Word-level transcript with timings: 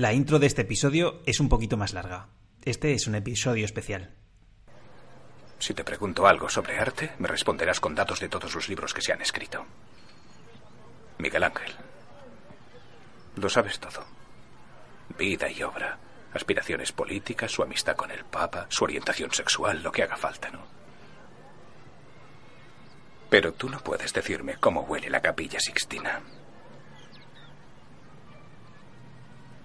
La 0.00 0.14
intro 0.14 0.38
de 0.38 0.46
este 0.46 0.62
episodio 0.62 1.20
es 1.26 1.40
un 1.40 1.50
poquito 1.50 1.76
más 1.76 1.92
larga. 1.92 2.28
Este 2.64 2.94
es 2.94 3.06
un 3.06 3.16
episodio 3.16 3.66
especial. 3.66 4.14
Si 5.58 5.74
te 5.74 5.84
pregunto 5.84 6.26
algo 6.26 6.48
sobre 6.48 6.78
arte, 6.78 7.12
me 7.18 7.28
responderás 7.28 7.80
con 7.80 7.94
datos 7.94 8.18
de 8.18 8.30
todos 8.30 8.54
los 8.54 8.66
libros 8.70 8.94
que 8.94 9.02
se 9.02 9.12
han 9.12 9.20
escrito. 9.20 9.66
Miguel 11.18 11.44
Ángel. 11.44 11.74
Lo 13.36 13.50
sabes 13.50 13.78
todo. 13.78 14.06
Vida 15.18 15.50
y 15.50 15.62
obra, 15.62 15.98
aspiraciones 16.32 16.92
políticas, 16.92 17.52
su 17.52 17.62
amistad 17.62 17.94
con 17.94 18.10
el 18.10 18.24
Papa, 18.24 18.68
su 18.70 18.84
orientación 18.84 19.30
sexual, 19.34 19.82
lo 19.82 19.92
que 19.92 20.04
haga 20.04 20.16
falta, 20.16 20.48
¿no? 20.48 20.66
Pero 23.28 23.52
tú 23.52 23.68
no 23.68 23.80
puedes 23.80 24.14
decirme 24.14 24.56
cómo 24.58 24.80
huele 24.80 25.10
la 25.10 25.20
capilla 25.20 25.60
Sixtina. 25.60 26.22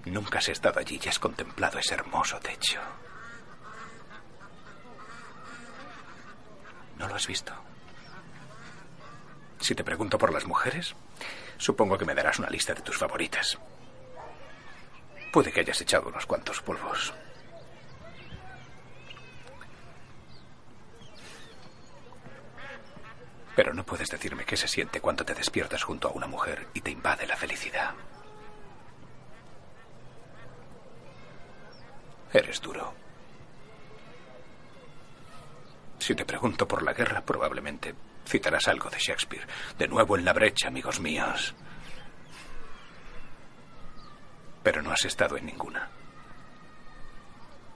Nunca 0.06 0.38
has 0.38 0.50
estado 0.50 0.80
allí 0.80 1.00
y 1.04 1.10
has 1.10 1.20
contemplado 1.20 1.80
ese 1.80 1.96
hermoso 1.96 2.40
techo. 2.40 2.80
No 6.98 7.08
lo 7.08 7.16
has 7.16 7.28
visto. 7.28 7.54
Si 9.60 9.74
te 9.74 9.84
pregunto 9.84 10.18
por 10.18 10.32
las 10.32 10.46
mujeres, 10.46 10.96
supongo 11.58 11.98
que 11.98 12.06
me 12.06 12.14
darás 12.14 12.40
una 12.40 12.50
lista 12.50 12.74
de 12.74 12.82
tus 12.82 12.98
favoritas. 12.98 13.58
Puede 15.34 15.52
que 15.52 15.62
hayas 15.62 15.82
echado 15.82 16.08
unos 16.08 16.26
cuantos 16.26 16.62
polvos. 16.62 17.14
Pero 23.56 23.74
no 23.74 23.86
puedes 23.86 24.10
decirme 24.10 24.46
qué 24.46 24.56
se 24.56 24.68
siente 24.68 25.02
cuando 25.02 25.26
te 25.26 25.34
despiertas 25.34 25.84
junto 25.84 26.10
a 26.10 26.12
una 26.12 26.28
mujer 26.28 26.68
y 26.74 26.82
te 26.82 26.92
invade 26.92 27.26
la 27.26 27.38
felicidad. 27.38 27.96
Eres 32.36 32.60
duro. 32.60 32.94
Si 35.98 36.14
te 36.14 36.26
pregunto 36.26 36.68
por 36.68 36.84
la 36.84 36.92
guerra, 36.92 37.22
probablemente 37.22 37.96
citarás 38.28 38.68
algo 38.68 38.90
de 38.90 38.98
Shakespeare. 39.00 39.48
De 39.78 39.88
nuevo 39.88 40.18
en 40.18 40.26
la 40.26 40.34
brecha, 40.34 40.68
amigos 40.68 41.00
míos. 41.00 41.56
Pero 44.64 44.82
no 44.82 44.92
has 44.92 45.06
estado 45.06 45.38
en 45.38 45.46
ninguna. 45.46 45.90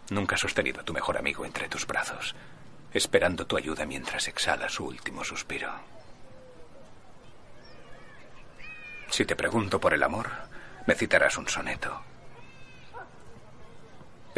Nunca 0.09 0.35
has 0.35 0.41
sostenido 0.41 0.81
a 0.81 0.83
tu 0.83 0.91
mejor 0.91 1.17
amigo 1.17 1.45
entre 1.45 1.69
tus 1.69 1.87
brazos, 1.87 2.35
esperando 2.91 3.47
tu 3.47 3.55
ayuda 3.55 3.85
mientras 3.85 4.27
exhala 4.27 4.67
su 4.67 4.85
último 4.85 5.23
suspiro. 5.23 5.71
Si 9.09 9.23
te 9.23 9.37
pregunto 9.37 9.79
por 9.79 9.93
el 9.93 10.03
amor, 10.03 10.29
me 10.85 10.95
citarás 10.95 11.37
un 11.37 11.47
soneto. 11.47 12.08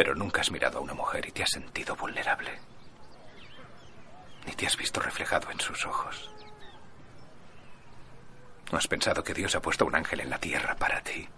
Pero 0.01 0.15
nunca 0.15 0.41
has 0.41 0.49
mirado 0.49 0.79
a 0.79 0.81
una 0.81 0.95
mujer 0.95 1.27
y 1.27 1.31
te 1.31 1.43
has 1.43 1.51
sentido 1.51 1.95
vulnerable. 1.95 2.59
Ni 4.47 4.53
te 4.53 4.65
has 4.65 4.75
visto 4.75 4.99
reflejado 4.99 5.51
en 5.51 5.59
sus 5.59 5.85
ojos. 5.85 6.31
No 8.71 8.79
has 8.79 8.87
pensado 8.87 9.23
que 9.23 9.35
Dios 9.35 9.53
ha 9.53 9.61
puesto 9.61 9.85
un 9.85 9.93
ángel 9.93 10.21
en 10.21 10.31
la 10.31 10.39
tierra 10.39 10.75
para 10.75 11.03
ti. 11.03 11.29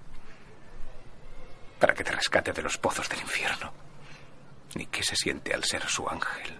Para 1.77 1.93
que 1.93 2.05
te 2.05 2.13
rescate 2.13 2.53
de 2.53 2.61
los 2.61 2.77
pozos 2.77 3.09
del 3.09 3.19
infierno. 3.19 3.73
Ni 4.75 4.85
qué 4.85 5.03
se 5.03 5.17
siente 5.17 5.53
al 5.53 5.65
ser 5.65 5.85
su 5.89 6.07
ángel. 6.07 6.57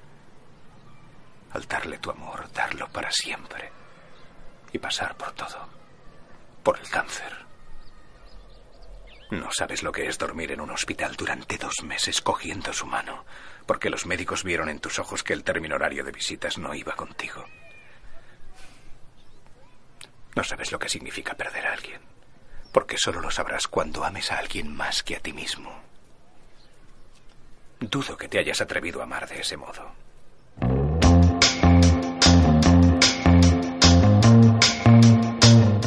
Al 1.54 1.66
darle 1.70 2.00
tu 2.00 2.12
amor, 2.12 2.52
darlo 2.52 2.90
para 2.90 3.12
siempre. 3.12 3.72
Y 4.74 4.78
pasar 4.78 5.16
por 5.16 5.32
todo. 5.32 5.70
Por 6.64 6.78
el 6.78 6.90
cáncer. 6.90 7.53
No 9.40 9.52
sabes 9.52 9.82
lo 9.82 9.92
que 9.92 10.08
es 10.08 10.20
dormir 10.20 10.52
en 10.52 10.62
un 10.62 10.70
hospital 10.70 11.16
durante 11.16 11.58
dos 11.58 11.82
meses 11.84 12.22
cogiendo 12.22 12.72
su 12.72 12.86
mano, 12.86 13.26
porque 13.66 13.90
los 13.90 14.06
médicos 14.06 14.44
vieron 14.44 14.70
en 14.70 14.80
tus 14.80 15.00
ojos 15.00 15.24
que 15.24 15.34
el 15.34 15.44
término 15.44 15.74
horario 15.74 16.04
de 16.04 16.12
visitas 16.12 16.60
no 16.60 16.76
iba 16.76 16.96
contigo. 16.96 17.44
No 20.36 20.44
sabes 20.44 20.72
lo 20.72 20.78
que 20.78 20.88
significa 20.88 21.34
perder 21.34 21.66
a 21.66 21.74
alguien, 21.74 22.00
porque 22.72 23.00
solo 23.00 23.22
lo 23.22 23.32
sabrás 23.32 23.68
cuando 23.68 24.06
ames 24.06 24.32
a 24.32 24.38
alguien 24.38 24.76
más 24.76 25.02
que 25.02 25.16
a 25.16 25.20
ti 25.20 25.34
mismo. 25.34 25.82
Dudo 27.80 28.16
que 28.16 28.28
te 28.28 28.38
hayas 28.38 28.62
atrevido 28.62 29.02
a 29.02 29.06
amar 29.06 29.28
de 29.28 29.40
ese 29.40 29.58
modo. 29.58 29.92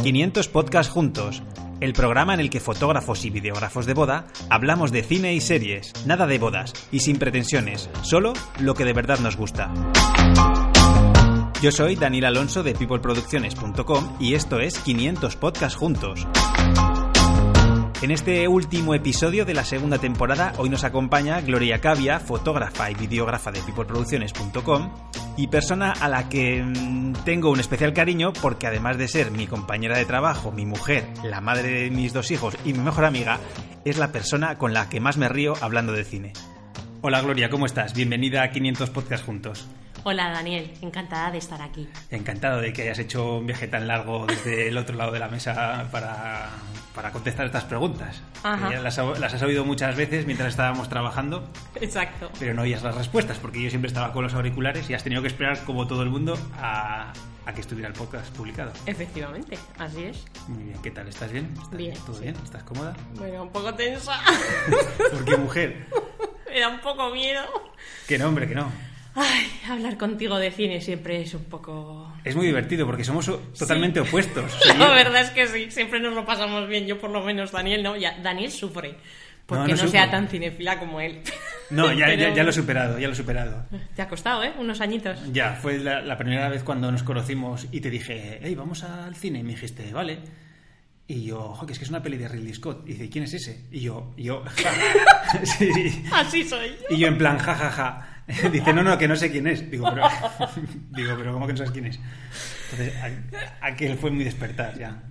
...500 0.03 0.51
podcasts 0.51 0.93
juntos... 0.93 1.43
El 1.81 1.93
programa 1.93 2.33
en 2.33 2.41
el 2.41 2.49
que 2.49 2.61
fotógrafos 2.61 3.25
y 3.25 3.31
videógrafos 3.31 3.85
de 3.85 3.93
boda 3.93 4.27
hablamos 4.49 4.93
de 4.93 5.03
cine 5.03 5.35
y 5.35 5.41
series, 5.41 5.93
nada 6.07 6.27
de 6.27 6.39
bodas 6.39 6.73
y 6.91 7.01
sin 7.01 7.19
pretensiones, 7.19 7.91
solo 8.03 8.33
lo 8.61 8.75
que 8.75 8.85
de 8.85 8.95
verdad 8.95 9.19
nos 9.19 9.37
gusta. 9.37 9.71
Yo 11.61 11.73
soy 11.73 11.97
Daniel 11.97 12.27
Alonso 12.27 12.63
de 12.63 12.75
peopleproducciones.com 12.75 14.17
y 14.21 14.35
esto 14.35 14.61
es 14.61 14.79
500 14.79 15.37
podcasts 15.37 15.77
juntos. 15.77 16.27
En 18.03 18.11
este 18.11 18.47
último 18.47 18.95
episodio 18.95 19.47
de 19.47 19.55
la 19.55 19.65
segunda 19.65 19.97
temporada, 19.97 20.53
hoy 20.59 20.69
nos 20.69 20.85
acompaña 20.85 21.41
Gloria 21.41 21.81
Cavia, 21.81 22.21
fotógrafa 22.21 22.91
y 22.91 22.95
videógrafa 22.95 23.51
de 23.51 23.63
peopleproducciones.com 23.63 24.93
y 25.39 25.47
persona 25.47 25.93
a 25.93 26.07
la 26.07 26.29
que 26.29 26.63
mm, 26.63 27.15
tengo 27.25 27.51
un 27.51 27.59
especial 27.59 27.95
cariño 27.95 28.35
porque 28.35 28.67
además 28.67 28.99
de 28.99 29.09
ser 29.09 29.31
mi 29.31 29.47
compañera 29.47 29.97
de 29.97 30.05
trabajo, 30.05 30.53
mi 30.53 30.67
mujer, 30.67 31.09
la 31.25 31.41
madre 31.41 31.71
de 31.71 31.91
mis 31.91 32.13
dos 32.13 32.31
hijos 32.31 32.55
y 32.67 32.75
mi 32.75 32.81
mejor 32.81 33.07
amiga, 33.07 33.41
es 33.87 33.97
la 33.97 34.13
persona 34.13 34.59
con 34.59 34.75
la 34.75 34.91
que 34.91 35.01
más 35.01 35.17
me 35.17 35.31
río 35.31 35.55
hablando 35.63 35.95
de 35.95 36.05
cine. 36.05 36.35
Hola 37.01 37.23
Gloria, 37.23 37.49
¿cómo 37.49 37.65
estás? 37.65 37.95
Bienvenida 37.95 38.43
a 38.43 38.51
500 38.51 38.91
podcasts 38.91 39.25
juntos. 39.25 39.67
Hola 40.09 40.31
Daniel, 40.31 40.73
encantada 40.83 41.33
de 41.33 41.39
estar 41.39 41.61
aquí. 41.61 41.89
Encantado 42.13 42.61
de 42.61 42.73
que 42.73 42.83
hayas 42.83 43.01
hecho 43.01 43.39
un 43.39 43.47
viaje 43.49 43.67
tan 43.67 43.89
largo 43.89 44.25
desde 44.25 44.69
el 44.69 44.79
otro 44.79 44.95
lado 44.95 45.11
de 45.11 45.19
la 45.19 45.27
mesa 45.27 45.89
para, 45.91 46.49
para 46.95 47.11
contestar 47.11 47.45
estas 47.47 47.65
preguntas. 47.65 48.23
Ya 48.45 48.79
las, 48.81 48.99
las 48.99 49.35
has 49.35 49.43
oído 49.43 49.65
muchas 49.65 49.97
veces 49.97 50.25
mientras 50.25 50.51
estábamos 50.51 50.89
trabajando, 50.89 51.51
Exacto. 51.81 52.31
pero 52.39 52.55
no 52.55 52.63
oías 52.63 52.85
las 52.85 52.95
respuestas 52.95 53.39
porque 53.39 53.61
yo 53.61 53.69
siempre 53.69 53.89
estaba 53.89 54.13
con 54.13 54.23
los 54.23 54.33
auriculares 54.35 54.89
y 54.89 54.95
has 54.95 55.03
tenido 55.03 55.23
que 55.23 55.27
esperar, 55.29 55.65
como 55.65 55.89
todo 55.89 56.05
el 56.05 56.11
mundo, 56.11 56.39
a, 56.61 57.13
a 57.45 57.53
que 57.53 57.61
estuviera 57.61 57.89
el 57.89 57.95
podcast 57.95 58.33
publicado. 58.37 58.71
Efectivamente, 58.87 59.59
así 59.77 60.05
es. 60.05 60.25
Muy 60.47 60.63
bien, 60.63 60.83
¿qué 60.83 60.93
tal? 60.93 61.09
¿Estás 61.09 61.33
bien? 61.33 61.53
¿Estás 61.53 61.77
Bien, 61.77 61.95
¿Todo 62.07 62.15
sí. 62.15 62.23
bien? 62.23 62.37
¿Estás 62.45 62.63
cómoda? 62.63 62.95
Bueno, 63.17 63.43
un 63.43 63.51
poco 63.51 63.75
tensa. 63.75 64.21
¿Por 65.11 65.25
qué 65.25 65.37
mujer? 65.37 65.87
Me 66.49 66.61
da 66.61 66.69
un 66.69 66.79
poco 66.81 67.11
miedo. 67.11 67.43
Que 68.07 68.19
no, 68.19 68.29
hombre, 68.29 68.47
que 68.47 68.55
no. 68.55 68.71
Ay, 69.17 69.47
hablar 69.71 69.97
contigo 69.97 70.39
de 70.39 70.51
cine 70.51 70.81
siempre 70.81 71.23
es 71.23 71.33
un 71.35 71.45
poco... 71.45 72.13
Es 72.23 72.37
muy 72.37 72.47
divertido 72.47 72.85
porque 72.87 73.03
somos 73.03 73.31
totalmente 73.59 74.01
opuestos. 74.01 74.55
O 74.55 74.59
sea, 74.63 74.75
La 74.75 74.89
yo- 74.89 74.95
verdad 74.95 75.23
es 75.23 75.31
que 75.31 75.47
sí, 75.47 75.71
siempre 75.71 76.01
nos 76.01 76.15
lo 76.15 76.25
pasamos 76.27 76.69
bien. 76.69 76.87
Yo 76.87 76.99
por 77.01 77.11
lo 77.11 77.23
menos, 77.25 77.51
Daniel 77.53 77.83
no. 77.83 77.97
Ya, 77.97 78.19
Daniel 78.23 78.51
sufre. 78.53 78.95
Porque 79.47 79.73
No, 79.73 79.77
no, 79.77 79.83
no 79.85 79.89
sea 79.89 80.11
tan 80.11 80.27
cinefila 80.29 80.79
como 80.79 81.01
él. 81.01 81.23
No, 81.71 81.93
ya, 81.93 82.09
ya, 82.11 82.17
Pero- 82.17 82.35
ya 82.35 82.43
lo 82.43 82.51
he 82.51 82.53
superado, 82.53 82.99
ya 82.99 83.07
lo 83.07 83.13
he 83.15 83.17
superado. 83.17 83.65
Te 83.95 84.03
ha 84.03 84.09
costado, 84.09 84.43
¿eh? 84.43 84.53
Unos 84.59 84.81
añitos. 84.81 85.19
Ya, 85.33 85.53
fue 85.55 85.79
la, 85.79 86.01
la 86.03 86.19
primera 86.19 86.49
vez 86.49 86.63
cuando 86.65 86.91
nos 86.93 87.03
conocimos 87.05 87.67
y 87.71 87.81
te 87.81 87.89
dije, 87.91 88.41
hey, 88.43 88.55
vamos 88.57 88.83
al 88.83 89.15
cine. 89.15 89.39
Y 89.39 89.43
me 89.45 89.51
dijiste, 89.51 89.93
vale. 89.93 90.19
Y 91.09 91.25
yo, 91.25 91.39
ojo, 91.39 91.65
que 91.65 91.73
es 91.75 91.79
que 91.79 91.85
es 91.85 91.91
una 91.91 92.03
peli 92.03 92.17
de 92.17 92.27
Ridley 92.27 92.53
Scott. 92.55 92.83
Y 92.89 92.95
dice, 92.95 93.09
¿quién 93.09 93.23
es 93.25 93.35
ese? 93.35 93.65
Y 93.71 93.81
yo, 93.83 94.13
yo, 94.17 94.43
ja. 94.63 95.41
Sí. 95.45 96.05
Así 96.13 96.43
soy. 96.45 96.73
Y 96.91 96.99
yo 96.99 97.07
en 97.07 97.17
plan, 97.17 97.39
ja, 97.39 97.55
ja, 97.55 97.71
ja. 97.71 98.13
Dice, 98.53 98.73
no, 98.73 98.83
no, 98.83 98.99
que 98.99 99.07
no 99.07 99.15
sé 99.17 99.31
quién 99.31 99.47
es. 99.47 99.71
Digo, 99.71 99.89
pero, 99.89 100.09
digo, 100.91 101.15
pero 101.17 101.33
¿cómo 101.33 101.47
que 101.47 101.53
no 101.53 101.57
sabes 101.59 101.73
quién 101.73 101.87
es? 101.87 102.01
Entonces, 102.73 102.95
aquel 103.61 103.97
fue 103.97 104.11
muy 104.11 104.25
despertar, 104.25 104.77
ya. 104.79 105.03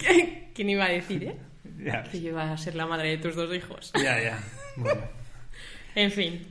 ¿Quién 0.54 0.70
iba 0.70 0.86
a 0.86 0.90
decir, 0.90 1.24
eh? 1.24 1.36
Ya, 1.84 2.04
Que 2.04 2.22
yo 2.22 2.30
iba 2.30 2.52
a 2.52 2.58
ser 2.58 2.76
la 2.76 2.86
madre 2.86 3.10
de 3.10 3.18
tus 3.18 3.36
dos 3.36 3.54
hijos. 3.56 3.92
ya. 3.96 4.22
ya. 4.22 4.40
Bueno. 4.76 5.02
En 5.96 6.12
fin, 6.12 6.46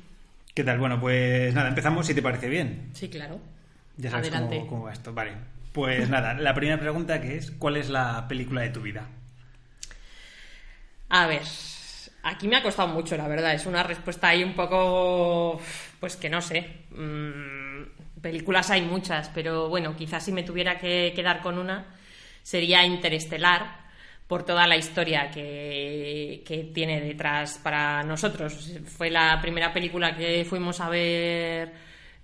¿Qué 0.55 0.63
tal? 0.65 0.79
Bueno, 0.79 0.99
pues 1.01 1.53
nada, 1.53 1.69
empezamos 1.69 2.07
si 2.07 2.15
te 2.15 2.23
parece 2.23 2.49
bien. 2.49 2.91
sí, 2.95 3.09
claro. 3.09 3.41
Ya 3.97 4.11
sabes 4.11 4.29
Adelante. 4.29 4.57
cómo, 4.59 4.69
cómo 4.69 4.83
va 4.85 4.93
esto. 4.93 5.13
Vale. 5.13 5.33
Pues 5.73 6.09
nada, 6.09 6.35
la 6.35 6.55
primera 6.55 6.79
pregunta 6.81 7.21
que 7.21 7.37
es, 7.37 7.51
¿cuál 7.51 7.77
es 7.77 7.91
la 7.91 8.27
película 8.29 8.63
de 8.63 8.71
tu 8.71 8.81
vida? 8.81 9.09
A 11.09 11.27
ver, 11.27 11.43
aquí 12.23 12.49
me 12.49 12.57
ha 12.57 12.63
costado 12.63 12.89
mucho, 12.89 13.17
la 13.17 13.29
verdad. 13.29 13.53
Es 13.55 13.67
una 13.67 13.83
respuesta 13.83 14.29
ahí 14.29 14.43
un 14.45 14.55
poco, 14.55 15.61
pues 16.05 16.17
que 16.17 16.29
no 16.29 16.43
sé. 16.43 16.67
Mm, 16.91 18.21
películas 18.21 18.69
hay 18.69 18.83
muchas, 18.83 19.31
pero 19.31 19.71
bueno, 19.71 19.97
quizás 19.97 20.23
si 20.23 20.33
me 20.33 20.43
tuviera 20.43 20.77
que 20.77 21.15
quedar 21.17 21.41
con 21.41 21.57
una, 21.57 21.87
sería 22.43 22.85
Interestelar, 22.85 23.87
por 24.27 24.45
toda 24.45 24.67
la 24.67 24.77
historia 24.77 25.31
que, 25.31 26.43
que 26.47 26.65
tiene 26.75 27.01
detrás 27.01 27.59
para 27.63 28.03
nosotros. 28.03 28.71
Fue 28.85 29.09
la 29.09 29.41
primera 29.41 29.73
película 29.73 30.15
que 30.15 30.45
fuimos 30.45 30.79
a 30.83 30.91
ver 30.91 31.73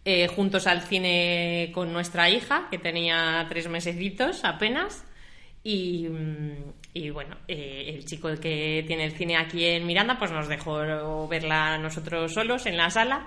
eh, 0.05 0.26
juntos 0.26 0.67
al 0.67 0.83
cine 0.83 1.71
con 1.73 1.91
nuestra 1.91 2.29
hija, 2.29 2.69
que 2.71 2.76
tenía 2.76 3.47
tres 3.49 3.67
mesecitos 3.71 4.44
apenas. 4.44 5.06
Y, 5.65 6.06
mm, 6.06 6.73
y 6.93 7.09
bueno, 7.09 7.35
eh, 7.49 7.94
el 7.97 8.05
chico 8.05 8.29
que 8.38 8.85
tiene 8.87 9.06
el 9.06 9.12
cine 9.12 9.38
aquí 9.38 9.65
en 9.65 9.87
Miranda, 9.87 10.19
pues 10.19 10.33
nos 10.33 10.49
dejó 10.49 11.26
verla 11.29 11.79
nosotros 11.79 12.35
solos 12.35 12.67
en 12.67 12.76
la 12.76 12.91
sala 12.91 13.26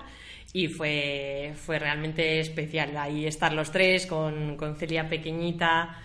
y 0.52 0.68
fue, 0.68 1.52
fue 1.56 1.78
realmente 1.78 2.40
especial. 2.40 2.96
Ahí 2.96 3.26
estar 3.26 3.52
los 3.52 3.70
tres 3.70 4.06
con, 4.06 4.56
con 4.56 4.76
Celia 4.76 5.08
pequeñita 5.08 5.98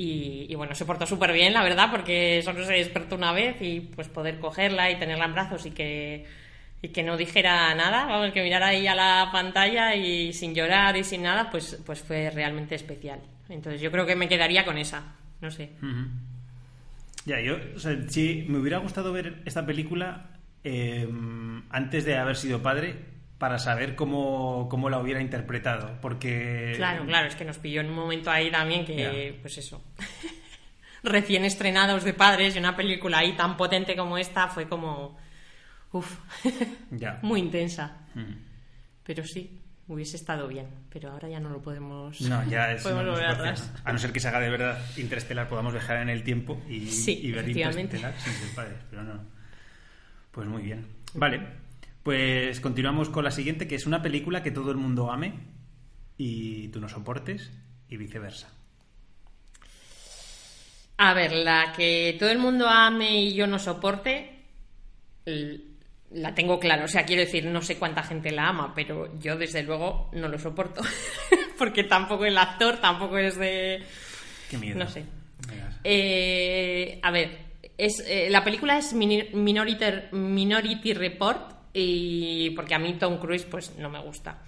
y, 0.00 0.54
bueno, 0.54 0.76
se 0.76 0.84
portó 0.84 1.06
súper 1.06 1.32
bien, 1.32 1.52
la 1.52 1.64
verdad, 1.64 1.90
porque 1.90 2.40
solo 2.44 2.64
se 2.64 2.74
despertó 2.74 3.16
una 3.16 3.32
vez 3.32 3.56
y 3.60 3.80
pues 3.80 4.08
poder 4.08 4.38
cogerla 4.38 4.92
y 4.92 4.96
tenerla 4.96 5.24
en 5.24 5.32
brazos 5.32 5.66
y 5.66 5.72
que, 5.72 6.24
y 6.80 6.88
que 6.90 7.02
no 7.02 7.16
dijera 7.16 7.74
nada, 7.74 8.06
vamos, 8.06 8.30
que 8.32 8.44
mirara 8.44 8.68
ahí 8.68 8.86
a 8.86 8.94
la 8.94 9.30
pantalla 9.32 9.96
y 9.96 10.32
sin 10.32 10.54
llorar 10.54 10.96
y 10.96 11.02
sin 11.02 11.22
nada, 11.22 11.50
pues, 11.50 11.82
pues 11.84 12.00
fue 12.00 12.30
realmente 12.30 12.76
especial. 12.76 13.18
Entonces 13.48 13.80
yo 13.80 13.90
creo 13.90 14.06
que 14.06 14.14
me 14.14 14.28
quedaría 14.28 14.64
con 14.64 14.78
esa, 14.78 15.16
no 15.40 15.50
sé. 15.50 15.70
Ya, 17.26 17.40
yo, 17.40 17.56
o 17.74 17.80
sea, 17.80 17.98
si 18.06 18.44
me 18.48 18.58
hubiera 18.58 18.78
gustado 18.78 19.12
ver 19.12 19.42
esta 19.46 19.66
película 19.66 20.30
eh, 20.62 21.08
antes 21.70 22.04
de 22.04 22.16
haber 22.16 22.36
sido 22.36 22.62
padre, 22.62 22.94
para 23.38 23.58
saber 23.58 23.94
cómo, 23.94 24.68
cómo, 24.68 24.90
la 24.90 24.98
hubiera 24.98 25.20
interpretado, 25.20 25.98
porque... 26.00 26.72
Claro, 26.76 27.06
claro, 27.06 27.28
es 27.28 27.36
que 27.36 27.44
nos 27.44 27.58
pilló 27.58 27.80
en 27.80 27.88
un 27.88 27.94
momento 27.94 28.30
ahí 28.30 28.50
también 28.50 28.84
que, 28.84 29.38
pues 29.40 29.58
eso, 29.58 29.82
recién 31.04 31.44
estrenados 31.44 32.02
de 32.02 32.14
padres 32.14 32.56
y 32.56 32.58
una 32.58 32.76
película 32.76 33.18
ahí 33.18 33.36
tan 33.36 33.56
potente 33.56 33.96
como 33.96 34.18
esta 34.18 34.48
fue 34.48 34.68
como, 34.68 35.16
uff, 35.92 36.18
muy 37.22 37.40
intensa. 37.40 37.98
Mm. 38.14 38.32
Pero 39.04 39.24
sí, 39.24 39.62
hubiese 39.86 40.16
estado 40.16 40.48
bien, 40.48 40.66
pero 40.90 41.12
ahora 41.12 41.28
ya 41.28 41.38
no 41.38 41.48
lo 41.48 41.62
podemos... 41.62 42.20
No, 42.22 42.44
ya 42.50 42.72
es... 42.72 42.84
A 42.84 43.92
no 43.92 43.98
ser 43.98 44.12
que 44.12 44.18
se 44.18 44.28
haga 44.28 44.40
de 44.40 44.50
verdad 44.50 44.78
Interestelar, 44.96 45.48
podamos 45.48 45.72
viajar 45.72 45.98
en 45.98 46.08
el 46.08 46.24
tiempo 46.24 46.60
y, 46.68 46.88
y 47.06 47.30
ver 47.30 47.48
Interestelar 47.48 48.18
sin 48.18 48.32
ser 48.32 48.54
padres, 48.56 48.78
pero 48.90 49.04
no. 49.04 49.20
Pues 50.32 50.48
muy 50.48 50.62
bien. 50.62 50.86
Vale. 51.14 51.67
Pues 52.08 52.60
continuamos 52.60 53.10
con 53.10 53.22
la 53.22 53.30
siguiente, 53.30 53.68
que 53.68 53.74
es 53.74 53.84
una 53.84 54.00
película 54.00 54.42
que 54.42 54.50
todo 54.50 54.70
el 54.70 54.78
mundo 54.78 55.12
ame 55.12 55.34
y 56.16 56.68
tú 56.68 56.80
no 56.80 56.88
soportes 56.88 57.52
y 57.86 57.98
viceversa. 57.98 58.48
A 60.96 61.12
ver, 61.12 61.32
la 61.32 61.74
que 61.76 62.16
todo 62.18 62.30
el 62.30 62.38
mundo 62.38 62.66
ame 62.66 63.20
y 63.20 63.34
yo 63.34 63.46
no 63.46 63.58
soporte, 63.58 64.38
la 65.26 66.34
tengo 66.34 66.58
clara. 66.58 66.86
O 66.86 66.88
sea, 66.88 67.04
quiero 67.04 67.20
decir, 67.20 67.44
no 67.44 67.60
sé 67.60 67.76
cuánta 67.76 68.02
gente 68.02 68.32
la 68.32 68.48
ama, 68.48 68.72
pero 68.74 69.20
yo 69.20 69.36
desde 69.36 69.62
luego 69.62 70.08
no 70.14 70.28
lo 70.28 70.38
soporto. 70.38 70.80
Porque 71.58 71.84
tampoco 71.84 72.24
el 72.24 72.38
actor, 72.38 72.78
tampoco 72.78 73.18
es 73.18 73.36
de... 73.36 73.82
Qué 74.48 74.56
miedo. 74.56 74.78
No 74.78 74.88
sé. 74.88 75.04
Eh, 75.84 77.00
a 77.02 77.10
ver, 77.10 77.36
es, 77.76 78.02
eh, 78.06 78.28
la 78.30 78.42
película 78.42 78.78
es 78.78 78.94
Minority, 78.94 80.16
Minority 80.16 80.94
Report 80.94 81.57
y 81.78 82.50
porque 82.50 82.74
a 82.74 82.78
mí 82.78 82.94
Tom 82.94 83.18
Cruise 83.18 83.44
pues 83.44 83.76
no 83.76 83.88
me 83.88 84.00
gusta. 84.00 84.42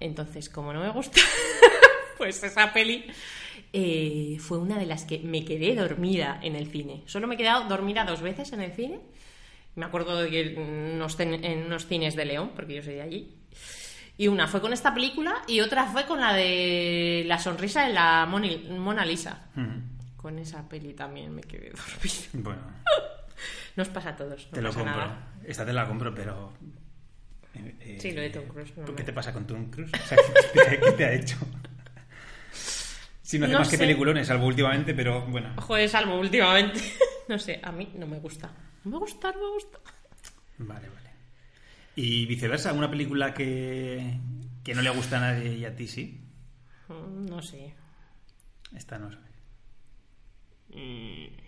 Entonces, 0.00 0.48
como 0.48 0.72
no 0.72 0.80
me 0.80 0.90
gusta, 0.90 1.20
pues 2.18 2.42
esa 2.42 2.72
peli 2.72 3.06
eh, 3.72 4.36
fue 4.40 4.58
una 4.58 4.78
de 4.78 4.86
las 4.86 5.04
que 5.04 5.18
me 5.20 5.44
quedé 5.44 5.74
dormida 5.74 6.38
en 6.42 6.56
el 6.56 6.70
cine. 6.70 7.02
Solo 7.06 7.26
me 7.26 7.34
he 7.34 7.38
quedado 7.38 7.68
dormida 7.68 8.04
dos 8.04 8.20
veces 8.20 8.52
en 8.52 8.60
el 8.60 8.72
cine. 8.72 9.00
Me 9.76 9.86
acuerdo 9.86 10.20
de 10.20 10.30
que 10.30 10.40
en 10.54 10.94
unos, 10.94 11.16
cines 11.86 12.14
de 12.14 12.24
León, 12.24 12.52
porque 12.54 12.74
yo 12.74 12.82
soy 12.82 12.94
de 12.94 13.02
allí. 13.02 13.34
Y 14.16 14.28
una 14.28 14.46
fue 14.46 14.60
con 14.60 14.72
esta 14.72 14.94
película 14.94 15.42
y 15.48 15.60
otra 15.60 15.86
fue 15.86 16.06
con 16.06 16.20
la 16.20 16.32
de 16.32 17.24
la 17.26 17.38
sonrisa 17.40 17.86
de 17.86 17.92
la 17.92 18.26
Mona 18.26 19.04
Lisa. 19.04 19.48
Con 20.16 20.38
esa 20.38 20.68
peli 20.68 20.94
también 20.94 21.34
me 21.34 21.42
quedé 21.42 21.70
dormida. 21.70 22.28
Bueno. 22.34 22.62
Nos 23.76 23.88
pasa 23.88 24.10
a 24.10 24.16
todos. 24.16 24.50
te 24.50 24.62
lo 24.62 24.72
compro. 24.72 25.12
Esta 25.44 25.64
te 25.64 25.72
la 25.72 25.86
compro, 25.86 26.14
pero. 26.14 26.52
Eh, 27.54 27.98
sí, 28.00 28.12
lo 28.12 28.20
de 28.20 28.30
Tom 28.30 28.46
Cruise. 28.46 28.72
¿Qué 28.96 29.04
te 29.04 29.12
pasa 29.12 29.32
con 29.32 29.46
Tom 29.46 29.70
Cruise? 29.70 29.92
¿qué, 30.52 30.92
te 30.92 31.04
ha 31.04 31.12
hecho? 31.12 31.36
Si 33.22 33.38
no 33.38 33.46
hace 33.46 33.54
más 33.54 33.68
que 33.70 33.78
peliculones, 33.78 34.28
salvo 34.28 34.46
últimamente, 34.46 34.92
pero 34.92 35.22
bueno. 35.26 35.54
Joder, 35.56 35.88
salvo 35.88 36.20
últimamente. 36.20 36.78
no 37.26 37.38
sé, 37.38 37.58
a 37.62 37.72
mí 37.72 37.90
no 37.96 38.06
me 38.06 38.20
gusta. 38.20 38.52
No 38.84 38.92
me 38.92 38.98
gusta, 38.98 39.32
no 39.32 39.40
me 39.40 39.50
gusta. 39.54 39.78
Vale, 40.58 40.88
vale. 40.90 41.10
Y 41.96 42.26
viceversa, 42.26 42.74
¿una 42.74 42.90
película 42.90 43.32
que, 43.32 44.20
que 44.62 44.74
no 44.74 44.82
le 44.82 44.90
gusta 44.90 45.16
a 45.16 45.20
nadie 45.20 45.54
y 45.54 45.64
a 45.64 45.74
ti 45.74 45.88
sí? 45.88 46.20
Mm, 46.88 47.24
no 47.24 47.40
sé. 47.40 47.74
Esta 48.76 48.98
no. 48.98 49.08
Mm. 50.68 51.43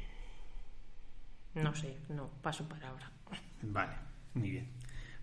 No 1.56 1.75
sé, 1.75 1.97
no, 2.11 2.31
paso 2.43 2.69
para 2.69 2.88
ahora. 2.88 3.11
Vale, 3.62 3.94
muy 4.35 4.50
bien. 4.50 4.69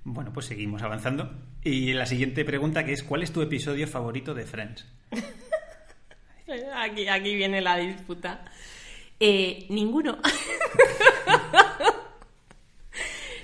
Bueno, 0.04 0.34
pues 0.34 0.48
seguimos 0.48 0.82
avanzando. 0.82 1.32
Y 1.64 1.94
la 1.94 2.06
siguiente 2.06 2.44
pregunta 2.44 2.84
que 2.84 2.94
es, 2.94 3.04
¿cuál 3.04 3.24
es 3.24 3.32
tu 3.32 3.42
episodio 3.42 3.88
favorito 3.88 4.34
de 4.34 4.46
Friends? 4.46 4.86
aquí, 6.76 7.08
aquí 7.08 7.36
viene 7.36 7.62
la 7.62 7.78
disputa. 7.78 8.44
Eh, 9.20 9.68
ninguno. 9.70 10.18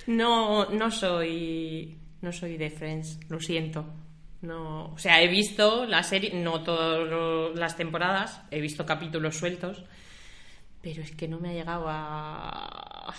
no, 0.08 0.66
no 0.66 0.92
soy. 0.92 1.98
No 2.22 2.32
soy 2.34 2.58
de 2.58 2.72
Friends, 2.72 3.20
lo 3.30 3.40
siento. 3.40 3.86
No, 4.42 4.94
o 4.94 4.98
sea, 4.98 5.22
he 5.22 5.28
visto 5.28 5.86
la 5.86 6.02
serie, 6.02 6.34
no 6.34 6.64
todas 6.64 7.56
las 7.56 7.78
temporadas, 7.78 8.42
he 8.52 8.60
visto 8.60 8.86
capítulos 8.86 9.38
sueltos 9.38 9.84
pero 10.82 11.02
es 11.02 11.12
que 11.12 11.28
no 11.28 11.40
me 11.40 11.50
ha 11.50 11.54
llegado 11.54 11.86
a... 11.88 13.14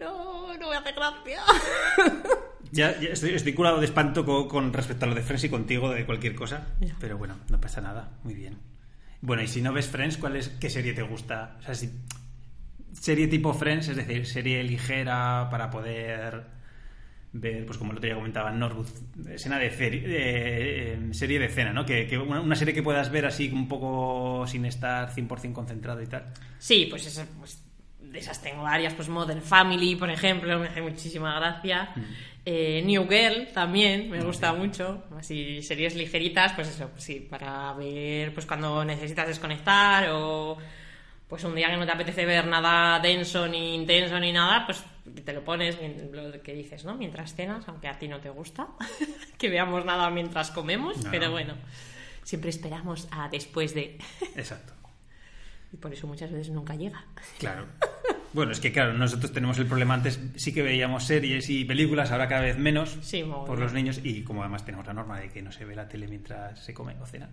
No, 0.00 0.56
no 0.56 0.70
me 0.70 0.76
hace 0.76 0.92
gracia. 0.92 1.42
Ya, 2.72 2.90
estoy, 2.90 3.52
curado 3.54 3.78
de 3.78 3.86
espanto 3.86 4.24
con, 4.48 4.72
respecto 4.72 5.04
a 5.04 5.08
lo 5.08 5.14
de 5.14 5.22
Friends 5.22 5.44
y 5.44 5.48
contigo 5.48 5.90
de 5.90 6.04
cualquier 6.04 6.34
cosa. 6.34 6.66
Pero 7.00 7.16
bueno, 7.16 7.36
no 7.48 7.60
pasa 7.60 7.80
nada. 7.80 8.10
Muy 8.24 8.34
bien. 8.34 8.58
Bueno, 9.20 9.42
y 9.42 9.48
si 9.48 9.62
no 9.62 9.72
ves 9.72 9.88
Friends, 9.88 10.18
¿cuál 10.18 10.36
es, 10.36 10.48
¿qué 10.48 10.68
serie 10.68 10.92
te 10.92 11.02
gusta? 11.02 11.56
O 11.60 11.62
sea, 11.62 11.74
si, 11.74 11.90
serie 12.92 13.28
tipo 13.28 13.54
Friends, 13.54 13.88
es 13.88 13.96
decir, 13.96 14.26
serie 14.26 14.62
ligera 14.62 15.48
para 15.50 15.70
poder 15.70 16.57
ver, 17.32 17.66
pues 17.66 17.78
como 17.78 17.92
el 17.92 17.98
otro 17.98 18.06
día 18.06 18.16
comentaba, 18.16 18.50
Norwood, 18.50 18.88
escena 19.28 19.58
de, 19.58 19.70
eh, 19.80 20.98
serie 21.12 21.38
de 21.38 21.48
cena, 21.48 21.72
¿no? 21.72 21.84
Que, 21.84 22.18
una, 22.18 22.56
serie 22.56 22.74
que 22.74 22.82
puedas 22.82 23.10
ver 23.10 23.26
así 23.26 23.50
un 23.52 23.68
poco 23.68 24.46
sin 24.46 24.64
estar 24.64 25.14
100% 25.14 25.52
concentrado 25.52 26.02
y 26.02 26.06
tal. 26.06 26.32
Sí, 26.58 26.86
pues, 26.90 27.22
pues 27.38 27.62
de 28.00 28.18
esas 28.18 28.40
tengo 28.40 28.62
varias, 28.62 28.94
pues 28.94 29.08
Modern 29.08 29.42
Family, 29.42 29.96
por 29.96 30.10
ejemplo, 30.10 30.58
me 30.58 30.68
hace 30.68 30.80
muchísima 30.80 31.38
gracia. 31.38 31.90
Mm. 31.94 32.02
Eh, 32.44 32.82
New 32.84 33.06
Girl 33.06 33.48
también, 33.52 34.10
me 34.10 34.22
gusta 34.22 34.52
mucho. 34.54 35.04
Así, 35.18 35.60
series 35.62 35.94
ligeritas, 35.94 36.52
pues 36.54 36.68
eso, 36.68 36.88
pues 36.88 37.04
sí, 37.04 37.26
para 37.28 37.74
ver 37.74 38.32
pues 38.32 38.46
cuando 38.46 38.84
necesitas 38.84 39.28
desconectar 39.28 40.08
o 40.12 40.56
pues 41.28 41.44
un 41.44 41.54
día 41.54 41.68
que 41.68 41.76
no 41.76 41.84
te 41.84 41.92
apetece 41.92 42.24
ver 42.24 42.46
nada 42.46 42.98
denso 43.00 43.46
ni 43.46 43.74
intenso 43.74 44.18
ni 44.18 44.32
nada, 44.32 44.64
pues 44.64 44.82
te 45.10 45.32
lo 45.32 45.44
pones, 45.44 45.78
lo 46.12 46.42
que 46.42 46.54
dices, 46.54 46.84
¿no? 46.84 46.96
Mientras 46.96 47.34
cenas, 47.34 47.66
aunque 47.68 47.88
a 47.88 47.98
ti 47.98 48.08
no 48.08 48.20
te 48.20 48.30
gusta 48.30 48.68
que 49.38 49.48
veamos 49.48 49.84
nada 49.84 50.10
mientras 50.10 50.50
comemos, 50.50 50.96
pero 51.10 51.30
bueno, 51.30 51.54
siempre 52.22 52.50
esperamos 52.50 53.08
a 53.10 53.28
después 53.28 53.74
de... 53.74 53.98
Exacto. 54.36 54.74
Y 55.72 55.76
por 55.76 55.92
eso 55.92 56.06
muchas 56.06 56.30
veces 56.30 56.50
nunca 56.50 56.74
llega. 56.74 57.04
Claro. 57.38 57.66
Bueno, 58.34 58.52
es 58.52 58.60
que 58.60 58.72
claro, 58.72 58.92
nosotros 58.92 59.32
tenemos 59.32 59.58
el 59.58 59.64
problema 59.64 59.94
antes, 59.94 60.20
sí 60.36 60.52
que 60.52 60.62
veíamos 60.62 61.04
series 61.04 61.48
y 61.48 61.64
películas, 61.64 62.10
ahora 62.10 62.28
cada 62.28 62.42
vez 62.42 62.58
menos 62.58 62.98
por 63.46 63.58
los 63.58 63.72
niños 63.72 64.00
y 64.04 64.22
como 64.22 64.42
además 64.42 64.66
tenemos 64.66 64.86
la 64.86 64.92
norma 64.92 65.18
de 65.18 65.30
que 65.30 65.40
no 65.40 65.50
se 65.50 65.64
ve 65.64 65.74
la 65.74 65.88
tele 65.88 66.06
mientras 66.08 66.62
se 66.62 66.74
come 66.74 66.94
o 67.00 67.06
cena, 67.06 67.30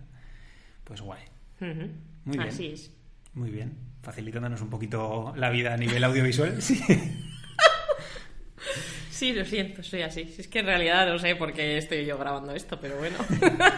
pues 0.84 1.02
guay. 1.02 1.22
Muy 1.60 2.38
bien. 2.38 2.40
Así 2.40 2.68
es. 2.68 2.90
Muy 3.34 3.50
bien, 3.50 3.76
facilitándonos 4.02 4.62
un 4.62 4.70
poquito 4.70 5.34
la 5.36 5.50
vida 5.50 5.74
a 5.74 5.76
nivel 5.76 6.02
audiovisual. 6.02 6.62
Sí. 6.62 6.82
Sí, 9.16 9.32
lo 9.32 9.46
siento, 9.46 9.82
soy 9.82 10.02
así. 10.02 10.34
Es 10.36 10.46
que 10.46 10.58
en 10.58 10.66
realidad 10.66 11.06
no 11.10 11.18
sé 11.18 11.34
por 11.36 11.54
qué 11.54 11.78
estoy 11.78 12.04
yo 12.04 12.18
grabando 12.18 12.52
esto, 12.52 12.78
pero 12.78 12.98
bueno. 12.98 13.16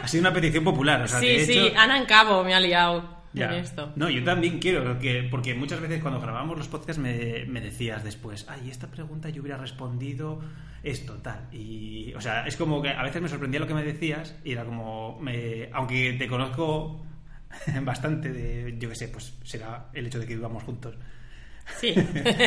Ha 0.03 0.09
sido 0.09 0.23
una 0.23 0.33
petición 0.33 0.65
popular, 0.65 1.03
o 1.03 1.07
sea, 1.07 1.21
Sí, 1.21 1.47
sí, 1.47 1.73
Ana 1.77 1.97
en 1.97 2.07
Cabo 2.07 2.43
me 2.43 2.55
ha 2.55 2.61
liado. 2.61 3.19
En 3.35 3.53
esto. 3.53 3.93
No, 3.95 4.11
yo 4.11 4.25
también 4.25 4.59
quiero, 4.59 4.99
que, 4.99 5.23
porque 5.31 5.55
muchas 5.55 5.81
veces 5.81 6.03
cuando 6.03 6.21
grabamos 6.21 6.59
los 6.59 6.67
podcasts 6.67 7.01
me, 7.01 7.45
me, 7.47 7.61
decías 7.61 8.03
después, 8.03 8.47
ay, 8.49 8.69
esta 8.69 8.89
pregunta 8.89 9.29
yo 9.29 9.43
hubiera 9.43 9.57
respondido 9.59 10.41
esto, 10.83 11.15
tal. 11.19 11.47
Y, 11.53 12.13
o 12.15 12.21
sea, 12.21 12.47
es 12.47 12.57
como 12.57 12.83
que 12.83 12.89
a 12.89 13.03
veces 13.03 13.23
me 13.23 13.29
sorprendía 13.29 13.61
lo 13.61 13.69
que 13.69 13.75
me 13.75 13.85
decías 13.85 14.35
y 14.45 14.53
era 14.53 14.65
como, 14.65 15.21
me, 15.21 15.69
aunque 15.73 16.15
te 16.15 16.27
conozco 16.27 17.05
bastante 17.83 18.33
de, 18.33 18.77
yo 18.79 18.89
qué 18.89 18.95
sé, 18.95 19.09
pues 19.09 19.35
será 19.45 19.89
el 19.93 20.07
hecho 20.07 20.19
de 20.19 20.27
que 20.27 20.35
vivamos 20.35 20.65
juntos. 20.65 20.97
Sí, 21.77 21.95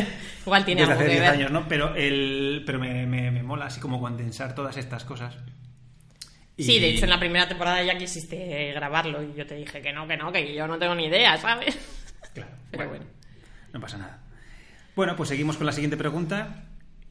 igual 0.45 0.65
tiene 0.65 0.81
Desde 0.81 0.93
hace 0.93 1.07
10 1.07 1.21
años, 1.29 1.51
¿no? 1.51 1.67
Pero, 1.67 1.95
el, 1.95 2.63
pero 2.65 2.79
me, 2.79 3.05
me, 3.05 3.43
mola 3.43 3.65
así 3.65 3.79
como 3.79 3.99
condensar 3.99 4.55
todas 4.55 4.77
estas 4.77 5.05
cosas. 5.05 5.37
Sí, 6.57 6.79
de 6.79 6.89
hecho 6.89 7.05
en 7.05 7.09
la 7.09 7.19
primera 7.19 7.47
temporada 7.47 7.81
ya 7.83 7.97
quisiste 7.97 8.71
grabarlo 8.73 9.23
y 9.23 9.33
yo 9.33 9.47
te 9.47 9.55
dije 9.55 9.81
que 9.81 9.91
no, 9.93 10.07
que 10.07 10.17
no, 10.17 10.31
que 10.31 10.53
yo 10.53 10.67
no 10.67 10.77
tengo 10.77 10.93
ni 10.95 11.05
idea, 11.05 11.37
¿sabes? 11.37 11.77
Claro. 12.33 12.51
Pero 12.71 12.89
bueno, 12.89 13.05
No 13.73 13.79
pasa 13.79 13.97
nada. 13.97 14.21
Bueno, 14.95 15.15
pues 15.15 15.29
seguimos 15.29 15.57
con 15.57 15.65
la 15.65 15.71
siguiente 15.71 15.97
pregunta, 15.97 16.65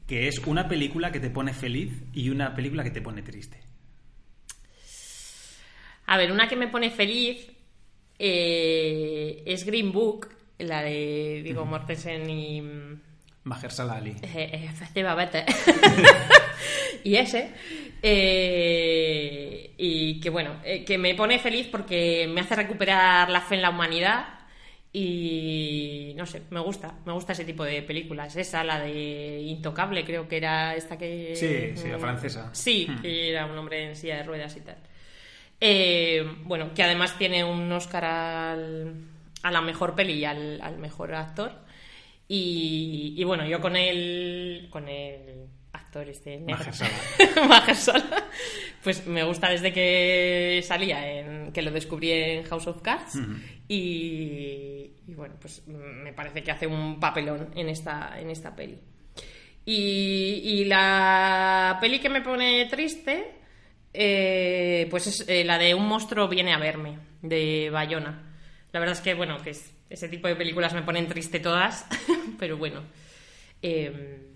que 0.07 0.27
es 0.27 0.39
una 0.39 0.67
película 0.67 1.11
que 1.11 1.19
te 1.19 1.29
pone 1.29 1.53
feliz 1.53 2.03
y 2.13 2.29
una 2.29 2.53
película 2.55 2.83
que 2.83 2.91
te 2.91 3.01
pone 3.01 3.23
triste. 3.23 3.59
A 6.05 6.17
ver, 6.17 6.31
una 6.31 6.47
que 6.47 6.55
me 6.55 6.67
pone 6.67 6.91
feliz 6.91 7.51
eh, 8.19 9.43
es 9.45 9.65
Green 9.65 9.91
Book, 9.91 10.29
la 10.63 10.81
de 10.81 11.41
Vigo 11.43 11.65
Mortensen 11.65 12.29
y... 12.29 12.61
Mahershala 13.43 13.93
Ali. 13.97 14.15
Eh, 14.21 14.67
efectivamente. 14.71 15.43
y 17.03 17.15
ese. 17.15 17.51
eh, 18.01 19.73
y 19.77 20.19
que 20.19 20.29
bueno, 20.29 20.57
eh, 20.63 20.83
que 20.85 20.97
me 20.97 21.15
pone 21.15 21.39
feliz 21.39 21.67
porque 21.71 22.27
me 22.31 22.41
hace 22.41 22.55
recuperar 22.55 23.29
la 23.29 23.41
fe 23.41 23.55
en 23.55 23.61
la 23.63 23.69
humanidad. 23.71 24.25
Y 24.93 26.13
no 26.17 26.25
sé, 26.25 26.41
me 26.49 26.59
gusta, 26.59 26.93
me 27.05 27.13
gusta 27.13 27.31
ese 27.31 27.45
tipo 27.45 27.63
de 27.63 27.81
películas. 27.81 28.35
Esa, 28.35 28.63
la 28.63 28.79
de 28.79 29.39
Intocable, 29.41 30.03
creo 30.03 30.27
que 30.27 30.37
era 30.37 30.75
esta 30.75 30.97
que. 30.97 31.33
Sí, 31.35 31.81
sí, 31.81 31.87
la 31.89 31.97
francesa. 31.97 32.49
Sí, 32.53 32.87
Hmm. 32.89 33.01
que 33.01 33.29
era 33.29 33.45
un 33.45 33.57
hombre 33.57 33.85
en 33.89 33.95
silla 33.95 34.17
de 34.17 34.23
ruedas 34.23 34.55
y 34.57 34.61
tal. 34.61 34.77
Eh, 35.61 36.23
bueno, 36.43 36.73
que 36.73 36.83
además 36.83 37.17
tiene 37.17 37.43
un 37.43 37.71
Oscar 37.71 38.03
al- 38.03 38.95
a 39.43 39.51
la 39.51 39.61
mejor 39.61 39.95
peli 39.95 40.13
y 40.13 40.25
al, 40.25 40.61
al 40.61 40.77
mejor 40.77 41.13
actor. 41.13 41.51
Y, 42.27 43.15
y 43.17 43.23
bueno, 43.23 43.45
yo 43.45 43.59
con 43.59 43.75
el, 43.75 44.67
con 44.71 44.87
el 44.87 45.47
actor 45.73 46.07
este 46.07 46.37
negro, 46.39 46.65
Mahershala. 47.47 48.27
Pues 48.83 49.05
me 49.05 49.23
gusta 49.23 49.49
desde 49.49 49.73
que 49.73 50.63
salía, 50.65 51.19
en, 51.19 51.51
que 51.51 51.61
lo 51.61 51.71
descubrí 51.71 52.11
en 52.11 52.43
House 52.43 52.67
of 52.67 52.81
Cards. 52.81 53.19
y, 53.67 54.91
y 55.07 55.13
bueno, 55.15 55.35
pues 55.39 55.67
me 55.67 56.13
parece 56.13 56.43
que 56.43 56.51
hace 56.51 56.67
un 56.67 56.99
papelón 56.99 57.49
en 57.55 57.69
esta, 57.69 58.19
en 58.19 58.29
esta 58.29 58.55
peli. 58.55 58.79
Y, 59.65 60.41
y 60.43 60.65
la 60.65 61.77
peli 61.79 61.99
que 61.99 62.09
me 62.09 62.21
pone 62.21 62.65
triste, 62.65 63.35
eh, 63.93 64.87
pues 64.89 65.07
es 65.07 65.25
eh, 65.27 65.43
la 65.43 65.57
de 65.57 65.75
Un 65.75 65.87
monstruo 65.87 66.27
viene 66.27 66.53
a 66.53 66.57
verme, 66.57 66.97
de 67.21 67.69
Bayona. 67.71 68.30
La 68.73 68.79
verdad 68.79 68.95
es 68.95 69.01
que, 69.01 69.13
bueno, 69.13 69.37
que 69.41 69.51
es- 69.51 69.73
ese 69.89 70.07
tipo 70.09 70.27
de 70.27 70.35
películas 70.35 70.73
me 70.73 70.83
ponen 70.83 71.07
triste 71.07 71.39
todas, 71.39 71.85
pero 72.39 72.57
bueno. 72.57 72.81
eh, 73.61 74.27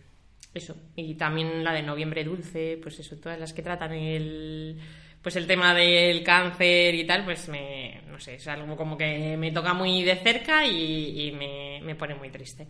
eso. 0.53 0.75
Y 0.95 1.15
también 1.15 1.63
la 1.63 1.73
de 1.73 1.83
Noviembre 1.83 2.23
Dulce, 2.23 2.79
pues 2.81 2.97
eso, 2.99 3.17
todas 3.17 3.39
las 3.39 3.51
que 3.53 3.61
tratan 3.61 3.91
el 3.93 4.79
pues 5.21 5.35
el 5.37 5.47
tema 5.47 5.73
del 5.73 6.23
cáncer 6.23 6.93
y 6.93 7.03
tal, 7.07 7.25
pues 7.25 7.49
me, 7.49 8.01
no 8.07 8.19
sé, 8.19 8.35
es 8.35 8.47
algo 8.47 8.77
como 8.77 8.95
que 8.95 9.35
me 9.37 9.51
toca 9.51 9.73
muy 9.73 10.03
de 10.03 10.15
cerca 10.17 10.63
y, 10.67 11.27
y 11.29 11.31
me, 11.31 11.81
me 11.83 11.95
pone 11.95 12.13
muy 12.13 12.29
triste. 12.29 12.67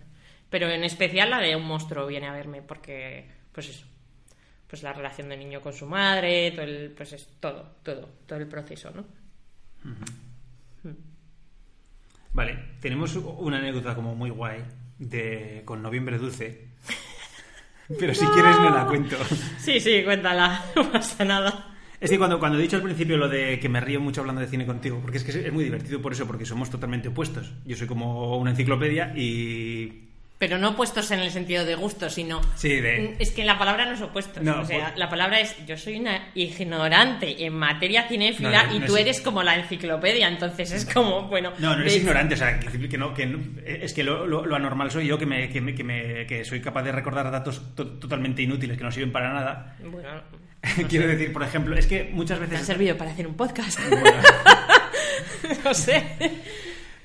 Pero 0.49 0.69
en 0.69 0.85
especial 0.85 1.29
la 1.31 1.39
de 1.41 1.53
un 1.57 1.65
monstruo 1.65 2.07
viene 2.07 2.27
a 2.27 2.31
verme, 2.33 2.61
porque, 2.61 3.25
pues 3.51 3.67
eso, 3.69 3.85
pues 4.67 4.83
la 4.83 4.93
relación 4.93 5.27
del 5.27 5.39
niño 5.39 5.59
con 5.59 5.73
su 5.73 5.85
madre, 5.85 6.51
todo 6.51 6.63
el, 6.63 6.91
pues 6.95 7.11
es 7.11 7.27
todo, 7.41 7.75
todo, 7.83 8.07
todo 8.25 8.39
el 8.39 8.47
proceso, 8.47 8.89
¿no? 8.91 9.05
Vale, 12.35 12.57
tenemos 12.81 13.15
una 13.15 13.59
anécdota 13.59 13.95
como 13.95 14.13
muy 14.13 14.29
guay 14.29 14.61
de 14.99 15.61
con 15.63 15.81
Noviembre 15.81 16.17
Dulce. 16.17 16.67
Pero 17.97 18.13
si 18.13 18.25
quieres 18.25 18.59
me 18.59 18.71
la 18.71 18.85
cuento. 18.85 19.15
Sí, 19.57 19.79
sí, 19.79 20.03
cuéntala, 20.03 20.65
no 20.75 20.91
pasa 20.91 21.23
nada. 21.23 21.77
Es 21.97 22.09
que 22.09 22.17
cuando, 22.17 22.37
cuando 22.37 22.59
he 22.59 22.61
dicho 22.61 22.75
al 22.75 22.81
principio 22.81 23.15
lo 23.15 23.29
de 23.29 23.57
que 23.57 23.69
me 23.69 23.79
río 23.79 24.01
mucho 24.01 24.19
hablando 24.19 24.41
de 24.41 24.47
cine 24.47 24.65
contigo, 24.65 24.99
porque 25.01 25.17
es 25.19 25.23
que 25.23 25.31
es 25.31 25.53
muy 25.53 25.63
divertido 25.63 26.01
por 26.01 26.11
eso, 26.11 26.27
porque 26.27 26.45
somos 26.45 26.69
totalmente 26.69 27.07
opuestos. 27.07 27.53
Yo 27.63 27.77
soy 27.77 27.87
como 27.87 28.37
una 28.37 28.51
enciclopedia 28.51 29.13
y... 29.15 30.09
Pero 30.37 30.57
no 30.57 30.71
opuestos 30.71 31.09
en 31.11 31.19
el 31.21 31.31
sentido 31.31 31.63
de 31.63 31.75
gusto, 31.75 32.09
sino... 32.09 32.41
Sí, 32.55 32.81
de- 32.81 33.15
Es 33.19 33.31
que 33.31 33.45
la 33.45 33.57
palabra 33.57 33.85
no 33.85 33.93
es 33.93 34.01
opuestos. 34.01 34.43
No, 34.43 34.61
o 34.61 34.65
sea, 34.65 34.87
pues- 34.89 34.97
la 34.99 35.07
palabra 35.09 35.39
es 35.39 35.55
yo 35.65 35.77
soy 35.77 35.97
una 35.97 36.27
ignorante 36.35 37.45
en 37.45 37.53
materia 37.53 38.03
cinéfila 38.07 38.63
No, 38.65 38.71
no, 38.71 38.75
y 38.75 38.79
tú 38.85 38.95
es- 38.97 39.01
eres 39.03 39.21
como 39.21 39.43
la 39.43 39.55
enciclopedia, 39.55 40.27
entonces 40.27 40.73
es 40.73 40.85
como, 40.85 41.29
bueno... 41.29 41.53
No, 41.59 41.73
no 41.75 41.81
eres 41.81 41.93
de- 41.93 41.99
ignorante, 41.99 42.33
o 42.35 42.37
sea, 42.37 42.59
que, 42.59 42.89
que 42.89 42.97
no, 42.97 43.13
que 43.13 43.33
es 43.65 43.93
que 43.93 44.03
lo, 44.03 44.27
lo- 44.27 44.45
lo 44.45 44.55
anormal 44.57 44.91
soy 44.91 45.07
yo, 45.07 45.17
que, 45.17 45.25
me, 45.25 45.47
que, 45.49 45.61
me- 45.61 45.73
que, 45.73 45.83
me- 45.85 46.25
que 46.27 46.43
soy 46.43 46.59
capaz 46.59 46.83
de 46.83 46.91
recordar 46.91 47.31
datos 47.31 47.73
to- 47.73 47.97
totalmente 47.97 48.41
inútiles 48.41 48.77
que 48.77 48.83
no 48.83 48.91
sirven 48.91 49.13
para 49.13 49.31
nada. 49.33 49.77
Bueno, 49.83 50.09
Quiero 50.89 51.07
decir, 51.07 51.31
por 51.31 51.43
ejemplo, 51.43 51.77
es 51.77 51.87
que 51.87 52.09
muchas 52.11 52.39
me 52.39 52.45
ha 52.45 52.49
veces... 52.49 52.65
servido 52.67 52.97
para 52.97 53.11
hacer 53.11 53.25
un 53.25 53.35
podcast. 53.35 53.79
Bueno, 53.89 54.11
no 55.63 55.73
sé. 55.73 56.03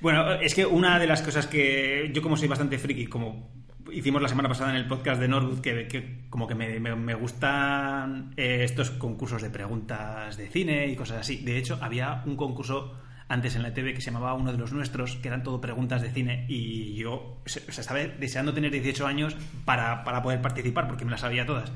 Bueno, 0.00 0.32
es 0.34 0.54
que 0.54 0.64
una 0.66 0.98
de 0.98 1.06
las 1.06 1.22
cosas 1.22 1.46
que 1.46 2.10
yo 2.14 2.22
como 2.22 2.36
soy 2.36 2.48
bastante 2.48 2.78
friki, 2.78 3.06
como 3.06 3.50
hicimos 3.92 4.22
la 4.22 4.28
semana 4.28 4.48
pasada 4.48 4.70
en 4.70 4.76
el 4.76 4.86
podcast 4.86 5.20
de 5.20 5.28
Norwood, 5.28 5.60
que, 5.60 6.20
como 6.30 6.46
que 6.46 6.54
me, 6.54 6.78
me- 6.80 6.94
me 6.96 7.14
gustan 7.14 8.32
eh, 8.36 8.60
estos 8.64 8.90
concursos 8.90 9.42
de 9.42 9.50
preguntas 9.50 10.36
de 10.36 10.48
cine 10.48 10.86
y 10.88 10.96
cosas 10.96 11.18
así. 11.18 11.38
De 11.38 11.58
hecho, 11.58 11.78
había 11.82 12.22
un 12.26 12.36
concurso 12.36 12.94
antes 13.28 13.54
en 13.56 13.62
la 13.62 13.74
TV 13.74 13.94
que 13.94 14.00
se 14.00 14.10
llamaba 14.10 14.34
Uno 14.34 14.52
de 14.52 14.58
los 14.58 14.72
Nuestros, 14.72 15.16
que 15.16 15.28
eran 15.28 15.42
todo 15.42 15.60
preguntas 15.60 16.02
de 16.02 16.10
cine, 16.10 16.46
y 16.48 16.94
yo 16.96 17.12
o 17.14 17.42
sea, 17.46 17.62
estaba 17.68 18.00
deseando 18.00 18.52
tener 18.54 18.70
18 18.72 19.06
años 19.06 19.36
para, 19.64 20.02
para 20.04 20.22
poder 20.22 20.40
participar, 20.40 20.88
porque 20.88 21.04
me 21.04 21.10
las 21.12 21.20
sabía 21.20 21.46
todas. 21.46 21.70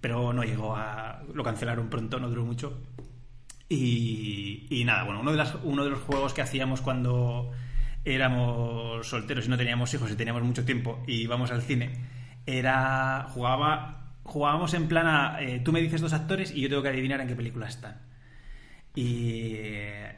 Pero 0.00 0.32
no 0.32 0.42
llegó 0.44 0.74
a... 0.76 1.22
lo 1.34 1.44
cancelaron 1.44 1.90
pronto, 1.90 2.18
no 2.18 2.28
duró 2.28 2.44
mucho. 2.44 2.80
Y, 3.70 4.66
y 4.68 4.84
nada, 4.84 5.04
bueno, 5.04 5.20
uno 5.20 5.30
de, 5.30 5.36
las, 5.38 5.54
uno 5.62 5.84
de 5.84 5.90
los 5.90 6.00
juegos 6.00 6.34
que 6.34 6.42
hacíamos 6.42 6.80
cuando 6.82 7.52
éramos 8.04 9.06
solteros 9.08 9.46
y 9.46 9.48
no 9.48 9.56
teníamos 9.56 9.94
hijos 9.94 10.10
y 10.10 10.16
teníamos 10.16 10.42
mucho 10.42 10.64
tiempo 10.64 11.02
y 11.06 11.22
íbamos 11.22 11.50
al 11.52 11.62
cine 11.62 11.90
era. 12.46 13.26
jugaba 13.30 13.96
jugábamos 14.24 14.74
en 14.74 14.88
plan 14.88 15.06
a. 15.06 15.40
eh, 15.40 15.60
tú 15.64 15.72
me 15.72 15.80
dices 15.80 16.00
dos 16.00 16.12
actores 16.12 16.50
y 16.54 16.60
yo 16.62 16.68
tengo 16.68 16.82
que 16.82 16.88
adivinar 16.88 17.20
en 17.20 17.28
qué 17.28 17.36
película 17.36 17.68
están. 17.68 18.00
Y, 18.94 19.54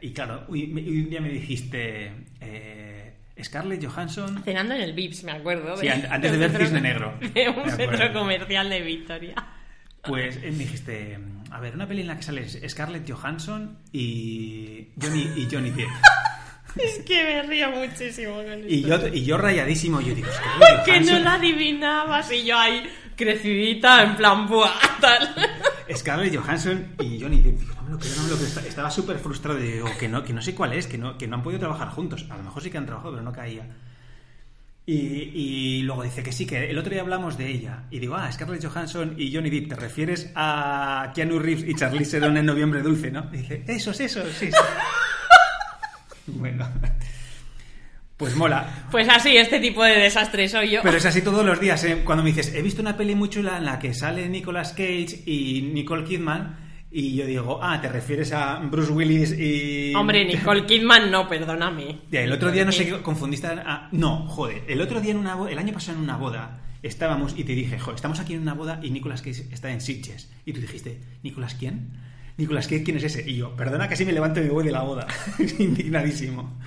y 0.01 0.13
claro, 0.15 0.47
y- 0.55 0.65
y 0.65 1.03
un 1.05 1.11
día 1.11 1.21
me 1.21 1.29
dijiste. 1.29 2.11
eh, 2.41 3.15
Scarlett 3.43 3.85
Johansson. 3.85 4.43
Cenando 4.45 4.75
en 4.75 4.83
el 4.83 4.93
Vips, 4.93 5.25
me 5.25 5.33
acuerdo. 5.33 5.77
Sí, 5.77 5.89
an- 5.89 6.07
antes 6.11 6.33
de 6.33 6.39
ver 6.39 6.51
Cisne 6.57 6.81
Negro. 6.81 7.19
De 7.35 7.49
un 7.49 7.69
centro 7.71 8.13
comercial 8.13 8.69
de 8.71 8.81
Victoria. 8.83 9.35
Pues 10.05 10.37
eh, 10.39 10.51
me 10.53 10.59
dijiste, 10.65 11.19
a 11.51 11.61
ver, 11.61 11.75
una 11.75 11.87
peli 11.87 12.01
en 12.01 12.09
la 12.09 12.17
que 12.17 12.23
sales 12.25 12.59
Scarlett 12.69 13.09
Johansson 13.11 13.79
y 13.93 14.89
Johnny, 15.01 15.31
y 15.37 15.49
Johnny 15.51 15.71
Depp. 15.71 15.89
Es 16.75 17.01
que 17.05 17.23
me 17.23 17.43
río 17.43 17.71
muchísimo 17.71 18.33
con. 18.37 18.65
Y 18.67 18.81
yo, 18.81 19.07
y 19.09 19.25
yo 19.27 19.37
rayadísimo, 19.37 20.01
yo 20.01 20.15
digo, 20.15 20.27
Scarlett 20.33 20.85
que 20.87 21.01
no 21.01 21.19
la 21.19 21.35
adivinabas 21.35 22.33
y 22.33 22.45
yo 22.47 22.59
ahí 22.59 22.83
crecidita 23.15 24.03
en 24.03 24.17
plan 24.17 24.49
buah 24.49 24.73
tal 24.99 25.35
Scarlett 25.95 26.35
Johansson 26.35 26.95
y 26.99 27.21
Johnny 27.21 27.43
Depp. 27.43 27.59
Digo, 27.61 27.75
no 27.75 27.83
me 27.83 27.91
lo 27.91 27.99
creo, 27.99 28.17
no 28.17 28.23
me 28.23 28.29
lo 28.31 28.37
creo. 28.37 28.49
Esta- 28.49 28.67
Estaba 28.67 28.91
súper 28.91 29.19
frustrado 29.19 29.59
digo, 29.59 29.87
que 30.01 30.09
no, 30.09 30.25
que 30.25 30.33
no 30.33 30.41
sé 30.41 30.55
cuál 30.55 30.73
es, 30.73 30.87
que 30.87 30.97
no, 30.97 31.19
que 31.19 31.29
no 31.29 31.37
han 31.37 31.43
podido 31.43 31.61
trabajar 31.61 31.89
juntos. 31.91 32.25
A 32.31 32.39
lo 32.39 32.43
mejor 32.43 32.63
sí 32.63 32.71
que 32.71 32.79
han 32.79 32.87
trabajado, 32.87 33.13
pero 33.13 33.23
no 33.23 33.33
caía. 33.33 33.67
Y, 34.85 34.95
y 34.95 35.83
luego 35.83 36.03
dice 36.03 36.23
que 36.23 36.33
sí, 36.33 36.45
que 36.45 36.69
el 36.69 36.77
otro 36.77 36.91
día 36.93 37.03
hablamos 37.03 37.39
de 37.39 37.49
ella. 37.49 37.85
Y 37.91 38.01
digo, 38.01 38.17
ah, 38.17 38.31
Scarlett 38.33 38.65
Johansson 38.65 39.15
y 39.17 39.33
Johnny 39.33 39.49
Depp, 39.49 39.69
¿te 39.69 39.77
refieres 39.77 40.33
a 40.35 41.13
Keanu 41.15 41.39
Reeves 41.39 41.65
y 41.69 41.75
Charlize 41.75 42.19
Theron 42.19 42.37
en 42.37 42.47
Noviembre 42.47 42.83
Dulce, 42.83 43.11
no? 43.11 43.29
Y 43.33 43.39
dice, 43.39 43.63
esos, 43.69 44.01
esos, 44.01 44.29
sí, 44.33 44.51
sí. 44.51 44.59
bueno. 46.27 46.69
Pues 48.17 48.37
mola. 48.37 48.87
pues 48.93 49.09
así 49.09 49.37
este 49.37 49.59
tipo 49.59 49.83
de 49.83 49.99
desastre 49.99 50.49
soy 50.49 50.71
yo 50.71 50.81
Pero 50.85 50.97
es 50.97 51.07
así 51.07 51.23
todos 51.23 51.45
los 51.45 51.59
días. 51.59 51.83
¿eh? 51.83 52.03
Cuando 52.05 52.23
me 52.23 52.31
dices, 52.31 52.55
he 52.55 52.63
visto 52.63 52.81
una 52.81 52.97
peli 52.97 53.17
muy 53.17 53.29
chula 53.29 53.59
en 53.59 53.65
la 53.65 53.81
que 53.81 53.95
sale 53.95 54.29
Nicolas 54.29 54.73
Cage 54.75 55.23
y 55.27 55.71
Nicole 55.75 56.05
Kidman, 56.05 56.62
y 56.93 57.17
yo 57.17 57.27
digo, 57.27 57.59
ah, 57.63 57.81
te 57.81 57.89
refieres 57.89 58.33
a 58.33 58.59
Bruce 58.59 58.93
Willis 58.93 59.33
y. 59.39 59.95
hombre 59.95 60.25
Nicole 60.25 60.67
Kidman 60.67 61.11
no 61.11 61.27
perdóname 61.29 62.01
Ya, 62.11 62.21
el 62.21 62.33
otro 62.33 62.51
día 62.53 62.65
no 62.65 62.73
sé 62.73 62.85
qué 62.87 63.01
confundiste. 63.03 63.47
a- 63.47 63.89
No, 63.93 64.27
joder. 64.29 64.65
El 64.69 64.81
otro 64.81 65.01
día 65.01 65.13
en 65.13 65.17
una 65.19 65.37
el 65.51 65.59
año 65.59 65.73
pasado 65.73 65.97
en 65.99 66.05
una 66.05 66.17
boda 66.17 66.61
estábamos 66.83 67.35
y 67.37 67.45
te 67.45 67.53
dije, 67.55 67.79
joder, 67.79 67.95
estamos 67.97 68.19
aquí 68.21 68.35
en 68.35 68.43
una 68.43 68.55
boda 68.55 68.81
y 68.83 68.91
Nicolas 68.91 69.23
Cage 69.23 69.47
está 69.53 69.71
en 69.71 69.81
Sitges. 69.81 70.31
Y 70.45 70.53
tú 70.53 70.61
dijiste, 70.61 71.01
¿Nicolas 71.23 71.55
quién? 71.55 71.91
Nicolas 72.37 72.67
Cage, 72.67 72.83
¿quién 72.83 72.97
es 72.97 73.05
ese? 73.05 73.29
Y 73.31 73.37
yo, 73.37 73.55
perdona, 73.57 73.89
casi 73.89 74.05
me 74.05 74.13
levanto 74.13 74.41
y 74.41 74.45
me 74.45 74.51
voy 74.51 74.65
de 74.65 74.73
la 74.73 74.83
boda. 74.83 75.07
Indignadísimo. 75.59 76.59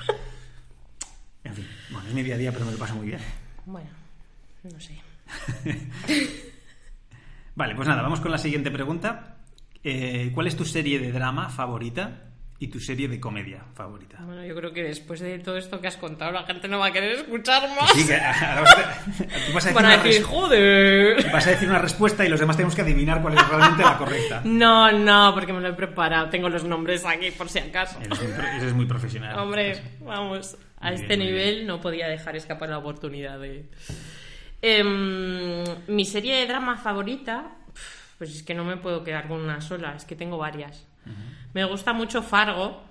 En 1.44 1.54
fin, 1.54 1.68
bueno, 1.92 2.08
es 2.08 2.14
mi 2.14 2.24
día 2.24 2.36
a 2.36 2.38
día, 2.38 2.52
pero 2.52 2.66
me 2.66 2.72
lo 2.72 2.78
paso 2.78 2.96
muy 2.96 3.08
bien. 3.08 3.20
bueno 3.66 3.90
no 4.64 4.80
sé 4.80 5.00
Vale, 7.56 7.76
pues 7.76 7.88
nada, 7.88 8.02
vamos 8.02 8.20
con 8.20 8.32
la 8.32 8.38
siguiente 8.38 8.72
pregunta. 8.72 9.35
Eh, 9.88 10.32
¿Cuál 10.34 10.48
es 10.48 10.56
tu 10.58 10.66
serie 10.66 10.98
de 10.98 11.12
drama 11.12 11.48
favorita 11.50 12.24
y 12.58 12.70
tu 12.70 12.80
serie 12.80 13.08
de 13.08 13.20
comedia 13.20 13.62
favorita? 13.76 14.18
bueno 14.26 14.44
yo 14.44 14.56
creo 14.56 14.74
que 14.74 14.82
después 14.82 15.20
de 15.20 15.38
todo 15.40 15.58
esto 15.58 15.80
que 15.80 15.88
has 15.88 15.98
contado 15.98 16.32
la 16.32 16.44
gente 16.44 16.68
no 16.68 16.80
va 16.80 16.88
a 16.88 16.92
querer 16.92 17.12
escuchar 17.18 17.70
más 17.80 17.92
Sí, 17.92 18.08
que 18.08 18.16
ahora 18.16 18.62
vas 18.62 18.72
a, 18.78 19.06
tú 19.46 19.54
vas 19.54 19.66
a 19.66 19.70
decir 19.70 19.78
una 19.86 19.98
decir 19.98 20.12
res- 20.22 20.24
joder 20.24 21.32
vas 21.34 21.46
a 21.46 21.50
decir 21.52 21.70
una 21.70 21.80
respuesta 21.80 22.26
y 22.26 22.30
los 22.30 22.40
demás 22.40 22.56
tenemos 22.56 22.74
que 22.74 22.82
adivinar 22.82 23.22
cuál 23.22 23.36
es 23.38 23.48
realmente 23.48 23.84
la 23.84 23.98
correcta. 23.98 24.42
no 24.46 24.92
no 24.92 25.34
porque 25.36 25.54
me 25.54 25.62
lo 25.62 25.68
he 25.68 25.74
preparado 25.74 26.30
tengo 26.30 26.50
los 26.50 26.64
nombres 26.64 27.06
aquí 27.06 27.30
por 27.32 27.48
si 27.50 27.60
acaso 27.60 28.00
Eres 28.02 28.20
muy 28.24 28.32
pro- 28.34 28.48
Eso 28.58 28.68
es 28.68 28.74
muy 28.74 28.86
profesional. 28.88 29.38
Hombre, 29.38 29.82
vamos, 30.02 30.58
a 30.80 30.94
este 30.94 31.18
bien, 31.18 31.20
nivel 31.20 31.68
no 31.68 31.80
podía 31.80 32.08
dejar 32.08 32.36
escapar 32.36 32.70
la 32.70 32.78
oportunidad 32.80 33.38
de... 33.40 33.66
Em, 34.62 35.64
mi 35.88 36.06
serie 36.06 36.38
de 36.38 36.48
drama 36.48 36.78
favorita, 36.78 37.52
pues 38.18 38.36
es 38.36 38.44
que 38.44 38.54
no 38.54 38.64
me 38.64 38.78
puedo 38.78 39.04
quedar 39.04 39.28
con 39.28 39.42
una 39.42 39.62
sola, 39.62 39.96
es 39.96 40.06
que 40.06 40.16
tengo 40.16 40.38
varias. 40.38 40.88
Me 41.54 41.64
gusta 41.66 41.94
mucho 41.94 42.22
Fargo, 42.22 42.82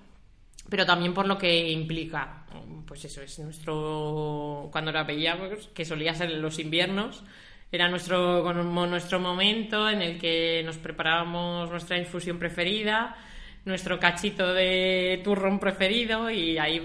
pero 0.69 0.87
también 0.87 1.13
por 1.13 1.27
lo 1.27 1.37
que 1.37 1.71
implica. 1.71 2.45
Pues 2.87 3.05
eso, 3.05 3.23
es 3.23 3.39
nuestro. 3.39 4.69
Cuando 4.71 4.93
la 4.93 5.05
veíamos, 5.05 5.69
que 5.75 5.85
solía 5.85 6.15
ser 6.15 6.31
en 6.31 6.43
los 6.43 6.59
inviernos, 6.59 7.25
era 7.73 7.89
nuestro, 7.89 8.43
como 8.45 8.87
nuestro 8.87 9.19
momento 9.19 9.89
en 9.89 10.03
el 10.03 10.19
que 10.19 10.63
nos 10.65 10.79
preparábamos 10.79 11.71
nuestra 11.71 11.99
infusión 11.99 12.39
preferida, 12.39 13.17
nuestro 13.65 13.99
cachito 13.99 14.53
de 14.53 15.21
turrón 15.25 15.59
preferido 15.59 16.31
y 16.31 16.57
ahí 16.59 16.81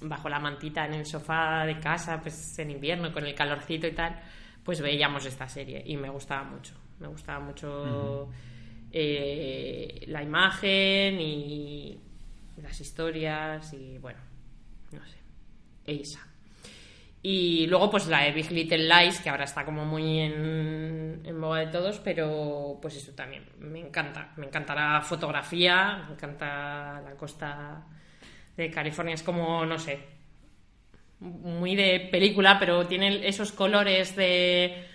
bajo 0.00 0.28
la 0.28 0.38
mantita 0.38 0.84
en 0.84 0.94
el 0.94 1.06
sofá 1.06 1.64
de 1.64 1.78
casa, 1.78 2.20
pues 2.20 2.58
en 2.58 2.70
invierno, 2.70 3.12
con 3.12 3.24
el 3.24 3.34
calorcito 3.34 3.86
y 3.86 3.92
tal, 3.92 4.20
pues 4.62 4.80
veíamos 4.82 5.24
esta 5.24 5.48
serie 5.48 5.82
y 5.86 5.96
me 5.96 6.10
gustaba 6.10 6.44
mucho. 6.44 6.74
Me 6.98 7.08
gustaba 7.08 7.40
mucho 7.40 8.30
eh, 8.90 10.04
la 10.06 10.22
imagen 10.22 11.20
y 11.20 11.98
las 12.62 12.80
historias 12.80 13.72
y 13.72 13.98
bueno, 13.98 14.18
no 14.92 15.06
sé, 15.06 15.18
esa. 15.84 16.26
Y 17.22 17.66
luego 17.66 17.90
pues 17.90 18.06
la 18.06 18.22
de 18.22 18.32
Big 18.32 18.50
Little 18.52 18.88
Lies, 18.88 19.20
que 19.20 19.30
ahora 19.30 19.44
está 19.44 19.64
como 19.64 19.84
muy 19.84 20.20
en, 20.20 21.22
en 21.24 21.40
boga 21.40 21.58
de 21.58 21.66
todos, 21.66 21.98
pero 21.98 22.78
pues 22.80 22.96
eso 22.96 23.12
también, 23.12 23.44
me 23.58 23.80
encanta. 23.80 24.32
Me 24.36 24.46
encanta 24.46 24.74
la 24.74 25.02
fotografía, 25.02 26.04
me 26.06 26.14
encanta 26.14 27.02
la 27.04 27.16
costa 27.16 27.84
de 28.56 28.70
California, 28.70 29.14
es 29.14 29.22
como, 29.22 29.66
no 29.66 29.78
sé, 29.78 29.98
muy 31.20 31.74
de 31.74 32.08
película, 32.10 32.58
pero 32.58 32.86
tiene 32.86 33.26
esos 33.26 33.52
colores 33.52 34.14
de, 34.16 34.86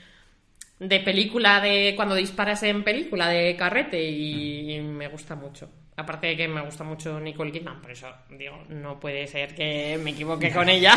de 0.88 1.00
película, 1.00 1.62
de 1.62 1.94
cuando 1.96 2.16
disparas 2.16 2.64
en 2.64 2.84
película, 2.84 3.30
de 3.30 3.56
carrete, 3.56 4.02
y 4.04 4.80
me 4.82 5.08
gusta 5.10 5.36
mucho. 5.36 5.70
Aparte 5.96 6.28
de 6.28 6.38
que 6.38 6.48
me 6.48 6.62
gusta 6.62 6.84
mucho 6.84 7.20
Nicole 7.20 7.52
Kidman, 7.52 7.82
por 7.82 7.92
eso 7.92 8.08
digo, 8.32 8.64
no 8.70 9.00
puede 9.00 9.28
ser 9.28 9.54
que 9.54 10.00
me 10.04 10.10
equivoque 10.12 10.52
con 10.52 10.68
ella. 10.70 10.96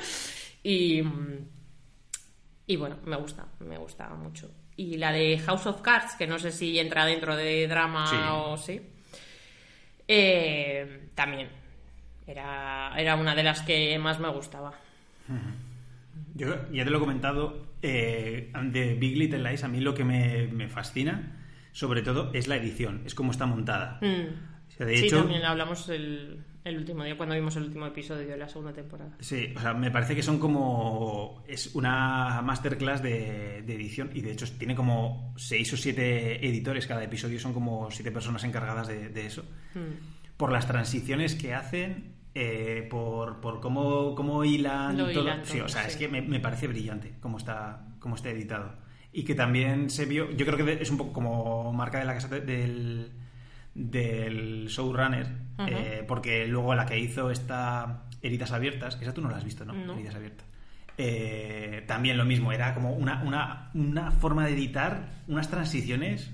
y, 0.64 1.02
y 2.66 2.76
bueno, 2.76 2.98
me 3.04 3.16
gusta, 3.16 3.46
me 3.58 3.76
gusta 3.76 4.08
mucho. 4.08 4.50
Y 4.76 4.96
la 4.96 5.12
de 5.12 5.38
House 5.40 5.66
of 5.66 5.82
Cards, 5.82 6.14
que 6.14 6.26
no 6.26 6.38
sé 6.38 6.50
si 6.50 6.78
entra 6.78 7.04
dentro 7.04 7.36
de 7.36 7.68
drama 7.68 8.06
Sí. 8.08 8.16
o 8.32 8.56
sí, 8.56 8.80
eh, 10.08 11.08
también 11.14 11.48
era, 12.26 12.94
era 12.96 13.16
una 13.16 13.34
de 13.34 13.42
las 13.42 13.60
que 13.60 13.98
más 13.98 14.18
me 14.18 14.28
gustaba. 14.30 14.72
Yo 16.34 16.54
ya 16.72 16.84
te 16.84 16.90
lo 16.90 16.96
he 16.96 17.00
comentado, 17.00 17.66
eh, 17.82 18.52
de 18.64 18.94
Big 18.94 19.16
Little 19.16 19.50
Lies, 19.50 19.64
a 19.64 19.68
mí 19.68 19.80
lo 19.80 19.94
que 19.94 20.04
me, 20.04 20.46
me 20.48 20.68
fascina, 20.68 21.46
sobre 21.72 22.02
todo, 22.02 22.32
es 22.34 22.48
la 22.48 22.56
edición, 22.56 23.02
es 23.04 23.14
cómo 23.14 23.32
está 23.32 23.46
montada. 23.46 23.98
Mm. 24.02 24.68
O 24.68 24.72
sea, 24.72 24.86
de 24.86 24.96
sí, 24.96 25.06
hecho, 25.06 25.18
también 25.18 25.44
hablamos 25.44 25.88
el, 25.88 26.44
el 26.64 26.76
último 26.76 27.04
día 27.04 27.16
cuando 27.16 27.34
vimos 27.34 27.56
el 27.56 27.64
último 27.64 27.86
episodio 27.86 28.28
de 28.28 28.36
la 28.36 28.48
segunda 28.48 28.72
temporada. 28.72 29.16
Sí, 29.20 29.52
o 29.56 29.60
sea, 29.60 29.74
me 29.74 29.90
parece 29.90 30.14
que 30.14 30.22
son 30.22 30.38
como. 30.38 31.42
Es 31.48 31.74
una 31.74 32.40
masterclass 32.42 33.02
de, 33.02 33.62
de 33.62 33.74
edición 33.74 34.10
y 34.14 34.20
de 34.20 34.32
hecho 34.32 34.46
tiene 34.58 34.74
como 34.74 35.34
seis 35.36 35.72
o 35.72 35.76
siete 35.76 36.46
editores 36.46 36.86
cada 36.86 37.02
episodio, 37.02 37.40
son 37.40 37.52
como 37.52 37.90
siete 37.90 38.12
personas 38.12 38.44
encargadas 38.44 38.88
de, 38.88 39.08
de 39.08 39.26
eso. 39.26 39.42
Mm. 39.74 40.36
Por 40.36 40.52
las 40.52 40.66
transiciones 40.66 41.34
que 41.34 41.52
hacen, 41.54 42.19
eh, 42.34 42.86
por, 42.90 43.40
por 43.40 43.60
cómo, 43.60 44.14
cómo 44.14 44.44
hilan 44.44 44.96
Lo 44.96 45.10
todo. 45.10 45.22
hilan 45.24 45.44
sí, 45.44 45.60
o 45.60 45.68
sea, 45.68 45.86
es 45.86 45.94
sí. 45.94 45.98
que 46.00 46.08
me, 46.08 46.22
me 46.22 46.40
parece 46.40 46.66
brillante 46.68 47.14
cómo 47.20 47.38
está, 47.38 47.86
cómo 47.98 48.14
está 48.16 48.30
editado. 48.30 48.72
Y 49.12 49.24
que 49.24 49.34
también 49.34 49.90
se 49.90 50.04
vio, 50.06 50.30
yo 50.30 50.46
creo 50.46 50.64
que 50.64 50.72
es 50.82 50.90
un 50.90 50.96
poco 50.98 51.12
como 51.12 51.72
marca 51.72 51.98
de 51.98 52.04
la 52.04 52.14
casa 52.14 52.28
de- 52.28 52.40
del, 52.42 53.10
del 53.74 54.66
showrunner, 54.68 55.26
Ujú. 55.58 55.68
eh, 55.68 56.04
porque 56.06 56.46
luego 56.46 56.74
la 56.74 56.86
que 56.86 56.98
hizo 56.98 57.30
esta 57.30 58.04
Heridas 58.22 58.52
Abiertas, 58.52 58.98
esa 59.00 59.12
tú 59.14 59.20
no 59.20 59.30
la 59.30 59.38
has 59.38 59.44
visto, 59.44 59.64
¿no? 59.64 59.72
No. 59.72 59.94
Heridas 59.94 60.14
Abiertas. 60.14 60.46
Eh, 60.98 61.82
también 61.86 62.18
lo 62.18 62.24
mismo, 62.24 62.52
era 62.52 62.74
como 62.74 62.92
una, 62.92 63.22
una, 63.22 63.70
una 63.74 64.10
forma 64.10 64.44
de 64.46 64.52
editar, 64.52 65.08
unas 65.28 65.48
transiciones, 65.48 66.30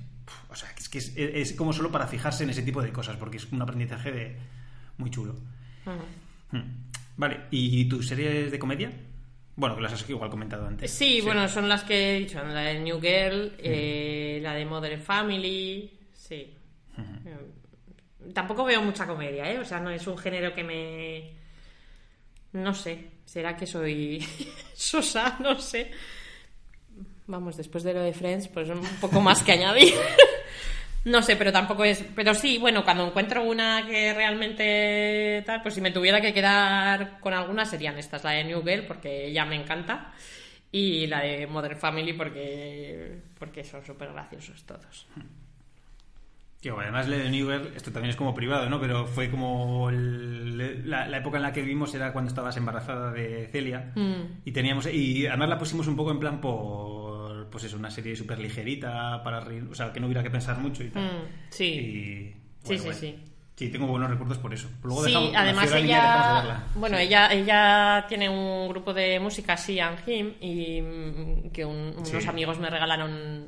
o 0.49 0.55
sea, 0.57 0.69
es 0.77 0.89
que 0.89 0.99
es, 0.99 1.13
es 1.17 1.53
como 1.53 1.73
solo 1.73 1.93
para 1.93 2.07
fijarse 2.09 2.43
en 2.45 2.51
ese 2.51 2.63
tipo 2.63 2.83
de 2.83 2.91
cosas, 2.93 3.17
porque 3.17 3.37
es 3.37 3.51
un 3.53 3.63
aprendizaje 3.63 4.11
de, 4.11 4.37
muy 4.99 5.11
chulo. 5.11 5.37
Ujú. 5.87 6.57
Hmm. 6.57 6.87
Vale, 7.17 7.41
¿y 7.51 7.87
tus 7.89 8.07
series 8.09 8.51
de 8.51 8.59
comedia? 8.59 8.93
Bueno, 9.57 9.75
que 9.75 9.81
las 9.83 9.93
has 9.95 10.09
igual 10.11 10.29
comentado 10.29 10.67
antes. 10.67 10.91
Sí, 10.91 11.21
bueno, 11.23 11.49
son 11.49 11.67
las 11.69 11.83
que 11.83 12.17
he 12.17 12.21
dicho, 12.21 12.45
la 12.45 12.61
de 12.61 12.79
New 12.81 13.01
Girl, 13.01 13.55
eh, 13.59 14.39
la 14.43 14.53
de 14.53 14.67
Modern 14.67 15.01
Family, 15.01 15.91
sí. 16.13 16.53
Eh, 17.25 18.33
Tampoco 18.35 18.65
veo 18.65 18.83
mucha 18.83 19.07
comedia, 19.07 19.51
¿eh? 19.51 19.59
O 19.59 19.65
sea, 19.65 19.81
no 19.81 19.89
es 19.91 20.07
un 20.07 20.19
género 20.19 20.53
que 20.55 20.63
me... 20.65 21.33
No 22.53 22.75
sé, 22.75 23.07
será 23.25 23.57
que 23.57 23.67
soy 23.67 24.23
sosa, 24.75 25.37
no 25.41 25.59
sé. 25.59 25.91
Vamos, 27.27 27.57
después 27.57 27.83
de 27.83 27.95
lo 27.95 28.01
de 28.03 28.13
Friends, 28.13 28.49
pues 28.49 28.69
un 28.69 28.83
poco 29.01 29.21
más 29.21 29.43
que 29.43 29.53
añadir. 29.59 29.95
No 31.07 31.23
sé, 31.23 31.37
pero 31.37 31.53
tampoco 31.53 31.85
es. 31.85 32.05
Pero 32.15 32.35
sí, 32.35 32.59
bueno, 32.59 32.85
cuando 32.85 33.07
encuentro 33.07 33.43
una 33.45 33.87
que 33.87 34.13
realmente 34.13 35.43
tal, 35.47 35.63
pues 35.63 35.75
si 35.75 35.81
me 35.81 35.91
tuviera 35.93 36.21
que 36.21 36.35
quedar 36.35 37.19
con 37.21 37.33
alguna 37.33 37.65
serían 37.65 37.97
estas, 37.99 38.25
la 38.25 38.31
de 38.33 38.45
New 38.45 38.63
Girl, 38.63 38.85
porque 38.87 39.27
ella 39.29 39.45
me 39.45 39.57
encanta, 39.57 40.13
y 40.73 41.07
la 41.07 41.21
de 41.21 41.47
Modern 41.47 41.77
Family, 41.79 42.13
porque, 42.13 43.21
porque 43.39 43.63
son 43.65 43.85
súper 43.85 44.13
graciosos 44.13 44.65
todos. 44.65 45.07
Que 46.61 46.71
además 46.71 47.07
le 47.07 47.19
de 47.19 47.31
New 47.31 47.47
Girl, 47.51 47.73
esto 47.77 47.93
también 47.93 48.11
es 48.11 48.17
como 48.17 48.35
privado, 48.35 48.69
¿no? 48.69 48.81
Pero 48.81 49.07
fue 49.07 49.31
como 49.31 49.89
el- 49.91 50.89
la, 50.91 51.07
la 51.07 51.19
época 51.19 51.37
en 51.37 51.43
la 51.45 51.53
que 51.53 51.63
vimos 51.63 51.95
era 51.95 52.13
cuando 52.13 52.29
estabas 52.31 52.57
embarazada 52.57 53.13
de 53.13 53.49
Celia 53.53 53.93
Mm. 53.95 54.41
y 54.45 54.51
teníamos 54.53 54.87
y 54.93 55.27
además 55.29 55.51
la 55.51 55.59
pusimos 55.59 55.87
un 55.87 55.95
poco 55.97 56.11
en 56.11 56.19
plan 56.19 56.41
por 56.41 57.16
pues 57.51 57.65
eso, 57.65 57.77
una 57.77 57.91
serie 57.91 58.15
súper 58.17 58.39
ligerita 58.39 59.23
para 59.23 59.41
reír, 59.41 59.65
o 59.71 59.75
sea, 59.75 59.93
que 59.93 60.01
no 60.01 60.07
hubiera 60.07 60.23
que 60.23 60.31
pensar 60.31 60.59
mucho 60.59 60.83
y 60.85 60.91
tal. 60.91 61.03
Mm, 61.05 61.51
sí. 61.51 61.65
Y, 61.65 62.37
Sí, 62.67 62.79
sí, 62.79 62.89
sí. 62.93 63.17
Sí, 63.55 63.69
tengo 63.71 63.87
buenos 63.87 64.11
recuerdos 64.11 64.37
por 64.39 64.53
eso. 64.53 64.69
Luego 64.83 65.03
sí, 65.05 65.11
dejamos- 65.13 65.33
además 65.35 65.73
ella, 65.73 66.37
verla. 66.43 66.65
bueno, 66.75 66.99
ella, 66.99 67.33
ella 67.33 68.05
tiene 68.09 68.29
un 68.29 68.69
grupo 68.69 68.93
de 68.93 69.19
música, 69.19 69.57
sí, 69.57 69.81
and 69.81 69.99
Him, 70.07 70.35
y 70.43 70.83
mm, 70.83 71.51
que 71.53 71.65
un- 71.65 71.95
unos 71.97 72.09
Sí. 72.09 72.29
amigos 72.29 72.59
me 72.59 72.69
regalaron 72.69 73.47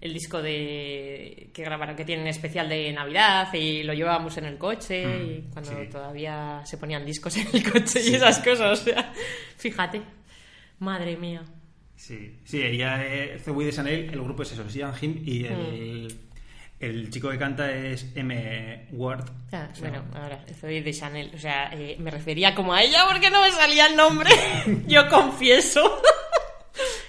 el 0.00 0.14
disco 0.14 0.40
de 0.40 1.50
que 1.52 1.62
grabaron, 1.62 1.94
que 1.94 2.06
tienen 2.06 2.26
especial 2.28 2.70
de 2.70 2.90
Navidad 2.92 3.52
y 3.52 3.82
lo 3.82 3.92
llevábamos 3.92 4.34
en 4.38 4.46
el 4.46 4.56
coche 4.56 5.04
Mm, 5.04 5.24
y 5.26 5.52
cuando 5.52 5.70
sí. 5.72 5.88
todavía 5.90 6.62
se 6.64 6.78
ponían 6.78 7.04
discos 7.04 7.36
en 7.36 7.48
el 7.52 7.70
coche 7.70 8.00
y 8.02 8.14
esas 8.14 8.38
cosas, 8.38 8.80
o 8.80 8.82
sea, 8.84 9.12
fíjate, 9.58 10.00
madre 10.78 11.16
mía. 11.18 11.42
Sí, 12.00 12.38
sí, 12.44 12.62
ella 12.62 13.04
eh, 13.06 13.38
Zoe 13.44 13.66
de 13.66 13.72
Chanel, 13.72 14.08
el 14.10 14.22
grupo 14.22 14.42
es 14.42 14.52
eso, 14.52 14.62
es 14.66 14.72
Ian 14.74 14.94
Him 14.98 15.22
y 15.22 15.44
el, 15.44 16.08
Mm. 16.08 16.82
el 16.82 17.10
chico 17.10 17.28
que 17.28 17.36
canta 17.36 17.70
es 17.70 18.06
M. 18.16 18.86
Ward. 18.92 19.26
Ah, 19.52 19.68
bueno, 19.80 20.02
ahora 20.14 20.42
soy 20.58 20.80
de 20.80 20.94
Chanel, 20.94 21.30
o 21.34 21.38
sea, 21.38 21.70
eh, 21.74 21.96
me 21.98 22.10
refería 22.10 22.54
como 22.54 22.72
a 22.72 22.82
ella 22.82 23.04
porque 23.06 23.28
no 23.30 23.42
me 23.42 23.50
salía 23.50 23.86
el 23.86 23.96
nombre, 23.96 24.30
yo 24.86 25.08
confieso. 25.08 26.00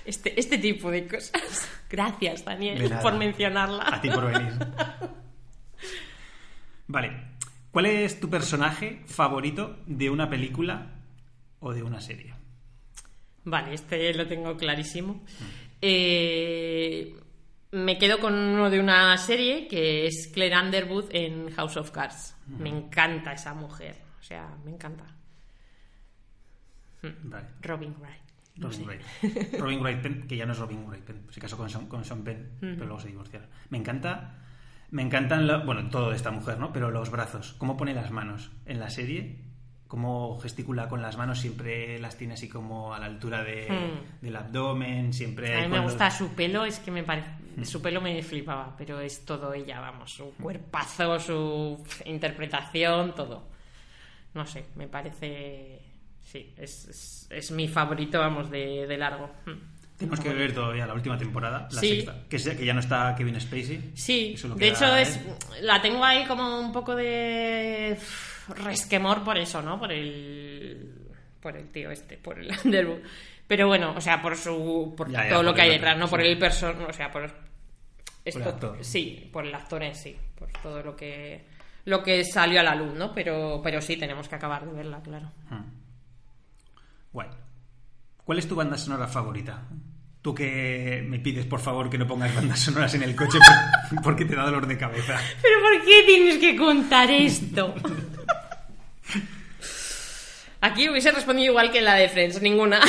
Este, 0.04 0.38
este 0.38 0.58
tipo 0.58 0.90
de 0.90 1.08
cosas. 1.08 1.70
Gracias, 1.90 2.44
Daniel, 2.44 2.92
por 3.04 3.16
mencionarla. 3.16 3.84
A 3.88 4.02
ti 4.02 4.10
por 4.10 4.26
venir. 4.34 4.52
Vale. 6.88 7.12
¿Cuál 7.72 7.86
es 7.86 8.20
tu 8.20 8.28
personaje 8.30 9.04
favorito 9.06 9.78
de 9.86 10.10
una 10.10 10.28
película 10.30 10.88
o 11.60 11.72
de 11.72 11.84
una 11.84 12.02
serie? 12.02 12.34
Vale, 13.44 13.74
este 13.74 14.14
lo 14.14 14.28
tengo 14.28 14.56
clarísimo. 14.56 15.24
Eh, 15.82 17.16
me 17.72 17.98
quedo 17.98 18.20
con 18.20 18.34
uno 18.34 18.70
de 18.70 18.80
una 18.80 19.18
serie 19.18 19.68
que 19.68 20.06
es 20.06 20.30
Claire 20.34 20.60
Underwood 20.60 21.06
en 21.12 21.50
House 21.52 21.78
of 21.78 21.92
Cards. 21.92 22.36
Me 22.48 22.70
encanta 22.70 23.34
esa 23.34 23.54
mujer, 23.54 23.96
o 24.20 24.24
sea, 24.24 24.56
me 24.64 24.72
encanta. 24.72 25.06
Vale. 27.24 27.48
Robin 27.62 27.96
Wright. 28.00 28.22
no 28.58 28.68
Robin 28.70 28.80
sé. 28.80 28.86
Wright. 28.86 29.54
Robin 29.60 29.80
Wright 29.82 30.02
Penn, 30.02 30.28
que 30.28 30.38
ya 30.38 30.46
no 30.46 30.54
es 30.54 30.60
Robin 30.60 30.86
Wright 30.88 31.04
Penn, 31.04 31.26
se 31.32 31.40
casó 31.40 31.58
con 31.58 31.70
Sean, 31.70 31.88
con 31.88 32.06
Sean 32.06 32.24
Penn, 32.24 32.52
pero 32.60 32.86
luego 32.86 33.00
se 33.00 33.08
divorciaron. 33.08 33.50
Me 33.70 33.78
encanta, 33.80 34.38
me 34.92 35.02
encantan, 35.02 35.48
lo- 35.48 35.66
bueno, 35.66 35.90
todo 35.90 36.12
de 36.12 36.16
esta 36.18 36.30
mujer, 36.32 36.60
¿no? 36.60 36.72
Pero 36.72 36.92
los 36.92 37.10
brazos, 37.10 37.54
cómo 37.58 37.76
pone 37.78 37.96
las 37.96 38.12
manos 38.12 38.52
en 38.66 38.80
la 38.80 38.90
serie, 38.92 39.40
cómo 39.92 40.40
gesticula 40.40 40.88
con 40.88 41.02
las 41.02 41.18
manos, 41.18 41.38
siempre 41.42 42.00
las 42.00 42.16
tiene 42.18 42.36
así 42.36 42.48
como 42.48 42.94
a 42.94 43.00
la 43.00 43.08
altura 43.08 43.44
de, 43.44 43.68
Hmm. 43.70 44.24
del 44.24 44.36
abdomen, 44.38 45.12
siempre... 45.12 45.54
A 45.54 45.64
mí 45.64 45.68
me 45.68 45.82
gusta 45.82 46.10
su 46.10 46.30
pelo, 46.30 46.64
es 46.64 46.80
que 46.80 46.92
me 46.92 47.04
parece. 47.04 47.28
Su 47.64 47.82
pelo 47.82 48.00
me 48.00 48.24
flipaba, 48.24 48.74
pero 48.78 49.02
es 49.02 49.26
todo 49.26 49.54
ella, 49.54 49.82
vamos, 49.82 50.14
su 50.14 50.32
cuerpazo, 50.36 51.20
su 51.20 51.84
interpretación, 52.06 53.14
todo. 53.14 53.50
No 54.34 54.46
sé, 54.48 54.64
me 54.76 54.88
parece. 54.88 55.82
Sí, 56.24 56.54
es, 56.58 56.86
es, 56.88 57.28
es 57.30 57.52
mi 57.52 57.68
favorito, 57.68 58.18
vamos, 58.18 58.50
de, 58.50 58.88
de 58.88 58.98
largo. 58.98 59.30
Mm. 59.46 59.52
Tenemos 59.98 60.22
que 60.22 60.30
ver 60.34 60.54
todavía 60.54 60.88
la 60.88 60.94
última 60.94 61.18
temporada, 61.18 61.68
la 61.70 61.82
Sí. 61.82 61.90
sexta, 61.98 62.16
que, 62.30 62.40
se- 62.40 62.56
que 62.56 62.66
ya 62.66 62.74
no 62.74 62.80
está 62.80 63.14
Kevin 63.14 63.40
Spacey. 63.42 63.92
Sí, 63.94 64.32
Eso 64.36 64.48
lo 64.48 64.56
de 64.56 64.70
hecho 64.70 64.96
es 64.96 65.20
la 65.62 65.82
tengo 65.82 66.02
ahí 66.06 66.26
como 66.26 66.60
un 66.62 66.72
poco 66.72 66.96
de 66.96 67.98
resquemor 68.58 69.24
por 69.24 69.38
eso, 69.38 69.62
¿no? 69.62 69.80
Por 69.80 69.92
el 69.92 70.98
por 71.42 71.58
el 71.58 71.70
tío 71.72 71.90
este, 71.92 72.18
por 72.18 72.40
el 72.40 72.52
Underwood. 72.66 73.00
Pero 73.48 73.68
bueno, 73.68 73.94
o 73.96 74.02
sea, 74.02 74.22
por 74.22 74.38
su 74.38 74.94
por 74.96 75.10
Ya, 75.12 75.24
ya, 75.26 75.30
todo 75.32 75.44
lo 75.44 75.54
que 75.54 75.62
hay 75.62 75.70
detrás, 75.72 75.98
no 75.98 76.08
por 76.08 76.22
el 76.22 76.38
person, 76.38 76.82
o 76.88 76.94
sea, 76.94 77.12
por 77.12 77.24
esto, 78.24 78.40
el 78.40 78.48
actor. 78.48 78.78
sí, 78.82 79.30
por 79.34 79.46
el 79.46 79.54
actor 79.56 79.84
en 79.84 79.96
sí, 79.96 80.16
por 80.38 80.50
todo 80.64 80.82
lo 80.84 80.96
que 80.96 81.46
lo 81.86 82.04
que 82.04 82.24
salió 82.24 82.60
a 82.60 82.64
la 82.64 82.76
luz, 82.76 82.94
¿no? 82.94 83.14
Pero 83.14 83.60
pero 83.64 83.82
sí 83.82 83.98
tenemos 83.98 84.30
que 84.30 84.36
acabar 84.36 84.66
de 84.66 84.72
verla, 84.74 85.02
claro. 85.02 85.32
Hmm. 85.50 85.64
Guay. 87.12 87.28
¿Cuál 88.24 88.38
es 88.40 88.48
tu 88.48 88.56
banda 88.56 88.78
sonora 88.78 89.08
favorita? 89.08 89.64
Tú 90.22 90.36
que 90.36 91.04
me 91.10 91.18
pides, 91.20 91.48
por 91.48 91.60
favor, 91.60 91.90
que 91.90 91.98
no 91.98 92.06
pongas 92.06 92.34
bandas 92.36 92.60
sonoras 92.60 92.94
en 92.94 93.02
el 93.02 93.16
coche 93.16 93.40
por- 93.90 94.02
porque 94.04 94.24
te 94.26 94.36
da 94.36 94.44
dolor 94.46 94.68
de 94.68 94.78
cabeza. 94.78 95.20
Pero 95.42 95.60
¿por 95.60 95.84
qué 95.86 96.04
tienes 96.06 96.38
que 96.38 96.56
contar 96.56 97.10
esto? 97.10 97.74
Aquí 100.62 100.90
hubiese 100.90 101.12
respondido 101.12 101.52
igual 101.52 101.72
que 101.72 101.82
la 101.82 101.96
de 101.96 102.08
ninguna. 102.42 102.80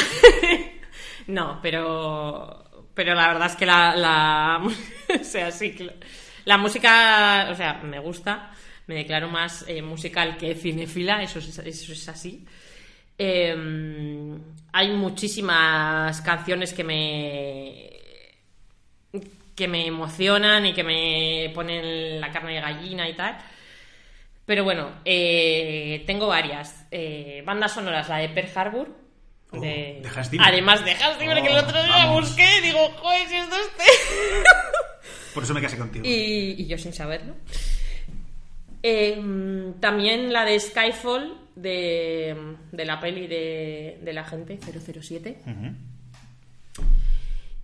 no, 1.26 1.58
pero 1.62 2.58
pero 2.94 3.14
la 3.14 3.28
verdad 3.28 3.46
es 3.46 3.56
que 3.56 3.64
la, 3.66 3.96
la 3.96 4.61
o 5.20 5.24
sea, 5.24 5.50
sí, 5.50 5.76
la- 6.44 6.58
música, 6.58 7.48
o 7.50 7.54
sea, 7.54 7.80
me 7.82 7.98
gusta, 7.98 8.50
me 8.87 8.96
declaro 8.96 9.28
más 9.28 9.64
eh, 9.66 9.80
musical 9.80 10.37
que 10.37 10.54
cinefila, 10.54 11.22
eso 11.22 11.38
es, 11.38 11.58
eso 11.58 11.92
es 11.92 12.08
así. 12.08 12.44
Eh, 13.18 13.56
hay 14.72 14.90
muchísimas 14.92 16.20
canciones 16.22 16.72
que 16.74 16.85
me 16.85 17.90
que 19.54 19.68
me 19.68 19.87
emocionan 19.87 20.64
y 20.66 20.72
que 20.72 20.82
me 20.82 21.50
ponen 21.54 22.20
la 22.20 22.30
carne 22.32 22.54
de 22.54 22.61
gallina 22.61 23.08
y 23.08 23.14
tal. 23.14 23.38
Pero 24.44 24.64
bueno, 24.64 24.90
eh, 25.05 26.02
tengo 26.07 26.26
varias. 26.26 26.87
Eh, 26.90 27.42
bandas 27.46 27.72
sonoras, 27.72 28.09
la 28.09 28.18
de 28.18 28.28
Pearl 28.28 28.50
Harbor. 28.55 28.88
Oh, 29.52 29.61
de- 29.61 30.00
de 30.02 30.09
Hans 30.14 30.31
Zimmer. 30.31 30.46
Además 30.48 30.85
de 30.85 30.92
Hans 30.92 31.18
Zimmer, 31.18 31.40
que 31.42 31.48
el 31.48 31.57
Oh, 31.59 31.61
otro 31.62 31.83
día 31.83 31.96
vamos. 32.07 32.28
busqué, 32.28 32.61
digo, 32.62 32.78
joder, 32.96 33.28
si 33.28 33.37
esto 33.37 33.57
este. 33.57 33.85
Por 35.35 35.42
eso 35.44 35.55
me 35.55 35.61
casé 35.62 35.78
contigo. 35.78 36.05
y, 36.07 36.55
y 36.59 36.66
yo 36.66 36.76
sin 36.78 36.92
saberlo. 36.92 37.35
Eh, 38.83 39.72
también 39.81 40.33
la 40.33 40.44
de 40.44 40.59
Skyfall, 40.59 41.38
de, 41.55 42.37
de 42.72 42.85
la 42.85 42.98
peli 43.00 43.26
de, 43.26 43.98
de 44.02 44.12
la 44.12 44.24
gente 44.24 44.59
007. 44.59 45.38
Ujú. 45.46 45.74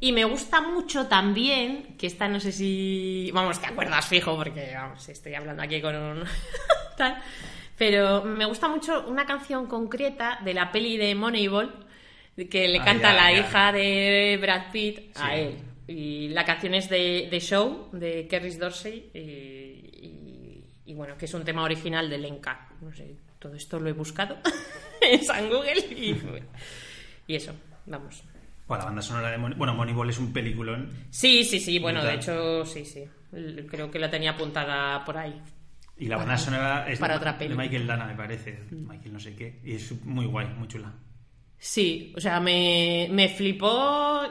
Y 0.00 0.12
me 0.12 0.24
gusta 0.24 0.60
mucho 0.60 1.06
también, 1.08 1.96
que 1.98 2.06
esta 2.06 2.28
no 2.28 2.38
sé 2.38 2.52
si. 2.52 3.30
Vamos, 3.34 3.60
te 3.60 3.66
acuerdas 3.66 4.06
fijo, 4.06 4.36
porque 4.36 4.72
vamos, 4.74 5.08
estoy 5.08 5.34
hablando 5.34 5.62
aquí 5.62 5.80
con 5.80 5.96
un. 5.96 6.24
tal. 6.96 7.20
Pero 7.76 8.24
me 8.24 8.44
gusta 8.44 8.68
mucho 8.68 9.06
una 9.08 9.24
canción 9.26 9.66
concreta 9.66 10.38
de 10.44 10.54
la 10.54 10.70
peli 10.72 10.96
de 10.96 11.14
Moneyball, 11.14 11.86
que 12.50 12.68
le 12.68 12.78
Ah, 12.80 12.84
canta 12.84 13.10
ya, 13.10 13.14
la 13.14 13.32
ya. 13.32 13.38
hija 13.40 13.72
de 13.72 14.38
Brad 14.40 14.70
Pitt 14.72 15.16
a 15.16 15.36
él. 15.36 15.56
Y 15.88 16.28
la 16.28 16.44
canción 16.44 16.74
es 16.74 16.88
de, 16.90 17.28
de 17.30 17.40
Show, 17.40 17.88
de 17.92 18.26
Kerris 18.28 18.58
Dorsey, 18.58 19.10
y, 19.14 19.18
y- 19.18 20.64
y 20.86 20.94
bueno, 20.94 21.16
que 21.18 21.24
es 21.26 21.34
un 21.34 21.44
tema 21.44 21.62
original 21.62 22.08
de 22.10 22.18
Lenka. 22.18 22.68
No 22.80 22.92
sé, 22.94 23.16
todo 23.38 23.54
esto 23.54 23.78
lo 23.80 23.88
he 23.88 23.92
buscado 23.92 24.38
en 25.00 25.24
San 25.24 25.48
Google 25.48 25.78
y, 25.78 26.16
y 27.26 27.34
eso, 27.36 27.52
vamos. 27.86 28.22
Bueno, 28.68 28.82
la 28.82 28.84
banda 28.86 29.02
sonora 29.02 29.30
de 29.30 29.38
Mon- 29.38 29.54
Bueno, 29.58 29.74
Moneyball 29.74 30.10
es 30.10 30.18
un 30.18 30.32
peliculón. 30.32 30.90
Sí, 31.10 31.42
sí, 31.44 31.58
sí, 31.58 31.78
bueno, 31.78 32.04
de 32.04 32.14
hecho, 32.14 32.64
sí, 32.66 32.84
sí. 32.84 33.04
Creo 33.68 33.90
que 33.90 33.98
la 33.98 34.10
tenía 34.10 34.32
apuntada 34.32 35.04
por 35.04 35.16
ahí. 35.16 35.40
Y 35.96 36.06
la 36.06 36.16
banda 36.18 36.36
sonora 36.38 36.86
es 36.88 36.98
para 36.98 37.18
de, 37.18 37.48
de. 37.48 37.54
Michael 37.56 37.86
Dana, 37.86 38.04
me 38.04 38.14
parece. 38.14 38.58
Michael 38.70 39.12
no 39.12 39.18
sé 39.20 39.34
qué. 39.34 39.58
Y 39.64 39.74
es 39.74 39.90
muy 40.04 40.26
guay, 40.26 40.46
muy 40.48 40.68
chula. 40.68 40.92
Sí, 41.58 42.12
o 42.16 42.20
sea, 42.20 42.38
me, 42.38 43.08
me 43.10 43.28
flipó 43.30 44.22
eh, 44.24 44.28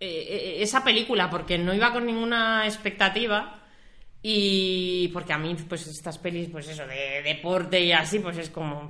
eh, 0.00 0.56
esa 0.62 0.82
película 0.82 1.28
porque 1.28 1.58
no 1.58 1.74
iba 1.74 1.92
con 1.92 2.06
ninguna 2.06 2.64
expectativa 2.64 3.60
y 4.22 5.08
porque 5.08 5.32
a 5.32 5.38
mí, 5.38 5.54
pues 5.68 5.86
estas 5.86 6.16
pelis, 6.18 6.48
pues 6.50 6.68
eso, 6.68 6.86
de 6.86 7.22
deporte 7.22 7.80
y 7.80 7.92
así, 7.92 8.18
pues 8.18 8.38
es 8.38 8.50
como, 8.50 8.88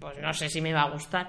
pues 0.00 0.18
no 0.20 0.32
sé 0.34 0.48
si 0.48 0.60
me 0.60 0.72
va 0.72 0.82
a 0.82 0.90
gustar. 0.90 1.28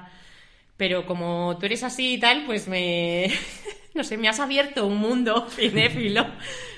Pero 0.79 1.05
como 1.05 1.57
tú 1.59 1.65
eres 1.65 1.83
así 1.83 2.13
y 2.13 2.19
tal, 2.21 2.45
pues 2.45 2.69
me, 2.69 3.27
no 3.93 4.03
sé, 4.05 4.17
me 4.17 4.29
has 4.29 4.39
abierto 4.39 4.87
un 4.87 4.95
mundo 4.97 5.45
cinéfilo 5.51 6.25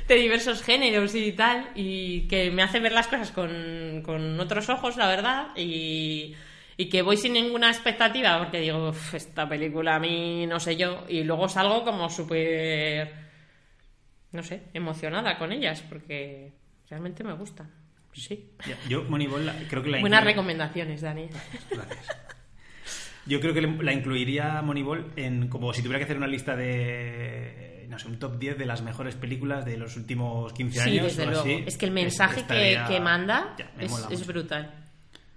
de 0.08 0.16
diversos 0.16 0.64
géneros 0.64 1.14
y 1.14 1.32
tal, 1.34 1.70
y 1.76 2.28
que 2.28 2.50
me 2.50 2.64
hace 2.64 2.80
ver 2.80 2.94
las 2.94 3.08
cosas 3.08 3.32
con, 3.32 4.02
con 4.04 4.40
otros 4.40 4.70
ojos, 4.70 4.98
la 4.98 5.08
verdad, 5.08 5.50
y, 5.56 6.34
y 6.78 6.90
que 6.90 7.04
voy 7.04 7.16
sin 7.16 7.34
ninguna 7.34 7.70
expectativa, 7.70 8.40
porque 8.40 8.60
digo, 8.60 8.90
"Uf, 8.90 9.14
esta 9.14 9.48
película 9.48 9.96
a 9.98 10.00
mí 10.00 10.48
no 10.48 10.60
sé 10.60 10.76
yo, 10.78 11.06
y 11.08 11.24
luego 11.24 11.48
salgo 11.48 11.84
como 11.84 12.10
súper, 12.10 13.14
no 14.32 14.42
sé, 14.42 14.64
emocionada 14.74 15.38
con 15.38 15.52
ellas, 15.52 15.84
porque 15.88 16.52
realmente 16.90 17.24
me 17.24 17.34
gustan. 17.34 17.70
Sí. 18.14 18.50
Yo, 18.90 19.04
Moneyball, 19.04 19.50
creo 19.70 19.84
que 19.84 19.90
la 19.92 20.00
Buenas 20.00 20.24
recomendaciones, 20.24 21.02
Dani. 21.02 21.28
Gracias. 21.70 22.08
Yo 23.26 23.40
creo 23.40 23.54
que 23.54 23.62
la 23.62 23.94
incluiría 23.94 24.62
Moneyball 24.62 25.12
en 25.16 25.48
como 25.48 25.74
si 25.74 25.82
tuviera 25.82 26.00
que 26.00 26.06
hacer 26.06 26.18
una 26.18 26.28
lista 26.28 26.56
de 26.56 27.86
no 27.90 28.00
sé, 28.00 28.08
un 28.08 28.18
top 28.20 28.40
10 28.40 28.58
de 28.58 28.66
las 28.66 28.82
mejores 28.82 29.16
películas 29.16 29.66
de 29.66 29.76
los 29.78 29.98
últimos 29.98 30.54
15 30.54 30.82
Sí, 30.84 30.90
años 30.92 31.04
desde 31.08 31.24
o 31.24 31.26
luego. 31.26 31.42
así. 31.42 31.64
Es 31.68 31.78
que 31.78 31.86
el 31.86 31.92
mensaje 31.92 32.36
que, 32.36 32.42
estaría- 32.42 32.86
que 32.88 33.00
manda 33.02 33.54
Ya, 33.58 33.70
me 33.78 33.86
es, 33.86 34.26
brutal. 34.26 34.74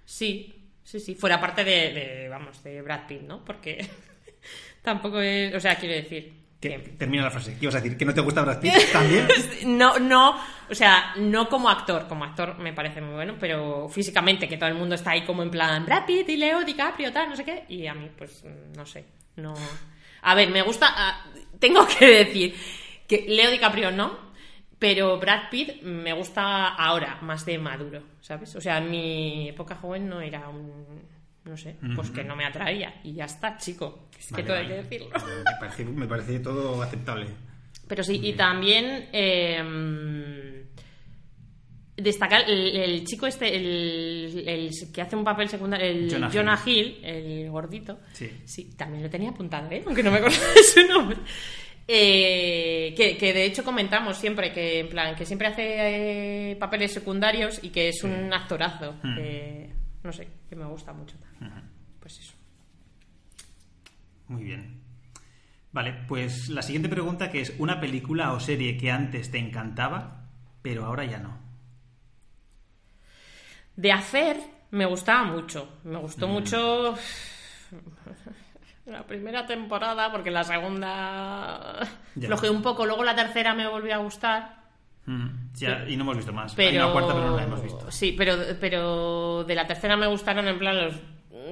Sí, 0.05 0.55
sí, 0.83 0.99
sí. 0.99 1.15
Fuera 1.15 1.39
parte 1.41 1.63
de, 1.65 1.93
de, 1.93 2.29
vamos, 2.29 2.63
de 2.63 2.81
Brad 2.81 3.07
Pitt, 3.07 3.21
¿no? 3.23 3.43
Porque 3.43 3.85
tampoco 4.81 5.19
es... 5.19 5.53
O 5.53 5.59
sea, 5.59 5.75
quiero 5.75 5.95
decir... 5.95 6.44
Que- 6.69 6.79
termina 6.97 7.23
la 7.23 7.31
frase. 7.31 7.53
¿Qué 7.57 7.65
ibas 7.65 7.75
a 7.75 7.81
decir? 7.81 7.97
¿Que 7.97 8.05
no 8.05 8.13
te 8.13 8.21
gusta 8.21 8.41
Brad 8.43 8.59
Pitt 8.59 8.73
también? 8.91 9.27
No, 9.65 9.99
no, 9.99 10.35
o 10.69 10.75
sea, 10.75 11.13
no 11.17 11.47
como 11.49 11.69
actor, 11.69 12.07
como 12.07 12.23
actor 12.25 12.57
me 12.57 12.73
parece 12.73 13.01
muy 13.01 13.15
bueno, 13.15 13.35
pero 13.39 13.87
físicamente 13.89 14.47
que 14.47 14.57
todo 14.57 14.69
el 14.69 14.75
mundo 14.75 14.95
está 14.95 15.11
ahí 15.11 15.23
como 15.23 15.43
en 15.43 15.51
plan 15.51 15.85
Brad 15.85 16.05
Pitt 16.05 16.29
y 16.29 16.37
Leo 16.37 16.63
DiCaprio, 16.63 17.11
tal, 17.11 17.29
no 17.29 17.35
sé 17.35 17.43
qué, 17.45 17.65
y 17.69 17.87
a 17.87 17.93
mí 17.93 18.09
pues 18.17 18.43
no 18.75 18.85
sé, 18.85 19.05
no... 19.37 19.53
A 20.23 20.33
ver, 20.33 20.49
me 20.49 20.61
gusta, 20.63 20.87
ah, 20.89 21.25
tengo 21.59 21.85
que 21.99 22.05
decir 22.25 22.55
que 23.07 23.25
Leo 23.27 23.51
DiCaprio 23.51 23.91
no, 23.91 24.17
pero 24.79 25.19
Brad 25.19 25.49
Pitt 25.51 25.81
me 25.83 26.13
gusta 26.13 26.69
ahora, 26.69 27.19
más 27.21 27.45
de 27.45 27.57
maduro, 27.59 28.01
¿sabes? 28.21 28.55
O 28.55 28.61
sea, 28.61 28.79
en 28.79 28.89
mi 28.89 29.49
época 29.49 29.75
joven 29.75 30.09
no 30.09 30.19
era 30.21 30.49
un... 30.49 31.14
No 31.45 31.55
sé, 31.55 31.75
pues 31.95 32.09
que 32.09 32.23
no 32.23 32.35
me 32.35 32.45
atraía. 32.45 33.01
Y 33.03 33.13
ya 33.13 33.25
está, 33.25 33.55
chico. 33.57 34.09
Es 34.17 34.31
Vale, 34.31 34.43
que 34.43 34.47
todo 34.47 34.57
vale. 34.57 34.67
hay 34.67 34.75
que 34.75 34.83
decirlo. 34.83 35.09
Me 35.15 35.59
parece, 35.59 35.85
me 35.85 36.07
parece 36.07 36.39
todo 36.39 36.81
aceptable. 36.81 37.27
Pero 37.87 38.03
sí, 38.03 38.19
y 38.23 38.33
también 38.33 39.09
eh, 39.13 40.65
destacar 41.97 42.49
el, 42.49 42.75
el 42.75 43.03
chico 43.05 43.27
este, 43.27 43.55
el, 43.55 44.43
el 44.47 44.71
que 44.91 45.01
hace 45.01 45.15
un 45.15 45.23
papel 45.23 45.47
secundario, 45.47 45.85
el 45.85 46.11
Jonah 46.11 46.31
Jonah, 46.33 46.59
Hill. 46.65 46.97
Hill. 46.97 47.05
el 47.05 47.49
gordito. 47.51 47.99
Sí. 48.13 48.71
también 48.75 49.03
lo 49.03 49.09
tenía 49.09 49.29
apuntado, 49.29 49.69
¿eh? 49.71 49.83
aunque 49.85 50.01
no 50.03 50.09
me 50.11 50.17
acuerdo 50.17 50.37
de 50.55 50.63
su 50.63 50.87
nombre. 50.87 51.17
Eh, 51.87 52.95
que, 52.97 53.15
que 53.15 53.31
de 53.33 53.45
hecho 53.45 53.63
comentamos 53.63 54.17
siempre 54.17 54.51
que 54.51 54.79
en 54.79 54.89
plan 54.89 55.15
que 55.15 55.23
siempre 55.23 55.47
hace 55.49 56.51
eh, 56.51 56.55
papeles 56.55 56.91
secundarios 56.91 57.59
y 57.63 57.69
que 57.69 57.89
es 57.89 58.03
un 58.03 58.33
actorazo 58.33 58.95
Hmm. 59.03 59.19
no 60.03 60.11
sé 60.11 60.27
que 60.49 60.55
me 60.55 60.65
gusta 60.65 60.93
mucho 60.93 61.15
también. 61.19 61.61
pues 61.99 62.17
eso 62.17 62.33
Muy 64.27 64.43
bien. 64.43 64.81
Vale, 65.71 65.93
pues 66.07 66.47
la 66.49 66.61
siguiente 66.61 66.87
pregunta 66.89 67.29
que 67.29 67.41
es 67.41 67.53
una 67.59 67.79
película 67.79 68.31
o 68.33 68.39
serie 68.39 68.77
que 68.77 68.91
antes 68.91 69.29
te 69.29 69.37
encantaba, 69.37 70.29
pero 70.61 70.85
ahora 70.85 71.03
ya 71.05 71.19
no. 71.19 71.37
De 73.75 73.91
hacer 73.91 74.37
me 74.71 74.85
gustaba 74.85 75.23
mucho. 75.25 75.79
Me 75.83 75.97
Mm. 75.97 76.01
gustó 76.01 76.27
mucho 76.27 76.95
la 78.85 79.03
primera 79.03 79.45
temporada, 79.45 80.11
porque 80.11 80.31
la 80.31 80.43
segunda 80.43 81.79
Ya. 82.15 82.27
flojeé 82.27 82.49
un 82.49 82.61
poco. 82.61 82.85
Luego 82.85 83.03
la 83.03 83.15
tercera 83.15 83.53
me 83.53 83.67
volvió 83.67 83.95
a 83.95 83.97
gustar. 83.97 84.63
Mm, 85.05 85.27
ya. 85.55 85.85
Y 85.87 85.97
no 85.97 86.03
hemos 86.03 86.17
visto 86.17 86.33
más. 86.33 86.55
Pero... 86.55 86.69
Hay 86.69 86.77
una 86.77 86.91
cuarta, 86.93 87.13
pero 87.13 87.27
no 87.27 87.35
la 87.35 87.43
hemos 87.43 87.61
visto. 87.61 87.91
Sí, 87.91 88.15
pero, 88.17 88.35
pero 88.59 89.43
de 89.43 89.55
la 89.55 89.67
tercera 89.67 89.95
me 89.97 90.07
gustaron 90.07 90.47
en 90.47 90.57
plan 90.57 90.77
los 90.85 90.95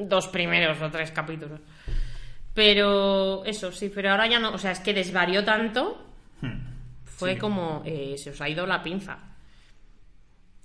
dos 0.09 0.27
primeros 0.29 0.81
o 0.81 0.89
tres 0.89 1.11
capítulos. 1.11 1.59
Pero 2.53 3.43
eso, 3.45 3.71
sí, 3.71 3.91
pero 3.93 4.11
ahora 4.11 4.27
ya 4.27 4.39
no. 4.39 4.51
O 4.53 4.57
sea, 4.57 4.71
es 4.71 4.79
que 4.79 4.93
desvarió 4.93 5.43
tanto. 5.43 6.05
Hmm. 6.41 6.59
Fue 7.05 7.33
Sí. 7.33 7.39
como. 7.39 7.81
eh, 7.85 8.15
se 8.17 8.29
os 8.31 8.41
ha 8.41 8.49
ido 8.49 8.65
la 8.67 8.83
pinza. 8.83 9.17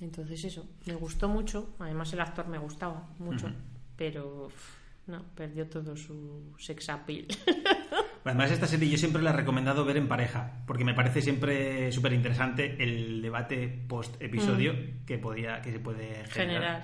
Entonces, 0.00 0.44
eso, 0.44 0.66
me 0.86 0.94
gustó 0.94 1.28
mucho. 1.28 1.74
Además, 1.78 2.12
el 2.12 2.20
actor 2.20 2.46
me 2.48 2.58
gustaba 2.58 3.08
mucho. 3.18 3.50
Pero. 3.96 4.48
No, 5.06 5.24
perdió 5.34 5.66
todo 5.66 5.96
su 5.96 6.52
sex 6.58 6.90
appeal. 6.90 7.26
Además, 8.24 8.50
esta 8.50 8.66
serie 8.66 8.90
yo 8.90 8.98
siempre 8.98 9.22
la 9.22 9.30
he 9.30 9.32
recomendado 9.32 9.86
ver 9.86 9.96
en 9.96 10.06
pareja, 10.06 10.60
porque 10.66 10.84
me 10.84 10.92
parece 10.92 11.22
siempre 11.22 11.90
súper 11.92 12.12
interesante 12.12 12.76
el 12.78 13.22
debate 13.22 13.68
post-episodio 13.88 14.74
que, 15.06 15.16
podía, 15.16 15.62
que 15.62 15.72
se 15.72 15.80
puede 15.80 16.26
generar. 16.26 16.32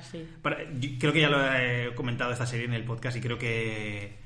Generar, 0.00 0.02
sí. 0.04 0.26
Para- 0.40 0.72
yo 0.72 0.88
creo 0.98 1.12
que 1.12 1.20
ya 1.20 1.28
lo 1.28 1.54
he 1.54 1.94
comentado 1.94 2.32
esta 2.32 2.46
serie 2.46 2.64
en 2.64 2.72
el 2.72 2.84
podcast 2.84 3.18
y 3.18 3.20
creo 3.20 3.36
que, 3.36 4.16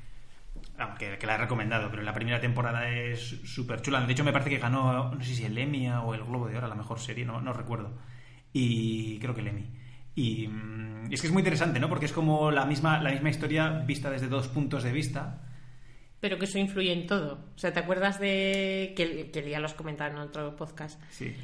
vamos, 0.78 0.98
que, 0.98 1.18
que 1.18 1.26
la 1.26 1.34
he 1.34 1.38
recomendado, 1.38 1.90
pero 1.90 2.02
la 2.02 2.14
primera 2.14 2.40
temporada 2.40 2.88
es 2.88 3.40
súper 3.44 3.82
chula. 3.82 4.00
De 4.00 4.12
hecho, 4.12 4.24
me 4.24 4.32
parece 4.32 4.50
que 4.50 4.58
ganó, 4.58 5.12
no 5.12 5.24
sé 5.24 5.34
si 5.34 5.44
el 5.44 5.58
Emmy 5.58 5.88
o 5.90 6.14
el 6.14 6.24
Globo 6.24 6.48
de 6.48 6.56
Oro, 6.56 6.68
la 6.68 6.74
mejor 6.74 7.00
serie, 7.00 7.24
no, 7.24 7.40
no 7.40 7.52
recuerdo. 7.52 7.98
Y 8.52 9.18
creo 9.18 9.34
que 9.34 9.40
el 9.40 9.48
Emmy. 9.48 9.66
Y 10.14 10.48
mm, 10.48 11.12
es 11.12 11.20
que 11.20 11.26
es 11.26 11.32
muy 11.32 11.40
interesante, 11.40 11.80
¿no? 11.80 11.88
Porque 11.88 12.06
es 12.06 12.12
como 12.12 12.50
la 12.50 12.64
misma, 12.64 13.02
la 13.02 13.10
misma 13.10 13.30
historia 13.30 13.70
vista 13.70 14.10
desde 14.10 14.28
dos 14.28 14.48
puntos 14.48 14.84
de 14.84 14.92
vista. 14.92 15.42
Pero 16.20 16.38
que 16.38 16.46
eso 16.46 16.58
influye 16.58 16.92
en 16.92 17.06
todo. 17.06 17.50
O 17.54 17.58
sea, 17.58 17.72
¿te 17.72 17.80
acuerdas 17.80 18.18
de 18.18 18.94
que, 18.96 19.30
que 19.30 19.48
ya 19.48 19.60
lo 19.60 19.66
has 19.66 19.74
comentado 19.74 20.10
en 20.10 20.18
otro 20.18 20.56
podcast? 20.56 21.00
Sí. 21.10 21.34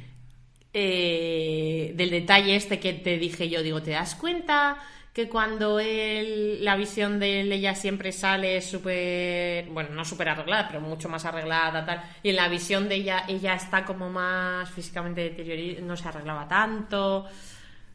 Eh, 0.73 1.93
del 1.95 2.09
detalle 2.09 2.57
este 2.57 2.79
que 2.79 2.91
te 2.91 3.17
dije 3.17 3.49
yo, 3.49 3.63
digo, 3.63 3.81
¿te 3.81 3.91
das 3.91 4.15
cuenta 4.15 4.77
que 5.15 5.29
cuando 5.29 5.79
él, 5.79 6.57
la 6.61 6.75
visión 6.75 7.19
de 7.19 7.39
él, 7.39 7.49
ella 7.53 7.73
siempre 7.73 8.11
sale 8.11 8.61
súper, 8.61 9.65
bueno, 9.69 9.91
no 9.91 10.03
súper 10.03 10.27
arreglada, 10.27 10.67
pero 10.67 10.81
mucho 10.81 11.07
más 11.07 11.23
arreglada, 11.23 11.85
tal, 11.85 12.03
y 12.21 12.31
en 12.31 12.35
la 12.35 12.49
visión 12.49 12.89
de 12.89 12.95
ella, 12.95 13.23
ella 13.29 13.55
está 13.55 13.85
como 13.85 14.09
más 14.09 14.69
físicamente 14.69 15.21
deteriorada, 15.21 15.87
no 15.87 15.95
se 15.95 16.09
arreglaba 16.09 16.49
tanto. 16.49 17.27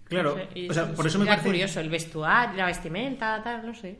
Claro, 0.08 0.30
No 0.30 0.36
sé, 0.36 0.48
y 0.54 0.70
o 0.70 0.72
sea, 0.72 0.94
por 0.94 1.06
eso 1.06 1.18
me 1.18 1.26
parece- 1.26 1.46
curioso, 1.48 1.78
el 1.80 1.90
vestuario, 1.90 2.56
la 2.56 2.64
vestimenta, 2.64 3.42
tal, 3.44 3.66
no 3.66 3.74
sé. 3.74 3.98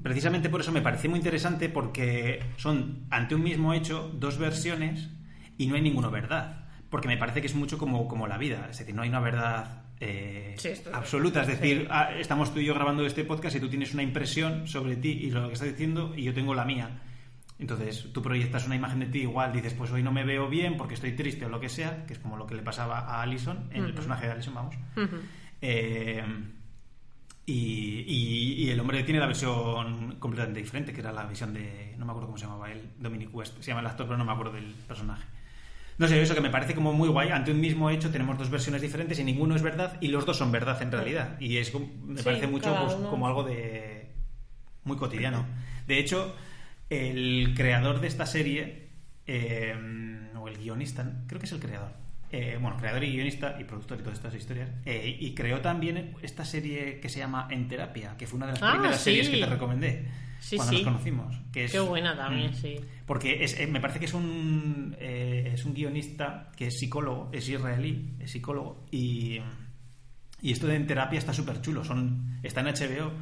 Precisamente 0.00 0.48
por 0.48 0.60
eso 0.60 0.70
me 0.70 0.80
parece 0.80 1.08
muy 1.08 1.18
interesante 1.18 1.68
porque 1.68 2.40
son, 2.56 3.04
ante 3.10 3.34
un 3.34 3.42
mismo 3.42 3.74
hecho, 3.74 4.12
dos 4.14 4.38
versiones 4.38 5.08
y 5.58 5.66
no 5.66 5.74
hay 5.74 5.82
ninguna 5.82 6.08
verdad. 6.08 6.66
Porque 6.88 7.08
me 7.08 7.16
parece 7.16 7.40
que 7.40 7.48
es 7.48 7.54
mucho 7.56 7.78
como, 7.78 8.06
como 8.06 8.28
la 8.28 8.38
vida. 8.38 8.68
Es 8.70 8.78
decir, 8.78 8.94
no 8.94 9.02
hay 9.02 9.08
una 9.08 9.18
verdad 9.20 9.83
eh, 10.04 10.54
Sí, 10.56 10.68
absoluta. 10.92 11.42
Es 11.42 11.48
decir, 11.48 11.86
ah, 11.90 12.10
estamos 12.18 12.52
tú 12.52 12.60
y 12.60 12.64
yo 12.66 12.74
grabando 12.74 13.04
este 13.06 13.24
podcast 13.24 13.56
y 13.56 13.60
tú 13.60 13.68
tienes 13.68 13.92
una 13.94 14.02
impresión 14.02 14.66
sobre 14.68 14.96
ti 14.96 15.10
y 15.10 15.30
lo 15.30 15.48
que 15.48 15.54
estás 15.54 15.68
diciendo 15.68 16.12
y 16.16 16.22
yo 16.24 16.34
tengo 16.34 16.54
la 16.54 16.64
mía. 16.64 17.00
Entonces, 17.58 18.08
tú 18.12 18.20
proyectas 18.20 18.66
una 18.66 18.74
imagen 18.76 18.98
de 19.00 19.06
ti 19.06 19.20
igual, 19.20 19.52
dices, 19.52 19.74
pues 19.74 19.90
hoy 19.92 20.02
no 20.02 20.10
me 20.12 20.24
veo 20.24 20.48
bien 20.48 20.76
porque 20.76 20.94
estoy 20.94 21.12
triste 21.12 21.46
o 21.46 21.48
lo 21.48 21.60
que 21.60 21.68
sea, 21.68 22.04
que 22.06 22.14
es 22.14 22.18
como 22.18 22.36
lo 22.36 22.46
que 22.46 22.54
le 22.56 22.62
pasaba 22.62 22.98
a 23.00 23.22
Alison, 23.22 23.68
en 23.70 23.84
el 23.84 23.94
personaje 23.94 24.26
de 24.26 24.32
Alison, 24.32 24.54
vamos. 24.54 24.74
Eh, 25.62 26.22
y, 27.46 28.04
y- 28.06 28.64
y 28.64 28.70
el 28.70 28.80
hombre 28.80 29.02
tiene 29.04 29.20
la 29.20 29.26
versión 29.26 30.16
completamente 30.18 30.60
diferente, 30.60 30.92
que 30.92 31.00
era 31.00 31.12
la 31.12 31.26
visión 31.26 31.52
de. 31.52 31.94
No 31.98 32.06
me 32.06 32.10
acuerdo 32.12 32.28
cómo 32.28 32.38
se 32.38 32.46
llamaba 32.46 32.72
él, 32.72 32.90
Dominic 32.98 33.34
West. 33.34 33.56
Se 33.60 33.66
llama 33.68 33.80
el 33.82 33.86
actor, 33.86 34.06
pero 34.06 34.16
no 34.16 34.24
me 34.24 34.32
acuerdo 34.32 34.52
del 34.52 34.72
personaje. 34.88 35.24
No 35.98 36.08
sé, 36.08 36.20
eso 36.20 36.34
que 36.34 36.40
me 36.40 36.50
parece 36.50 36.74
como 36.74 36.92
muy 36.92 37.08
guay. 37.08 37.28
Ante 37.30 37.50
un 37.52 37.60
mismo 37.60 37.88
hecho 37.90 38.10
tenemos 38.10 38.36
dos 38.38 38.50
versiones 38.50 38.82
diferentes 38.82 39.18
y 39.18 39.24
ninguno 39.24 39.54
es 39.54 39.62
verdad 39.62 39.96
y 40.00 40.08
los 40.08 40.26
dos 40.26 40.36
son 40.36 40.50
verdad 40.50 40.80
en 40.82 40.90
realidad. 40.90 41.38
Y 41.40 41.56
es 41.58 41.72
me 41.74 42.18
Sí, 42.18 42.24
parece 42.24 42.46
mucho 42.48 42.74
pues, 42.82 42.94
como 42.94 43.26
algo 43.26 43.44
de. 43.44 44.10
muy 44.84 44.96
cotidiano. 44.96 45.46
De 45.86 45.98
hecho, 45.98 46.34
el 46.90 47.52
creador 47.56 48.00
de 48.00 48.08
esta 48.08 48.26
serie, 48.26 48.88
eh, 49.26 49.74
o 50.36 50.48
el 50.48 50.56
guionista, 50.58 51.10
creo 51.26 51.38
que 51.40 51.46
es 51.46 51.52
el 51.52 51.60
creador. 51.60 51.92
eh, 52.32 52.58
bueno, 52.60 52.76
creador 52.76 53.04
y 53.04 53.12
guionista 53.12 53.56
y 53.60 53.64
productor 53.64 53.98
y 54.00 54.02
todas 54.02 54.18
estas 54.18 54.34
historias. 54.34 54.68
eh, 54.84 55.16
y 55.20 55.34
creó 55.34 55.60
también 55.60 56.14
esta 56.22 56.44
serie 56.44 56.98
que 56.98 57.08
se 57.08 57.20
llama 57.20 57.46
En 57.50 57.68
Terapia, 57.68 58.16
que 58.18 58.26
fue 58.26 58.38
una 58.38 58.46
de 58.46 58.52
las 58.54 58.62
Ah, 58.62 58.72
primeras 58.72 58.96
sí. 58.98 59.04
series 59.04 59.28
que 59.28 59.36
te 59.38 59.46
recomendé 59.46 60.08
Sí, 60.44 60.56
cuando 60.56 60.72
sí. 60.76 60.82
nos 60.84 60.92
conocimos. 60.92 61.36
Que 61.52 61.64
es, 61.64 61.72
Qué 61.72 61.80
buena 61.80 62.16
también, 62.16 62.50
Mm. 62.50 62.54
sí. 62.54 62.76
Porque 63.06 63.42
es, 63.44 63.58
eh, 63.58 63.66
me 63.66 63.80
parece 63.80 63.98
que 63.98 64.04
es 64.06 64.14
un, 64.14 64.94
eh, 64.98 65.50
es 65.54 65.64
un 65.64 65.72
guionista 65.74 66.50
que 66.56 66.66
es 66.66 66.78
psicólogo, 66.78 67.30
es 67.32 67.48
israelí, 67.48 68.14
es 68.20 68.30
psicólogo, 68.30 68.84
y, 68.90 69.40
y 70.42 70.52
esto 70.52 70.66
de 70.66 70.76
en 70.76 70.86
terapia 70.86 71.18
está 71.18 71.32
súper 71.32 71.60
chulo. 71.62 71.82
Son, 71.84 72.38
está 72.42 72.60
en 72.60 72.66
HBO 72.66 73.12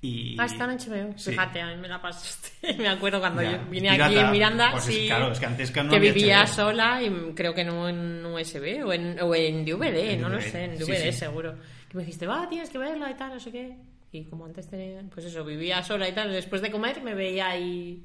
y... 0.00 0.36
Ah, 0.38 0.46
está 0.46 0.64
en 0.64 0.78
HBO. 0.78 1.16
Sí. 1.18 1.30
Fíjate, 1.30 1.60
a 1.60 1.68
mí 1.68 1.76
me 1.80 1.88
la 1.88 2.00
pasaste. 2.00 2.50
me 2.78 2.88
acuerdo 2.88 3.20
cuando 3.20 3.42
Ya, 3.42 3.52
yo 3.52 3.58
vine 3.70 3.90
pirata. 3.90 4.06
aquí 4.06 4.18
en 4.18 4.30
Miranda, 4.32 4.70
Pues 4.72 4.88
es- 4.88 4.94
sí, 4.94 5.06
claro, 5.06 5.32
es 5.32 5.38
que 5.40 5.46
antes 5.46 5.70
que 5.70 5.82
no 5.82 5.90
que 5.90 5.98
vivía 6.00 6.40
HBO. 6.42 6.46
sola 6.54 7.02
y 7.02 7.10
creo 7.34 7.54
que 7.54 7.64
no 7.64 7.88
en 7.88 8.24
USB 8.26 8.84
o 8.84 8.92
en, 8.92 9.20
o 9.20 9.34
en 9.34 9.64
DVD, 9.64 10.12
En 10.14 10.20
no 10.20 10.28
lo 10.28 10.40
sé, 10.40 10.64
en 10.64 10.78
DVD 10.78 11.12
sí. 11.12 11.18
seguro. 11.18 11.54
Que 11.88 11.96
me 11.96 12.02
dijiste, 12.04 12.26
va, 12.26 12.48
tienes 12.48 12.68
que 12.70 12.78
verla 12.78 13.10
y 13.10 13.14
tal, 13.14 13.34
no 13.34 13.40
sé 13.40 13.50
qué. 13.52 13.76
Y 14.12 14.24
como 14.24 14.46
antes 14.46 14.68
tenía, 14.68 15.02
pues 15.12 15.26
eso, 15.26 15.44
vivía 15.44 15.82
sola 15.82 16.08
y 16.08 16.12
tal, 16.12 16.30
después 16.32 16.62
de 16.62 16.70
comer 16.70 17.02
me 17.02 17.14
veía 17.14 17.48
ahí 17.48 18.02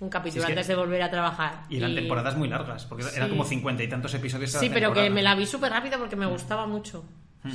un 0.00 0.08
capítulo 0.08 0.32
Sí, 0.34 0.38
es 0.40 0.46
que- 0.46 0.52
antes 0.52 0.66
de 0.68 0.74
volver 0.74 1.02
a 1.02 1.10
trabajar. 1.10 1.62
Y 1.68 1.76
eran 1.78 1.94
temporadas 1.94 2.36
muy 2.36 2.48
largas, 2.48 2.86
porque 2.86 3.04
Sí. 3.04 3.10
eran 3.16 3.28
como 3.30 3.44
cincuenta 3.44 3.82
y 3.82 3.88
tantos 3.88 4.12
episodios 4.14 4.50
Sí, 4.52 4.70
pero 4.72 4.92
que 4.92 5.10
me 5.10 5.22
la 5.22 5.34
vi 5.34 5.46
súper 5.46 5.70
rápido 5.72 5.98
porque 5.98 6.16
me 6.16 6.26
gustaba 6.26 6.66
mucho. 6.66 7.04
Mm. 7.44 7.52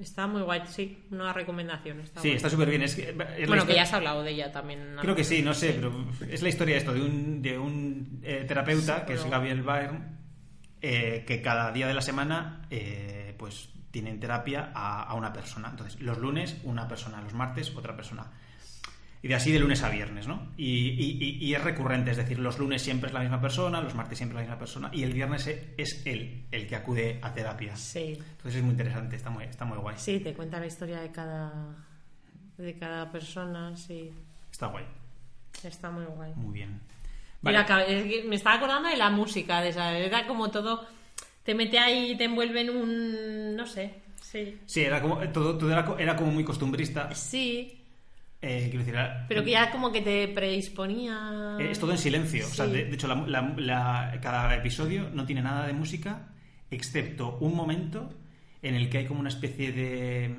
Está 0.00 0.28
muy 0.28 0.42
guay, 0.42 0.62
sí, 0.68 0.96
una 1.10 1.32
recomendación. 1.32 1.98
Está 1.98 2.20
Sí, 2.20 2.28
guay. 2.28 2.36
está 2.36 2.48
súper 2.50 2.70
bien. 2.70 2.82
Es 2.82 2.94
que- 2.94 3.10
es 3.10 3.16
la 3.16 3.46
Bueno, 3.48 3.66
que 3.66 3.74
ya 3.74 3.82
has 3.82 3.92
hablado 3.92 4.22
de 4.22 4.30
ella 4.30 4.52
también. 4.52 4.94
Creo 5.00 5.16
que 5.16 5.24
sí, 5.24 5.42
no 5.42 5.54
sé, 5.54 5.72
pero 5.72 5.92
es 6.30 6.40
la 6.40 6.48
historia 6.48 6.76
esto 6.76 6.92
de 6.94 7.00
un, 7.02 7.42
de 7.42 7.58
un 7.58 8.20
eh, 8.22 8.44
terapeuta, 8.46 9.04
que 9.04 9.14
es 9.14 9.24
Gabriel 9.28 9.62
Byrne, 9.62 10.00
eh, 10.80 11.24
que 11.26 11.42
cada 11.42 11.72
día 11.72 11.88
de 11.88 11.94
la 11.94 12.00
semana 12.02 12.62
eh, 12.70 13.34
pues 13.38 13.70
tiene 13.90 14.10
en 14.10 14.20
terapia 14.20 14.70
a, 14.74 15.02
a 15.04 15.14
una 15.14 15.32
persona. 15.32 15.68
Entonces, 15.70 16.00
los 16.00 16.18
lunes 16.18 16.56
una 16.64 16.86
persona, 16.88 17.20
los 17.22 17.32
martes 17.34 17.74
otra 17.76 17.96
persona. 17.96 18.26
Y 19.20 19.26
de 19.28 19.34
así 19.34 19.50
de 19.50 19.58
lunes 19.58 19.82
a 19.82 19.88
viernes, 19.88 20.28
¿no? 20.28 20.48
Y, 20.56 20.90
y- 20.90 21.18
y- 21.20 21.44
y 21.44 21.54
es 21.54 21.64
recurrente, 21.64 22.12
es 22.12 22.16
decir, 22.16 22.38
los 22.38 22.58
lunes 22.60 22.82
siempre 22.82 23.08
es 23.08 23.14
la 23.14 23.18
misma 23.20 23.40
persona, 23.40 23.80
los 23.80 23.94
martes 23.96 24.16
siempre 24.18 24.36
la 24.36 24.42
misma 24.42 24.58
persona, 24.60 24.90
y 24.92 25.02
el 25.02 25.12
viernes 25.12 25.44
e- 25.48 25.74
es 25.76 26.02
él 26.06 26.44
el 26.52 26.68
que 26.68 26.76
acude 26.76 27.18
a 27.20 27.32
terapia. 27.34 27.74
Sí, 27.76 28.12
Entonces 28.16 28.54
es 28.56 28.62
muy 28.62 28.70
interesante, 28.72 29.16
está 29.16 29.30
muy, 29.30 29.42
está 29.44 29.64
muy 29.64 29.78
guay. 29.78 29.96
sí, 29.98 30.20
te 30.20 30.34
cuenta 30.34 30.60
la 30.60 30.66
historia 30.66 31.00
de 31.00 31.10
cada, 31.10 31.52
de 32.58 32.78
cada 32.78 33.10
persona, 33.10 33.76
sí. 33.76 34.12
Está 34.52 34.66
guay, 34.68 34.84
Está 35.64 35.90
muy 35.90 36.04
guay. 36.04 36.32
muy 36.36 36.52
bien. 36.54 36.80
Me 37.42 38.34
estaba 38.36 38.56
acordando 38.56 38.88
de 38.88 38.96
la 38.96 39.10
música, 39.10 39.60
de 39.60 39.70
esa, 39.70 39.96
era 39.98 40.26
como 40.28 40.50
todo, 40.52 40.86
te 41.42 41.54
mete 41.54 41.78
ahí 41.78 42.12
y 42.12 42.16
te 42.16 42.24
envuelve 42.24 42.60
en 42.62 42.70
un, 42.70 43.56
no 43.56 43.66
sé, 43.66 43.94
sí. 44.22 44.58
Sí, 44.66 44.80
era 44.82 45.00
como, 45.00 45.18
todo, 45.28 45.56
todo 45.58 45.70
era, 45.72 45.84
co- 45.84 45.98
era 45.98 46.14
como 46.16 46.30
muy 46.32 46.44
costumbrista. 46.44 47.14
Sí, 47.14 47.74
Eh, 48.40 48.66
quiero 48.70 48.78
decir, 48.78 48.94
era- 48.94 49.24
pero 49.28 49.42
que 49.42 49.50
ya 49.50 49.72
como 49.72 49.90
que 49.90 50.00
te 50.00 50.28
predisponía... 50.28 51.56
eh, 51.58 51.72
es 51.72 51.80
todo 51.80 51.90
en 51.90 51.98
silencio. 51.98 52.46
O 52.46 52.48
sea, 52.50 52.66
de, 52.68 52.84
de 52.84 52.94
hecho, 52.94 53.08
la- 53.08 53.26
la- 53.26 53.54
la- 53.56 54.18
cada 54.22 54.54
episodio 54.54 55.10
no 55.12 55.26
tiene 55.26 55.42
nada 55.42 55.66
de 55.66 55.72
música, 55.72 56.28
excepto 56.70 57.36
un 57.40 57.56
momento 57.56 58.10
en 58.62 58.76
el 58.76 58.88
que 58.90 58.98
hay 58.98 59.06
como 59.06 59.18
una 59.20 59.28
especie 59.30 59.72
de. 59.72 60.36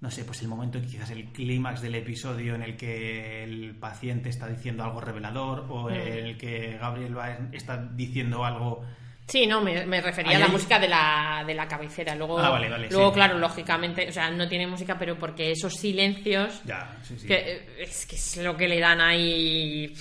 No 0.00 0.10
sé, 0.10 0.24
pues 0.24 0.42
el 0.42 0.48
momento, 0.48 0.80
quizás 0.80 1.10
el 1.10 1.26
clímax 1.26 1.82
del 1.82 1.94
episodio 1.96 2.54
en 2.56 2.62
el 2.62 2.76
que 2.76 3.42
el 3.44 3.74
paciente 3.76 4.28
está 4.28 4.48
diciendo 4.48 4.82
algo 4.84 5.00
revelador 5.00 5.66
o 5.70 5.88
Mm. 5.90 5.92
en 5.92 6.24
el 6.26 6.36
que 6.36 6.78
Gabriel 6.80 7.14
Byrne 7.14 7.48
está 7.56 7.76
diciendo 7.76 8.44
algo. 8.44 8.84
Sí, 9.28 9.46
no, 9.46 9.60
me, 9.60 9.84
me 9.86 10.00
refería 10.00 10.36
a 10.36 10.40
la 10.40 10.46
hay- 10.46 10.52
música 10.52 10.78
de 10.78 10.88
la, 10.88 11.44
de 11.46 11.54
la 11.54 11.68
cabecera. 11.68 12.14
Luego, 12.14 12.38
Ah, 12.38 12.48
vale, 12.48 12.68
vale, 12.70 12.88
luego 12.90 13.10
sí. 13.10 13.14
claro, 13.14 13.38
lógicamente, 13.38 14.08
o 14.08 14.12
sea, 14.12 14.30
no 14.30 14.48
tiene 14.48 14.66
música, 14.66 14.98
pero 14.98 15.18
porque 15.18 15.50
esos 15.52 15.74
silencios, 15.74 16.62
Ya, 16.64 16.96
sí, 17.02 17.18
sí. 17.18 17.26
que 17.26 17.34
eh, 17.36 17.68
es 17.80 18.06
que 18.06 18.16
es 18.16 18.36
lo 18.38 18.56
que 18.56 18.66
le 18.68 18.80
dan 18.80 19.00
ahí, 19.02 19.92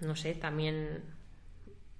no 0.00 0.16
sé, 0.16 0.34
también 0.34 1.04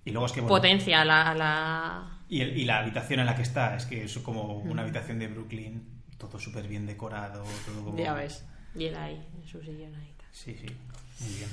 Y 0.05 0.11
luego 0.11 0.27
es 0.27 0.33
que. 0.33 0.41
bueno, 0.41 0.55
potencia 0.55 1.01
a 1.01 1.05
la, 1.05 1.31
a 1.31 1.35
la- 1.35 2.19
Y, 2.29 2.41
el- 2.41 2.57
y 2.59 2.65
la 2.65 2.79
habitación 2.81 3.21
en 3.21 3.27
la 3.27 3.37
que 3.37 3.43
está, 3.43 3.77
es 3.77 3.87
que 3.87 4.03
es 4.05 4.19
como 4.19 4.57
una 4.59 4.83
habitación 4.83 5.21
de 5.21 5.29
Brooklyn, 5.29 6.03
todo 6.19 6.41
súper 6.41 6.67
bien 6.67 6.87
decorado, 6.87 7.45
todo 7.67 7.85
como... 7.85 7.97
Ya 7.99 8.15
ves, 8.15 8.45
y 8.75 8.87
él 8.87 8.97
ahí, 8.97 9.25
en 9.41 9.47
su 9.49 9.61
sillón 9.61 9.95
ahí. 9.95 10.13
Sí, 10.33 10.57
sí, 10.61 10.67
muy 11.21 11.35
bien. 11.35 11.51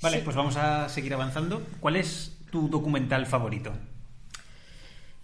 Vale, 0.00 0.18
Sí. 0.18 0.22
pues 0.24 0.36
vamos 0.36 0.56
a 0.56 0.88
seguir 0.88 1.14
avanzando. 1.14 1.66
¿Cuál 1.80 1.96
es 1.96 2.36
tu 2.52 2.68
documental 2.68 3.26
favorito? 3.26 3.72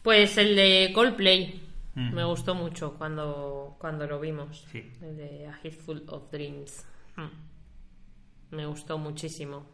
Pues 0.03 0.39
el 0.39 0.57
de 0.57 0.91
Coldplay. 0.95 1.61
Mm. 1.95 2.15
Me 2.15 2.25
gustó 2.25 2.55
mucho 2.55 2.95
cuando, 2.95 3.77
cuando 3.79 4.07
lo 4.07 4.21
vimos. 4.21 4.65
Sí. 4.71 4.91
El 5.03 5.17
de 5.17 5.47
A 5.47 5.59
Head 5.63 5.75
of 6.09 6.31
Dreams. 6.31 6.87
Mm. 7.17 8.57
Me 8.57 8.67
gustó 8.67 8.99
muchísimo. 8.99 9.67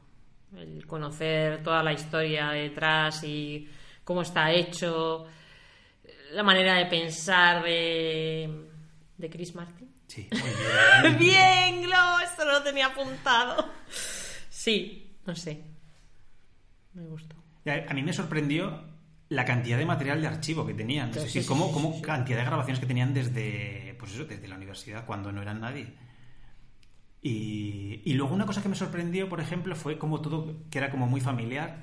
El 0.56 0.86
conocer 0.86 1.62
toda 1.62 1.82
la 1.82 1.92
historia 1.92 2.50
detrás 2.50 3.22
y 3.24 3.68
cómo 4.04 4.22
está 4.22 4.50
hecho. 4.52 5.26
La 6.32 6.42
manera 6.42 6.74
de 6.74 6.86
pensar 6.86 7.62
de, 7.62 8.68
de 9.16 9.30
Chris 9.30 9.54
Martin. 9.54 9.92
Sí, 10.06 10.28
muy 11.02 11.18
bien. 11.18 11.80
Bien, 11.80 11.90
esto 12.24 12.44
no 12.44 12.52
lo 12.52 12.62
tenía 12.62 12.86
apuntado. 12.86 13.68
Sí, 14.48 15.16
no 15.24 15.34
sé. 15.34 15.62
Me 16.94 17.04
gustó. 17.04 17.36
A 17.66 17.94
mí 17.94 18.02
me 18.02 18.12
sorprendió 18.12 18.95
la 19.28 19.44
cantidad 19.44 19.76
de 19.78 19.86
material 19.86 20.20
de 20.20 20.28
archivo 20.28 20.66
que 20.66 20.74
tenían. 20.74 21.10
Es 21.10 21.16
decir, 21.24 21.42
sí, 21.42 21.48
cómo, 21.48 21.66
sí, 21.68 21.72
cómo 21.74 21.94
sí. 21.94 22.02
cantidad 22.02 22.38
de 22.38 22.44
grabaciones 22.44 22.78
que 22.80 22.86
tenían 22.86 23.12
desde, 23.14 23.96
pues 23.98 24.12
eso, 24.12 24.24
desde 24.24 24.46
la 24.48 24.56
universidad, 24.56 25.04
cuando 25.06 25.32
no 25.32 25.42
eran 25.42 25.60
nadie. 25.60 25.88
Y, 27.22 28.02
y 28.04 28.14
luego 28.14 28.34
una 28.34 28.46
cosa 28.46 28.62
que 28.62 28.68
me 28.68 28.76
sorprendió, 28.76 29.28
por 29.28 29.40
ejemplo, 29.40 29.74
fue 29.74 29.98
como 29.98 30.20
todo, 30.20 30.54
que 30.70 30.78
era 30.78 30.90
como 30.90 31.06
muy 31.08 31.20
familiar. 31.20 31.78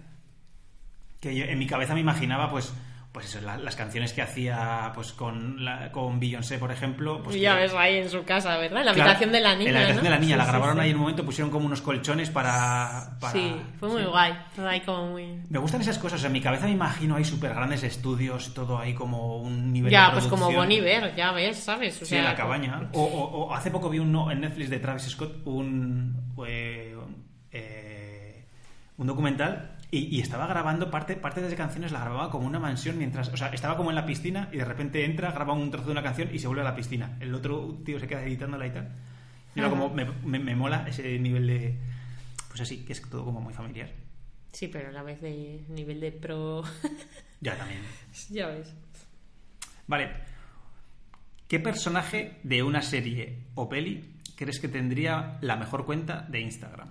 Que 1.19 1.35
yo- 1.35 1.45
en 1.45 1.59
mi 1.59 1.67
cabeza 1.67 1.93
me 1.93 1.99
imaginaba, 1.99 2.49
pues, 2.49 2.73
pues 3.13 3.27
eso, 3.27 3.39
la- 3.45 3.57
las 3.57 3.75
canciones 3.75 4.11
que 4.11 4.23
hacía 4.23 4.91
pues 4.95 5.13
con, 5.13 5.63
la, 5.63 5.91
con 5.91 6.19
Beyoncé, 6.19 6.57
por 6.57 6.71
ejemplo. 6.71 7.21
Pues 7.23 7.39
ya 7.39 7.53
que- 7.55 7.61
ves 7.61 7.73
ahí 7.75 7.97
en 7.97 8.09
su 8.09 8.23
casa, 8.23 8.57
¿verdad? 8.57 8.79
En 8.79 8.85
la 8.87 8.93
Claro, 8.93 9.01
habitación 9.11 9.31
de 9.31 9.39
la 9.41 9.55
niña. 9.55 9.67
En 9.69 9.73
la 9.75 9.79
habitación 9.81 10.03
¿no? 10.03 10.09
de 10.09 10.15
la 10.15 10.19
niña, 10.19 10.33
Sí, 10.33 10.37
la 10.39 10.43
sí, 10.45 10.49
grabaron 10.49 10.75
sí. 10.77 10.81
ahí 10.81 10.89
en 10.89 10.95
un 10.95 11.01
momento, 11.01 11.23
pusieron 11.23 11.51
como 11.51 11.67
unos 11.67 11.81
colchones 11.83 12.31
para. 12.31 13.15
para- 13.19 13.33
Sí, 13.33 13.55
fue 13.79 13.89
muy 13.89 14.03
guay. 14.03 14.33
Todo 14.55 14.67
ahí 14.67 14.81
como 14.81 15.11
muy. 15.11 15.41
Me 15.47 15.59
gustan 15.59 15.81
esas 15.81 15.99
cosas, 15.99 16.19
sea, 16.21 16.27
en 16.27 16.33
mi 16.33 16.41
cabeza 16.41 16.65
me 16.65 16.71
imagino 16.71 17.15
ahí 17.15 17.23
súper 17.23 17.53
grandes 17.53 17.83
estudios, 17.83 18.51
todo 18.55 18.79
ahí 18.79 18.95
como 18.95 19.37
un 19.37 19.71
nivel 19.71 19.91
Ya, 19.91 20.07
de 20.07 20.11
pues 20.13 20.23
como 20.25 20.47
producción. 20.47 20.63
Bon 20.65 20.71
Iver, 20.71 21.15
ya 21.15 21.31
ves, 21.33 21.57
¿sabes? 21.59 22.01
O 22.01 22.05
Sí, 22.05 22.15
en 22.15 22.21
sea, 22.23 22.31
la 22.31 22.35
cabaña. 22.35 22.89
O, 22.93 23.03
o- 23.03 23.43
o 23.45 23.53
hace 23.53 23.69
poco 23.69 23.91
vi 23.91 23.99
uno 23.99 24.31
en 24.31 24.41
Netflix 24.41 24.71
de 24.71 24.79
Travis 24.79 25.03
Scott, 25.03 25.35
un, 25.45 26.33
eh, 26.47 26.95
eh, 27.51 28.45
un 28.97 29.05
documental, 29.07 29.75
y, 29.97 30.15
y 30.17 30.19
estaba 30.21 30.47
grabando 30.47 30.89
parte, 30.91 31.15
parte 31.15 31.41
de 31.41 31.47
las 31.49 31.55
canciones, 31.57 31.91
la 31.91 31.99
grababa 32.01 32.29
como 32.31 32.47
una 32.47 32.59
mansión 32.59 32.97
mientras. 32.97 33.29
O 33.29 33.37
sea, 33.37 33.47
estaba 33.49 33.77
como 33.77 33.89
en 33.91 33.95
la 33.95 34.05
piscina 34.05 34.49
y 34.51 34.57
de 34.57 34.65
repente 34.65 35.05
entra, 35.05 35.31
graba 35.31 35.53
un 35.53 35.69
trozo 35.71 35.85
de 35.87 35.91
una 35.91 36.03
canción 36.03 36.29
y 36.33 36.39
se 36.39 36.47
vuelve 36.47 36.61
a 36.61 36.65
la 36.65 36.75
piscina. 36.75 37.17
El 37.19 37.33
otro 37.35 37.79
tío 37.85 37.99
se 37.99 38.07
queda 38.07 38.23
editándola 38.23 38.65
y 38.67 38.71
tal. 38.71 38.91
Y 39.55 39.59
era 39.59 39.69
como, 39.69 39.89
me, 39.89 40.05
me- 40.25 40.39
me 40.39 40.55
mola 40.55 40.85
ese 40.87 41.19
nivel 41.19 41.47
de. 41.47 41.77
Pues 42.49 42.61
así, 42.61 42.83
que 42.85 42.93
es 42.93 43.01
todo 43.09 43.23
como 43.25 43.39
muy 43.41 43.53
familiar. 43.53 43.89
Sí, 44.51 44.67
pero 44.67 44.89
a 44.89 44.91
la 44.91 45.01
vez 45.03 45.21
de 45.21 45.61
nivel 45.69 45.99
de 45.99 46.11
pro. 46.11 46.63
Ya 47.41 47.57
también. 47.57 47.81
ya 48.29 48.47
ves. 48.47 48.73
Vale. 49.85 50.11
¿Qué 51.47 51.59
personaje 51.59 52.39
de 52.43 52.63
una 52.63 52.81
serie 52.81 53.39
o 53.55 53.67
peli 53.69 54.13
crees 54.35 54.59
que 54.59 54.69
tendría 54.69 55.37
la 55.41 55.55
mejor 55.57 55.85
cuenta 55.85 56.21
de 56.29 56.39
Instagram? 56.39 56.87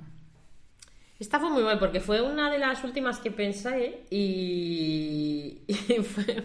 Esta 1.18 1.38
fue 1.38 1.50
muy 1.50 1.62
buena 1.62 1.78
porque 1.78 2.00
fue 2.00 2.20
una 2.20 2.50
de 2.50 2.58
las 2.58 2.82
últimas 2.82 3.18
que 3.18 3.30
pensé 3.30 4.00
y, 4.10 5.58
y 5.66 5.74
fue 6.02 6.42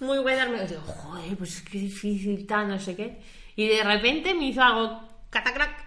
muy 0.00 0.18
buena. 0.18 0.46
Me 0.46 0.66
digo, 0.66 0.80
joder, 0.80 1.36
pues 1.36 1.62
qué 1.62 1.78
difícil, 1.78 2.46
tal, 2.46 2.68
no 2.68 2.78
sé 2.78 2.96
qué. 2.96 3.18
Y 3.56 3.68
de 3.68 3.82
repente 3.82 4.34
me 4.34 4.48
hizo 4.48 4.62
algo 4.62 5.00
catacrac. 5.30 5.84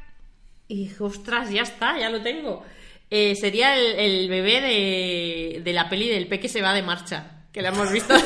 Y 0.67 0.87
dije, 0.87 1.03
ostras, 1.03 1.49
ya 1.49 1.61
está, 1.61 1.97
ya 1.97 2.09
lo 2.09 2.21
tengo. 2.21 2.63
Eh, 3.09 3.35
sería 3.35 3.77
el, 3.77 3.99
el 3.99 4.29
bebé 4.29 4.61
de, 4.61 5.61
de 5.63 5.73
la 5.73 5.89
peli 5.89 6.09
del 6.09 6.27
peque 6.27 6.49
se 6.49 6.61
va 6.61 6.73
de 6.73 6.83
marcha, 6.83 7.45
que 7.53 7.61
la 7.61 7.69
hemos 7.69 7.91
visto. 7.91 8.13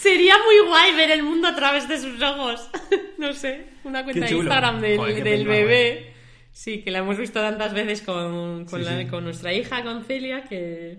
Sería 0.00 0.34
muy 0.38 0.66
guay 0.66 0.94
ver 0.94 1.10
el 1.10 1.22
mundo 1.22 1.46
a 1.48 1.54
través 1.54 1.86
de 1.86 1.98
sus 1.98 2.22
ojos. 2.22 2.70
no 3.18 3.34
sé, 3.34 3.66
una 3.84 4.02
cuenta 4.02 4.24
de. 4.24 4.34
Instagram 4.34 4.80
del, 4.80 4.96
Joder, 4.96 5.44
bebé. 5.44 6.09
Sí, 6.52 6.82
que 6.82 6.90
la 6.90 6.98
hemos 6.98 7.16
visto 7.16 7.40
tantas 7.40 7.72
veces 7.72 8.02
con, 8.02 8.64
con, 8.66 8.80
Sí, 8.80 8.84
la- 8.86 8.98
sí. 8.98 9.06
con 9.06 9.24
nuestra 9.24 9.52
hija, 9.52 9.82
con 9.82 10.04
Celia, 10.04 10.44
que. 10.44 10.98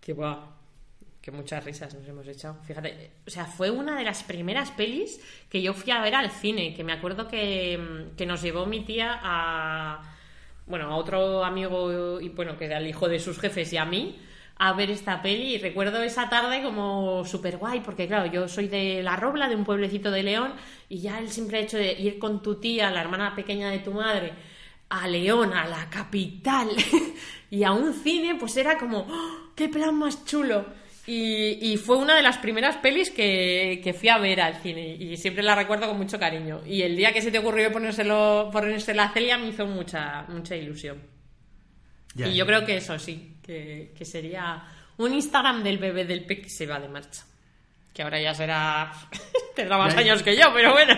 que 0.00 0.12
guau. 0.12 0.38
Que 1.20 1.30
muchas 1.30 1.62
risas 1.64 1.92
nos 1.94 2.08
hemos 2.08 2.26
echado. 2.26 2.56
Fíjate, 2.64 3.10
o 3.26 3.30
sea, 3.30 3.44
fue 3.44 3.70
una 3.70 3.96
de 3.98 4.04
las 4.04 4.22
primeras 4.22 4.70
pelis 4.70 5.20
que 5.50 5.60
yo 5.60 5.74
fui 5.74 5.92
a 5.92 6.00
ver 6.00 6.14
al 6.14 6.30
cine. 6.30 6.74
Que 6.74 6.82
me 6.82 6.92
acuerdo 6.94 7.28
que, 7.28 8.06
que 8.16 8.24
nos 8.26 8.40
llevó 8.42 8.64
mi 8.66 8.80
tía 8.84 9.18
a. 9.22 10.02
Bueno, 10.66 10.86
a 10.90 10.96
otro 10.96 11.44
amigo, 11.44 12.20
y 12.20 12.28
bueno, 12.28 12.56
que 12.56 12.66
era 12.66 12.78
el 12.78 12.86
hijo 12.86 13.08
de 13.08 13.18
sus 13.18 13.38
jefes 13.40 13.72
y 13.72 13.76
a 13.76 13.84
mí, 13.84 14.16
a 14.56 14.72
ver 14.72 14.90
esta 14.90 15.20
peli. 15.20 15.56
Y 15.56 15.58
recuerdo 15.58 16.00
esa 16.02 16.28
tarde 16.30 16.62
como 16.62 17.24
súper 17.26 17.56
guay, 17.58 17.80
porque 17.80 18.06
claro, 18.06 18.30
yo 18.30 18.46
soy 18.48 18.68
de 18.68 19.02
La 19.02 19.16
Robla, 19.16 19.48
de 19.48 19.56
un 19.56 19.64
pueblecito 19.64 20.10
de 20.12 20.22
León, 20.22 20.52
y 20.88 21.00
ya 21.00 21.18
el 21.18 21.28
simple 21.30 21.58
hecho 21.60 21.76
de 21.76 21.92
ir 21.94 22.18
con 22.20 22.40
tu 22.40 22.54
tía, 22.60 22.90
la 22.92 23.00
hermana 23.00 23.34
pequeña 23.34 23.68
de 23.70 23.80
tu 23.80 23.90
madre, 23.92 24.32
a 24.90 25.06
León, 25.08 25.52
a 25.54 25.66
la 25.66 25.88
capital, 25.88 26.68
y 27.50 27.64
a 27.64 27.72
un 27.72 27.94
cine, 27.94 28.34
pues 28.34 28.56
era 28.56 28.76
como, 28.76 29.06
¡oh! 29.08 29.52
¡qué 29.54 29.68
plan 29.68 29.94
más 29.94 30.24
chulo! 30.24 30.66
Y, 31.06 31.72
y 31.72 31.76
fue 31.76 31.96
una 31.96 32.14
de 32.14 32.22
las 32.22 32.38
primeras 32.38 32.76
pelis 32.76 33.10
que, 33.10 33.80
que 33.82 33.94
fui 33.94 34.08
a 34.08 34.18
ver 34.18 34.40
al 34.40 34.60
cine 34.62 34.94
y 34.94 35.16
siempre 35.16 35.42
la 35.42 35.54
recuerdo 35.54 35.88
con 35.88 35.96
mucho 35.96 36.18
cariño. 36.18 36.60
Y 36.66 36.82
el 36.82 36.94
día 36.94 37.12
que 37.12 37.22
se 37.22 37.32
te 37.32 37.38
ocurrió 37.38 37.72
ponérselo, 37.72 38.50
ponérsela 38.52 39.04
a 39.04 39.12
Celia 39.12 39.38
me 39.38 39.48
hizo 39.48 39.66
mucha, 39.66 40.22
mucha 40.28 40.54
ilusión. 40.54 41.00
Ya, 42.14 42.28
y 42.28 42.36
yo 42.36 42.44
creo 42.46 42.64
que 42.64 42.76
eso 42.76 42.98
sí, 42.98 43.36
que, 43.42 43.92
que 43.96 44.04
sería 44.04 44.62
un 44.98 45.14
Instagram 45.14 45.62
del 45.62 45.78
bebé 45.78 46.04
del 46.04 46.24
PEC 46.24 46.42
que 46.44 46.50
se 46.50 46.66
va 46.66 46.78
de 46.78 46.88
marcha. 46.88 47.24
Que 47.92 48.02
ahora 48.02 48.20
ya 48.20 48.34
será. 48.34 48.92
tendrá 49.56 49.78
más 49.78 49.94
ya. 49.94 50.00
años 50.00 50.22
que 50.22 50.36
yo, 50.36 50.52
pero 50.54 50.72
bueno. 50.72 50.94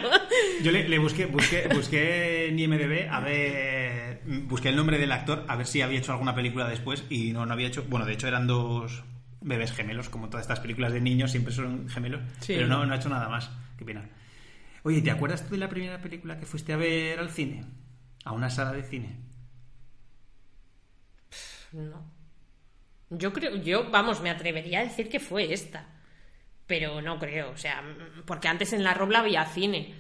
Yo 0.62 0.70
le, 0.72 0.88
le 0.88 0.98
busqué, 0.98 1.26
busqué, 1.26 1.68
busqué 1.68 2.46
en 2.48 2.59
IMDB 2.59 3.09
a 3.11 3.20
ver. 3.20 3.81
Busqué 4.26 4.68
el 4.68 4.76
nombre 4.76 4.98
del 4.98 5.12
actor 5.12 5.44
a 5.48 5.56
ver 5.56 5.66
si 5.66 5.82
había 5.82 5.98
hecho 5.98 6.12
alguna 6.12 6.35
película 6.35 6.68
después 6.68 7.04
y 7.11 7.32
no, 7.32 7.46
no 7.46 7.52
había 7.52 7.68
hecho. 7.68 7.85
Bueno, 7.88 8.06
de 8.06 8.12
hecho 8.12 8.28
eran 8.28 8.46
dos 8.46 9.04
bebés 9.40 9.72
gemelos, 9.72 10.08
como 10.08 10.28
todas 10.28 10.44
estas 10.44 10.61
películas 10.61 10.92
de 10.92 11.00
niños 11.00 11.30
siempre 11.30 11.52
son 11.52 11.88
gemelos. 11.88 12.20
Sí. 12.40 12.54
Pero 12.54 12.66
no, 12.66 12.87
no 12.87 12.92
ha 12.92 12.96
hecho 12.96 13.08
nada 13.08 13.28
más. 13.28 13.50
Qué 13.76 13.85
pena. 13.85 14.08
Oye, 14.85 15.00
¿te 15.00 15.11
acuerdas 15.11 15.46
tú 15.46 15.52
de 15.52 15.58
la 15.58 15.68
primera 15.68 16.00
película 16.00 16.38
que 16.38 16.46
fuiste 16.46 16.72
a 16.72 16.76
ver 16.76 17.18
al 17.18 17.30
cine? 17.30 17.64
A 18.24 18.32
una 18.32 18.50
sala 18.50 18.72
de 18.72 18.82
cine. 18.82 19.16
No. 21.72 22.04
Yo 23.11 23.32
creo, 23.32 23.56
yo, 23.56 23.90
vamos, 23.90 24.20
me 24.20 24.30
atrevería 24.30 24.80
a 24.80 24.85
decir 24.85 25.08
que 25.08 25.20
fue 25.20 25.52
esta. 25.52 25.87
Pero 26.66 27.02
no 27.02 27.18
creo, 27.18 27.50
o 27.50 27.56
sea, 27.56 27.82
porque 28.24 28.48
antes 28.48 28.72
en 28.72 28.82
la 28.82 28.94
Robla 28.94 29.20
había 29.20 29.44
cine. 29.46 29.94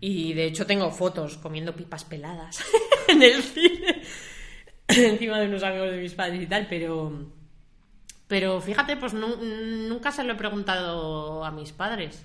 Y 0.00 0.32
de 0.34 0.44
hecho 0.46 0.66
tengo 0.66 0.90
fotos 0.90 1.38
comiendo 1.38 1.74
pipas 1.74 2.04
peladas 2.04 2.62
en 3.08 3.22
el 3.22 3.42
cine. 3.42 4.02
Encima 4.88 5.38
de 5.40 5.48
unos 5.48 5.62
amigos 5.62 5.90
de 5.90 5.98
mis 6.00 6.14
padres 6.14 6.42
y 6.42 6.46
tal, 6.46 6.66
pero. 6.68 7.12
Pero 8.26 8.60
fíjate, 8.60 8.96
pues 8.96 9.14
nu- 9.14 9.36
nunca 9.88 10.12
se 10.12 10.22
lo 10.24 10.32
he 10.34 10.36
preguntado 10.36 11.44
a 11.44 11.50
mis 11.50 11.72
padres. 11.72 12.24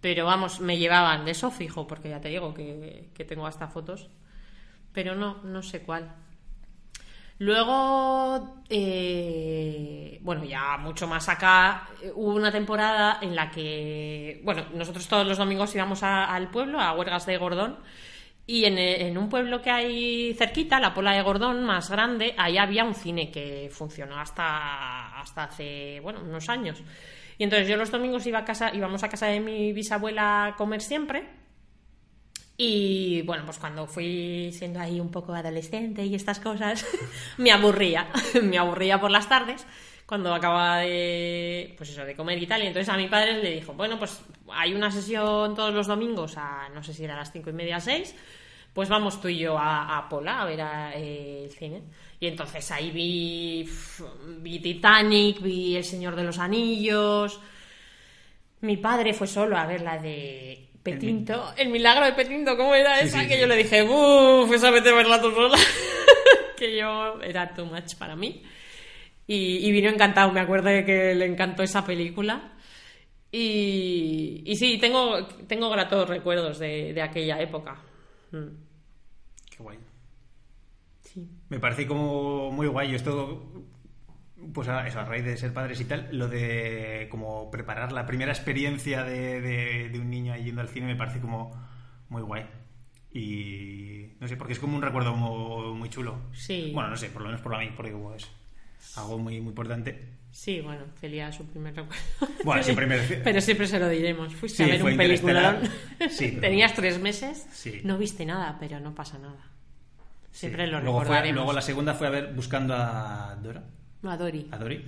Pero 0.00 0.24
vamos, 0.26 0.60
me 0.60 0.78
llevaban 0.78 1.24
de 1.24 1.32
eso 1.32 1.50
fijo, 1.50 1.86
porque 1.86 2.10
ya 2.10 2.20
te 2.20 2.28
digo 2.28 2.54
que, 2.54 3.10
que 3.12 3.24
tengo 3.24 3.46
hasta 3.46 3.66
fotos. 3.68 4.08
Pero 4.92 5.14
no, 5.16 5.42
no 5.42 5.62
sé 5.62 5.82
cuál. 5.82 6.14
Luego, 7.38 8.62
eh, 8.70 10.18
bueno, 10.22 10.44
ya 10.44 10.78
mucho 10.78 11.06
más 11.06 11.28
acá, 11.28 11.86
eh, 12.02 12.10
hubo 12.14 12.34
una 12.34 12.50
temporada 12.50 13.18
en 13.20 13.36
la 13.36 13.50
que, 13.50 14.40
bueno, 14.42 14.64
nosotros 14.72 15.06
todos 15.06 15.26
los 15.26 15.36
domingos 15.36 15.74
íbamos 15.74 16.02
a- 16.02 16.24
al 16.34 16.50
pueblo, 16.50 16.80
a 16.80 16.92
Huergas 16.94 17.26
de 17.26 17.36
Gordón, 17.36 17.78
y 18.46 18.64
en, 18.64 18.78
eh, 18.78 19.08
en 19.08 19.18
un 19.18 19.28
pueblo 19.28 19.60
que 19.60 19.70
hay 19.70 20.34
cerquita, 20.34 20.80
la 20.80 20.94
Pola 20.94 21.12
de 21.12 21.22
Gordón, 21.22 21.64
más 21.64 21.90
grande, 21.90 22.34
ahí 22.38 22.56
había 22.58 22.84
un 22.84 22.94
cine 22.94 23.30
que 23.30 23.68
funcionó 23.72 24.18
hasta, 24.18 25.20
hasta 25.20 25.44
hace, 25.44 26.00
bueno, 26.00 26.20
unos 26.22 26.48
años. 26.48 26.82
Y 27.38 27.44
entonces 27.44 27.68
yo 27.68 27.76
los 27.76 27.90
domingos 27.90 28.26
iba 28.26 28.38
a 28.38 28.44
casa, 28.44 28.74
íbamos 28.74 29.02
a 29.04 29.08
casa 29.10 29.26
de 29.26 29.40
mi 29.40 29.72
bisabuela 29.74 30.46
a 30.46 30.56
comer 30.56 30.80
siempre. 30.80 31.28
Y 32.58 33.22
bueno, 33.22 33.44
pues 33.44 33.58
cuando 33.58 33.86
fui 33.86 34.50
siendo 34.52 34.80
ahí 34.80 34.98
un 34.98 35.10
poco 35.10 35.34
adolescente 35.34 36.04
y 36.04 36.14
estas 36.14 36.40
cosas, 36.40 36.86
me 37.36 37.52
aburría, 37.52 38.08
me 38.42 38.58
aburría 38.58 39.00
por 39.00 39.10
las 39.10 39.28
tardes 39.28 39.66
cuando 40.06 40.32
acababa 40.32 40.78
de, 40.78 41.74
pues 41.76 41.90
eso, 41.90 42.04
de 42.04 42.16
comer 42.16 42.42
y 42.42 42.46
tal. 42.46 42.62
Y 42.62 42.68
entonces 42.68 42.88
a 42.88 42.96
mi 42.96 43.08
padre 43.08 43.42
le 43.42 43.50
dijo, 43.50 43.74
bueno, 43.74 43.98
pues 43.98 44.22
hay 44.52 44.74
una 44.74 44.90
sesión 44.90 45.54
todos 45.54 45.74
los 45.74 45.86
domingos 45.86 46.36
a, 46.38 46.68
no 46.72 46.82
sé 46.82 46.94
si 46.94 47.04
era 47.04 47.14
a 47.14 47.18
las 47.18 47.32
cinco 47.32 47.50
y 47.50 47.52
media, 47.52 47.80
seis, 47.80 48.14
pues 48.72 48.88
vamos 48.88 49.20
tú 49.20 49.28
y 49.28 49.38
yo 49.38 49.58
a, 49.58 49.98
a 49.98 50.08
Pola 50.08 50.40
a 50.40 50.44
ver 50.46 50.60
eh, 50.94 51.44
el 51.44 51.50
cine. 51.50 51.82
Y 52.20 52.28
entonces 52.28 52.70
ahí 52.70 52.90
vi, 52.90 53.68
vi 54.38 54.58
Titanic, 54.60 55.42
vi 55.42 55.76
El 55.76 55.84
Señor 55.84 56.16
de 56.16 56.24
los 56.24 56.38
Anillos. 56.38 57.38
Mi 58.60 58.78
padre 58.78 59.12
fue 59.12 59.26
solo 59.26 59.58
a 59.58 59.66
ver 59.66 59.82
la 59.82 59.98
de 59.98 60.68
Petinto. 60.92 61.52
El 61.56 61.68
milagro 61.68 62.04
de 62.06 62.12
Petinto, 62.12 62.56
¿cómo 62.56 62.74
era 62.74 62.98
Sí, 63.00 63.06
esa? 63.08 63.20
sí, 63.22 63.28
que 63.28 63.34
sí. 63.34 63.40
yo 63.40 63.46
le 63.46 63.56
dije, 63.56 63.82
uff, 63.82 64.52
esa 64.52 64.70
vete 64.70 64.90
a 64.90 64.94
verla 64.94 65.20
tú 65.20 65.30
sola. 65.32 65.56
que 66.56 66.76
yo 66.76 67.20
era 67.22 67.52
too 67.54 67.66
much 67.66 67.94
para 67.96 68.16
mí. 68.16 68.42
Y, 69.26 69.66
y 69.66 69.72
vino 69.72 69.90
encantado, 69.90 70.30
me 70.32 70.40
acuerdo 70.40 70.68
de 70.70 70.84
que 70.84 71.14
le 71.14 71.26
encantó 71.26 71.62
esa 71.62 71.84
película. 71.84 72.52
Y, 73.32 74.42
y 74.46 74.56
sí, 74.56 74.78
tengo, 74.78 75.26
tengo 75.48 75.68
gratos 75.68 76.08
recuerdos 76.08 76.58
de, 76.58 76.92
de 76.94 77.02
aquella 77.02 77.40
época. 77.40 77.76
Mm, 78.30 78.46
Qué 79.50 79.62
guay. 79.62 79.78
Sí. 81.02 81.26
Me 81.48 81.58
parece 81.58 81.86
como 81.86 82.50
muy 82.52 82.66
guay. 82.68 82.90
Yo 82.90 82.96
esto, 82.96 83.42
pues 84.52 84.68
a, 84.68 84.86
eso, 84.86 85.00
a 85.00 85.04
raíz 85.04 85.24
de 85.24 85.36
ser 85.36 85.52
padres 85.52 85.80
y 85.80 85.84
tal, 85.84 86.08
lo 86.12 86.28
de 86.28 87.08
como 87.10 87.50
preparar 87.50 87.92
la 87.92 88.06
primera 88.06 88.32
experiencia 88.32 89.04
de, 89.04 89.40
de- 89.40 89.88
de 89.90 89.98
un 90.00 90.10
niño 90.10 90.32
ahí 90.32 90.44
yendo 90.44 90.60
al 90.60 90.68
cine 90.68 90.86
me 90.86 90.96
parece 90.96 91.20
como 91.20 91.50
muy 92.08 92.22
guay. 92.22 92.44
Y 93.12 94.08
no 94.20 94.28
sé, 94.28 94.36
porque 94.36 94.52
es 94.52 94.58
como 94.58 94.76
un 94.76 94.82
recuerdo 94.82 95.14
muy, 95.14 95.74
muy 95.74 95.88
chulo. 95.88 96.18
Sí. 96.32 96.70
Bueno, 96.74 96.90
no 96.90 96.96
sé, 96.96 97.08
por 97.08 97.22
lo 97.22 97.28
menos 97.28 97.40
por 97.40 97.56
mí, 97.58 97.70
porque 97.76 97.92
como 97.92 98.14
es. 98.14 98.28
algo 98.96 99.18
muy, 99.18 99.40
muy 99.40 99.48
importante. 99.50 100.16
Sí, 100.30 100.60
bueno, 100.60 100.82
Celia 101.00 101.32
su 101.32 101.46
primer 101.46 101.74
recuerdo. 101.74 102.02
Bueno, 102.44 102.62
siempre 102.62 102.86
me- 102.86 102.98
Pero 103.24 103.40
siempre 103.40 103.66
se 103.66 103.78
lo 103.78 103.88
diremos. 103.88 104.34
Fuiste 104.34 104.64
Sí, 104.64 104.70
a 104.70 104.74
ver 104.74 104.84
un 104.84 104.96
peliculón. 104.96 105.56
Sí, 106.10 106.28
pero- 106.32 106.40
Tenías 106.42 106.74
tres 106.74 107.00
meses. 107.00 107.46
Sí. 107.52 107.80
No 107.84 107.96
viste 107.96 108.26
nada, 108.26 108.56
pero 108.60 108.78
no 108.80 108.94
pasa 108.94 109.18
nada. 109.18 109.50
Siempre 110.30 110.66
lo 110.66 110.80
luego, 110.82 111.00
fue, 111.02 111.32
luego 111.32 111.54
la 111.54 111.62
segunda 111.62 111.94
fue 111.94 112.08
a 112.08 112.10
ver 112.10 112.34
buscando 112.34 112.74
a 112.74 113.34
Dora, 113.42 113.64
A 114.04 114.16
Dori. 114.16 114.48
a 114.52 114.56
Dori. 114.58 114.84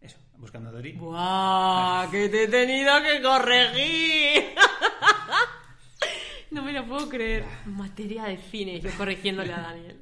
Eso, 0.00 0.16
buscando 0.38 0.70
a 0.70 0.72
Dori. 0.72 0.92
¡Buah! 0.92 2.08
¡Que 2.10 2.28
te 2.28 2.44
he 2.44 2.48
tenido 2.48 2.92
que 3.02 3.20
corregir! 3.22 4.54
no 6.50 6.62
me 6.62 6.72
lo 6.72 6.84
puedo 6.86 7.08
creer. 7.08 7.44
Materia 7.66 8.24
de 8.24 8.38
cine, 8.38 8.80
yo 8.80 8.90
corrigiéndole 8.96 9.52
a 9.52 9.60
Daniel. 9.60 10.00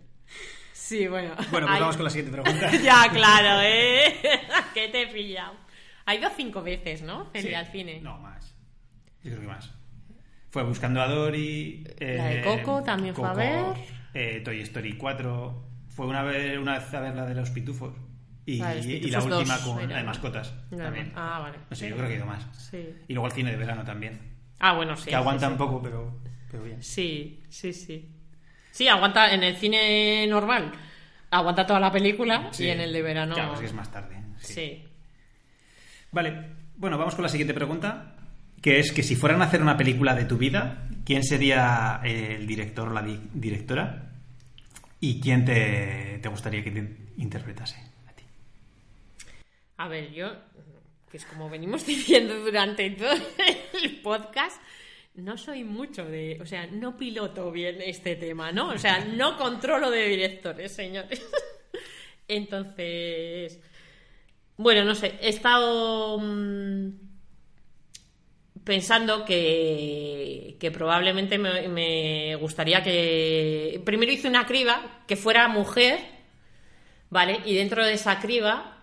Sí, 0.72 1.06
bueno. 1.06 1.34
Bueno, 1.50 1.66
pues 1.66 1.80
vamos 1.80 1.96
con 1.96 2.04
la 2.04 2.10
siguiente 2.10 2.40
pregunta. 2.40 2.70
ya, 2.82 3.08
claro, 3.12 3.60
¿eh? 3.62 4.14
que 4.74 4.88
te 4.88 5.02
he 5.02 5.06
pillado. 5.08 5.54
Ha 6.06 6.14
ido 6.14 6.30
cinco 6.34 6.62
veces, 6.62 7.02
¿no? 7.02 7.28
Celia 7.32 7.48
Sí. 7.50 7.54
al 7.54 7.66
cine. 7.72 8.00
No, 8.00 8.18
más. 8.18 8.54
Yo 9.22 9.30
creo 9.32 9.40
que 9.42 9.46
más. 9.48 9.70
Fue 10.50 10.62
buscando 10.62 11.02
a 11.02 11.08
Dory. 11.08 11.84
eh, 11.98 12.14
La 12.16 12.24
de 12.26 12.42
Coco 12.42 12.82
también 12.82 13.14
fue 13.14 13.28
a 13.28 13.34
ver. 13.34 13.64
eh, 14.14 14.40
Toy 14.42 14.60
Story 14.62 14.96
4. 14.96 15.64
Fue 15.88 16.06
una 16.06 16.22
vez, 16.22 16.56
una 16.56 16.78
vez 16.78 16.94
a 16.94 17.00
ver 17.00 17.14
la 17.14 17.26
de 17.26 17.34
los 17.34 17.50
pitufos. 17.50 17.92
Y, 18.50 18.62
y 18.92 19.10
la 19.10 19.22
última 19.22 19.56
dos, 19.58 19.66
con 19.74 19.88
la 19.88 19.96
de 19.98 20.02
mascotas. 20.04 20.54
Ya, 20.70 20.78
también. 20.84 21.12
Ah, 21.14 21.40
vale. 21.40 21.58
No 21.68 21.76
sé, 21.76 21.88
yo 21.88 21.96
creo 21.96 22.08
que 22.08 22.14
he 22.14 22.16
ido 22.16 22.26
más. 22.26 22.46
Sí. 22.70 22.88
Y 23.08 23.12
luego 23.12 23.26
el 23.26 23.32
cine 23.32 23.50
de 23.50 23.56
verano 23.56 23.84
también. 23.84 24.18
Ah, 24.58 24.72
bueno, 24.74 24.96
sí. 24.96 25.10
que 25.10 25.14
aguanta 25.14 25.46
sí, 25.46 25.52
un 25.52 25.58
poco, 25.58 25.82
pero, 25.82 26.18
pero 26.50 26.62
bien. 26.64 26.82
Sí, 26.82 27.40
sí, 27.48 27.72
sí. 27.72 28.08
Sí, 28.70 28.88
aguanta 28.88 29.32
en 29.34 29.42
el 29.42 29.56
cine 29.56 30.26
normal. 30.28 30.72
Aguanta 31.30 31.66
toda 31.66 31.78
la 31.80 31.92
película 31.92 32.48
Sí. 32.52 32.64
y 32.64 32.70
en 32.70 32.80
el 32.80 32.92
de 32.92 33.02
verano. 33.02 33.34
Claro, 33.34 33.54
es 33.54 33.60
que 33.60 33.66
es 33.66 33.74
más 33.74 33.90
tarde. 33.92 34.16
sí. 34.38 34.54
Sí. 34.54 34.84
Vale, 36.10 36.46
bueno, 36.76 36.96
vamos 36.96 37.14
con 37.14 37.22
la 37.22 37.28
siguiente 37.28 37.52
pregunta, 37.54 38.14
que 38.62 38.78
es 38.78 38.92
que 38.92 39.02
si 39.02 39.14
fueran 39.14 39.42
a 39.42 39.44
hacer 39.44 39.60
una 39.60 39.76
película 39.76 40.14
de 40.14 40.24
tu 40.24 40.38
vida, 40.38 40.88
¿quién 41.04 41.22
sería 41.22 42.00
el 42.02 42.46
director 42.46 42.88
o 42.88 42.92
la 42.94 43.02
di- 43.02 43.20
directora? 43.34 44.06
¿Y 45.00 45.20
quién 45.20 45.44
te, 45.44 46.18
te 46.22 46.28
gustaría 46.28 46.64
que 46.64 46.70
te 46.70 46.96
interpretase 47.18 47.76
a 49.78 49.86
ver, 49.88 50.12
yo, 50.12 50.30
pues 51.10 51.24
como 51.24 51.48
venimos 51.48 51.86
diciendo 51.86 52.38
durante 52.40 52.90
todo 52.90 53.14
el 53.82 54.00
podcast, 54.02 54.60
no 55.14 55.38
soy 55.38 55.64
mucho 55.64 56.04
de, 56.04 56.38
o 56.40 56.46
sea, 56.46 56.66
no 56.66 56.96
piloto 56.96 57.50
bien 57.50 57.80
este 57.80 58.16
tema, 58.16 58.52
¿no? 58.52 58.70
O 58.70 58.78
sea, 58.78 59.04
no 59.04 59.36
controlo 59.36 59.90
de 59.90 60.08
directores, 60.08 60.72
señores. 60.72 61.24
Entonces, 62.28 63.60
bueno, 64.56 64.84
no 64.84 64.94
sé, 64.94 65.14
he 65.20 65.28
estado 65.28 66.18
mm, 66.18 66.88
pensando 68.64 69.24
que, 69.24 70.56
que 70.58 70.70
probablemente 70.72 71.38
me, 71.38 71.68
me 71.68 72.34
gustaría 72.36 72.82
que, 72.82 73.80
primero 73.84 74.12
hice 74.12 74.28
una 74.28 74.44
criba 74.44 75.04
que 75.06 75.16
fuera 75.16 75.46
mujer, 75.48 76.00
¿vale? 77.10 77.40
Y 77.44 77.54
dentro 77.54 77.84
de 77.84 77.92
esa 77.92 78.18
criba 78.20 78.77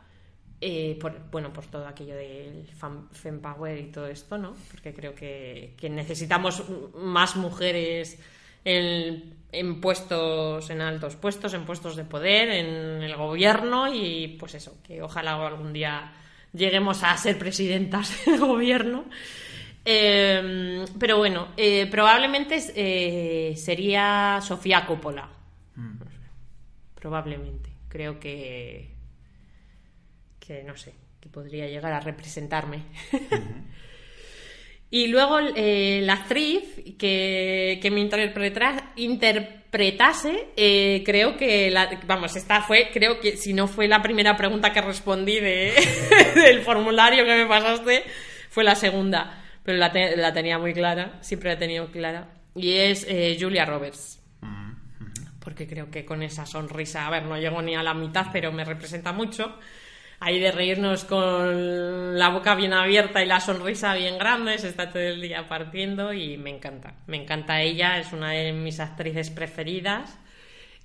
eh, 0.68 0.98
por, 1.00 1.30
bueno, 1.30 1.54
por 1.54 1.68
todo 1.68 1.88
aquello 1.88 2.16
del 2.16 2.68
Fempower 3.12 3.78
y 3.78 3.92
todo 3.92 4.08
esto, 4.08 4.36
¿no? 4.36 4.56
Porque 4.72 4.96
creo 4.96 5.14
que, 5.14 5.76
que 5.78 5.92
necesitamos 5.92 6.64
más 6.96 7.36
mujeres 7.36 8.18
en, 8.64 9.36
en 9.52 9.80
puestos, 9.80 10.68
en 10.72 10.82
altos 10.82 11.16
puestos, 11.18 11.54
en 11.54 11.66
puestos 11.66 11.96
de 11.96 12.04
poder, 12.04 12.50
en 12.50 13.04
el 13.04 13.16
gobierno 13.16 13.94
y 13.94 14.38
pues 14.40 14.56
eso, 14.56 14.78
que 14.82 15.04
ojalá 15.04 15.36
algún 15.46 15.72
día 15.72 16.12
lleguemos 16.52 17.04
a 17.04 17.16
ser 17.16 17.38
presidentas 17.38 18.12
del 18.26 18.40
gobierno. 18.40 19.06
Eh, 19.86 20.84
pero 21.00 21.20
bueno, 21.20 21.50
eh, 21.56 21.86
probablemente 21.92 22.58
eh, 22.76 23.56
sería 23.56 24.40
Sofía 24.42 24.84
Coppola. 24.84 25.30
Probablemente. 26.96 27.70
Creo 27.88 28.20
que 28.20 28.95
que 30.46 30.64
no 30.64 30.76
sé, 30.76 30.94
que 31.20 31.30
podría 31.30 31.68
llegar 31.68 31.92
a 31.94 32.00
representarme. 32.00 32.84
y 34.92 35.08
luego 35.08 35.40
eh, 35.56 36.02
la 36.04 36.14
actriz 36.14 36.64
que, 36.98 37.80
que 37.82 37.92
me 37.92 38.00
interpreta- 38.02 38.92
interpretase, 38.96 40.50
eh, 40.56 41.02
creo 41.06 41.36
que, 41.36 41.70
la, 41.72 41.90
vamos, 42.06 42.36
esta 42.36 42.62
fue, 42.62 42.90
creo 42.94 43.20
que 43.20 43.36
si 43.38 43.54
no 43.54 43.68
fue 43.68 43.88
la 43.88 44.02
primera 44.02 44.38
pregunta 44.38 44.72
que 44.72 44.82
respondí 44.82 45.40
de, 45.40 45.74
del 46.36 46.62
formulario 46.62 47.26
que 47.26 47.36
me 47.36 47.46
pasaste, 47.48 48.04
fue 48.50 48.64
la 48.64 48.76
segunda, 48.76 49.44
pero 49.64 49.78
la, 49.78 49.92
te- 49.92 50.16
la 50.16 50.32
tenía 50.32 50.60
muy 50.60 50.74
clara, 50.74 51.18
siempre 51.22 51.50
la 51.50 51.56
he 51.56 51.60
tenido 51.60 51.92
clara, 51.92 52.30
y 52.56 52.74
es 52.74 53.06
eh, 53.10 53.36
Julia 53.40 53.66
Roberts. 53.66 54.22
Porque 55.40 55.68
creo 55.68 55.92
que 55.92 56.06
con 56.06 56.24
esa 56.24 56.46
sonrisa, 56.48 57.06
a 57.06 57.12
ver, 57.12 57.24
no 57.24 57.38
llego 57.38 57.62
ni 57.62 57.76
a 57.76 57.84
la 57.84 57.94
mitad, 57.94 58.28
pero 58.34 58.52
me 58.52 58.66
representa 58.66 59.12
mucho. 59.12 59.60
Ahí 60.20 60.40
de 60.40 60.52
reírnos 60.52 61.04
con 61.04 62.18
la 62.18 62.30
boca 62.30 62.56
bien 62.56 62.74
abierta 62.74 63.24
y 63.24 63.28
la 63.28 63.40
sonrisa 63.40 63.94
bien 63.94 64.18
grande, 64.18 64.58
se 64.58 64.70
está 64.70 64.90
todo 64.90 65.02
el 65.02 65.22
día 65.22 65.48
partiendo 65.48 66.14
y 66.14 66.38
me 66.38 66.50
encanta. 66.50 66.96
Me 67.08 67.18
encanta 67.18 67.62
ella, 67.62 68.00
es 68.00 68.14
una 68.14 68.32
de 68.32 68.54
mis 68.54 68.80
actrices 68.80 69.30
preferidas 69.30 70.18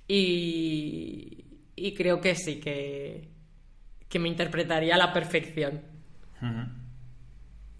y, 0.07 1.45
y 1.75 1.93
creo 1.93 2.19
que 2.19 2.35
sí, 2.35 2.59
que, 2.59 3.29
que 4.09 4.19
me 4.19 4.27
interpretaría 4.27 4.95
a 4.95 4.97
la 4.97 5.13
perfección. 5.13 5.81
Ujú. 6.41 6.67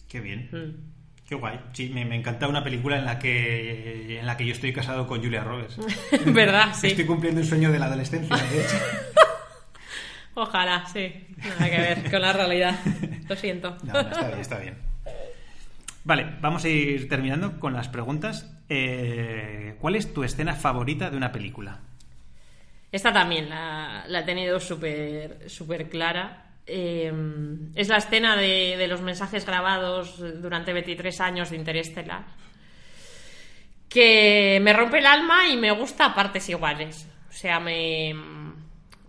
Qué 0.07 0.19
bien. 0.19 0.49
Mm. 0.51 0.91
Qué 1.27 1.35
guay. 1.35 1.59
Sí, 1.71 1.89
me, 1.89 2.03
me 2.03 2.15
encanta 2.17 2.47
una 2.47 2.61
película 2.61 2.97
en 2.97 3.05
la 3.05 3.17
que 3.17 4.19
en 4.19 4.25
la 4.25 4.35
que 4.35 4.45
yo 4.45 4.51
estoy 4.51 4.73
casado 4.73 5.07
con 5.07 5.21
Julia 5.23 5.43
Roberts. 5.43 5.77
¿Verdad? 6.25 6.73
Sí. 6.73 6.87
Estoy 6.87 7.05
cumpliendo 7.05 7.39
un 7.39 7.47
sueño 7.47 7.71
de 7.71 7.79
la 7.79 7.85
adolescencia, 7.85 8.35
de 8.35 8.61
hecho. 8.61 8.75
Ojalá, 10.33 10.85
sí. 10.85 11.13
Nada 11.37 11.69
que 11.69 11.77
ver 11.77 12.11
con 12.11 12.21
la 12.21 12.33
realidad. 12.33 12.79
Lo 13.27 13.35
siento. 13.35 13.77
No, 13.83 13.93
no, 13.93 13.99
está 13.99 14.27
bien, 14.27 14.39
está 14.39 14.57
bien. 14.59 14.77
Vale, 16.03 16.25
vamos 16.41 16.63
a 16.63 16.69
ir 16.69 17.07
terminando 17.07 17.59
con 17.59 17.73
las 17.73 17.89
preguntas. 17.89 18.51
Eh, 18.69 19.75
¿Cuál 19.79 19.95
es 19.95 20.13
tu 20.13 20.23
escena 20.23 20.55
favorita 20.55 21.09
de 21.09 21.17
una 21.17 21.31
película? 21.31 21.79
Esta 22.91 23.13
también 23.13 23.49
la, 23.49 24.05
la 24.07 24.19
he 24.19 24.23
tenido 24.23 24.59
súper 24.59 25.49
súper 25.49 25.89
clara. 25.89 26.45
Eh, 26.65 27.11
es 27.75 27.87
la 27.89 27.97
escena 27.97 28.35
de, 28.35 28.75
de 28.77 28.87
los 28.87 29.01
mensajes 29.01 29.45
grabados 29.45 30.17
durante 30.41 30.73
23 30.73 31.21
años 31.21 31.49
de 31.49 31.57
Interestelar. 31.57 32.23
Que 33.87 34.59
me 34.61 34.73
rompe 34.73 34.99
el 34.99 35.05
alma 35.05 35.47
y 35.49 35.57
me 35.57 35.71
gusta 35.71 36.05
a 36.05 36.15
partes 36.15 36.47
iguales. 36.49 37.07
O 37.29 37.33
sea, 37.33 37.59
me. 37.59 38.13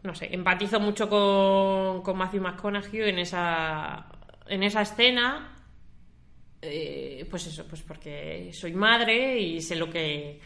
No 0.02 0.14
sé, 0.14 0.28
empatizo 0.32 0.80
mucho 0.80 1.08
con, 1.08 2.02
con 2.02 2.18
Matthew 2.18 2.42
McConaughey 2.42 3.08
en 3.08 3.18
esa, 3.20 4.06
en 4.46 4.62
esa 4.62 4.82
escena. 4.82 5.56
Eh, 6.60 7.26
pues 7.30 7.46
eso, 7.46 7.66
pues 7.66 7.82
porque 7.82 8.50
soy 8.52 8.72
madre 8.72 9.38
y 9.38 9.60
sé 9.60 9.76
lo 9.76 9.90
que 9.90 10.40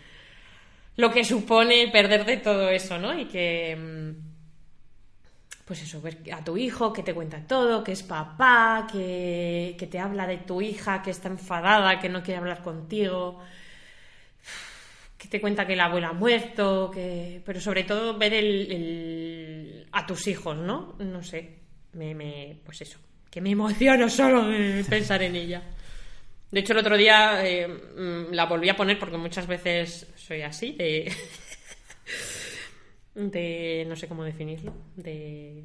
lo 0.96 1.10
que 1.12 1.24
supone 1.24 1.88
perder 1.88 2.24
de 2.24 2.38
todo 2.38 2.70
eso, 2.70 2.98
¿no? 2.98 3.18
Y 3.18 3.26
que, 3.26 3.76
mm, 3.76 4.10
pues 5.66 5.82
eso, 5.82 6.00
ver 6.00 6.18
a 6.32 6.42
tu 6.44 6.56
hijo 6.56 6.92
que 6.92 7.02
te 7.02 7.14
cuenta 7.14 7.46
todo, 7.46 7.84
que 7.84 7.92
es 7.92 8.02
papá, 8.02 8.86
que, 8.90 9.76
que 9.78 9.86
te 9.86 9.98
habla 9.98 10.26
de 10.26 10.38
tu 10.38 10.62
hija, 10.62 11.02
que 11.02 11.10
está 11.10 11.28
enfadada, 11.28 11.98
que 12.00 12.08
no 12.08 12.22
quiere 12.22 12.38
hablar 12.38 12.62
contigo, 12.62 13.40
que 15.18 15.28
te 15.28 15.40
cuenta 15.40 15.66
que 15.66 15.76
la 15.76 15.86
abuela 15.86 16.08
ha 16.08 16.12
muerto, 16.12 16.90
que... 16.92 17.40
pero 17.44 17.60
sobre 17.60 17.84
todo 17.84 18.16
ver 18.18 18.34
el, 18.34 18.72
el- 18.72 19.86
a 19.92 20.06
tus 20.06 20.26
hijos, 20.26 20.56
¿no? 20.56 20.94
No 20.98 21.22
sé, 21.22 21.58
me, 21.94 22.14
me- 22.14 22.58
pues 22.64 22.82
eso, 22.82 22.98
que 23.30 23.40
me 23.40 23.50
emociono 23.50 24.08
solo 24.10 24.46
de 24.48 24.84
pensar 24.88 25.22
en 25.22 25.36
ella. 25.36 25.62
De 26.50 26.60
hecho, 26.60 26.72
el 26.74 26.78
otro 26.78 26.96
día 26.96 27.44
eh, 27.46 27.66
mm, 27.66 28.32
la 28.32 28.44
volví 28.46 28.68
a 28.68 28.76
poner 28.76 28.98
porque 28.98 29.16
muchas 29.16 29.46
veces 29.46 30.06
soy 30.16 30.42
así, 30.42 30.72
de. 30.72 31.12
de. 33.14 33.84
no 33.88 33.96
sé 33.96 34.08
cómo 34.08 34.24
definirlo. 34.24 34.72
De. 34.96 35.64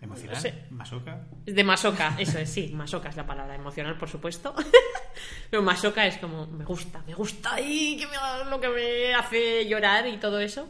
¿Emocional? 0.00 0.34
No 0.36 0.40
sé. 0.40 0.54
¿Masoca? 0.70 1.26
De 1.46 1.64
masoca, 1.64 2.16
eso 2.18 2.38
es, 2.38 2.48
sí, 2.50 2.70
masoca 2.74 3.08
es 3.08 3.16
la 3.16 3.26
palabra, 3.26 3.54
emocional, 3.54 3.96
por 3.98 4.08
supuesto. 4.08 4.54
Pero 5.50 5.62
masoca 5.62 6.06
es 6.06 6.18
como, 6.18 6.46
me 6.46 6.64
gusta, 6.64 7.02
me 7.06 7.14
gusta 7.14 7.60
y 7.60 7.96
que 7.96 8.06
me, 8.06 8.14
lo 8.50 8.60
que 8.60 8.68
me 8.68 9.14
hace 9.14 9.66
llorar 9.68 10.06
y 10.08 10.18
todo 10.18 10.40
eso. 10.40 10.68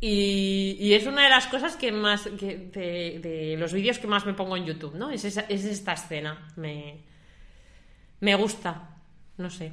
Y, 0.00 0.76
y 0.78 0.94
es 0.94 1.06
una 1.06 1.22
de 1.24 1.30
las 1.30 1.46
cosas 1.46 1.76
que 1.76 1.90
más, 1.92 2.22
que 2.38 2.56
de, 2.72 3.18
de 3.20 3.56
los 3.58 3.72
vídeos 3.72 3.98
que 3.98 4.06
más 4.06 4.26
me 4.26 4.34
pongo 4.34 4.56
en 4.56 4.66
YouTube, 4.66 4.94
¿no? 4.96 5.10
Es, 5.10 5.24
esa- 5.24 5.46
es 5.48 5.64
esta 5.64 5.92
escena. 5.94 6.48
Me, 6.56 6.98
me 8.20 8.34
gusta, 8.34 8.96
no 9.38 9.50
sé. 9.50 9.72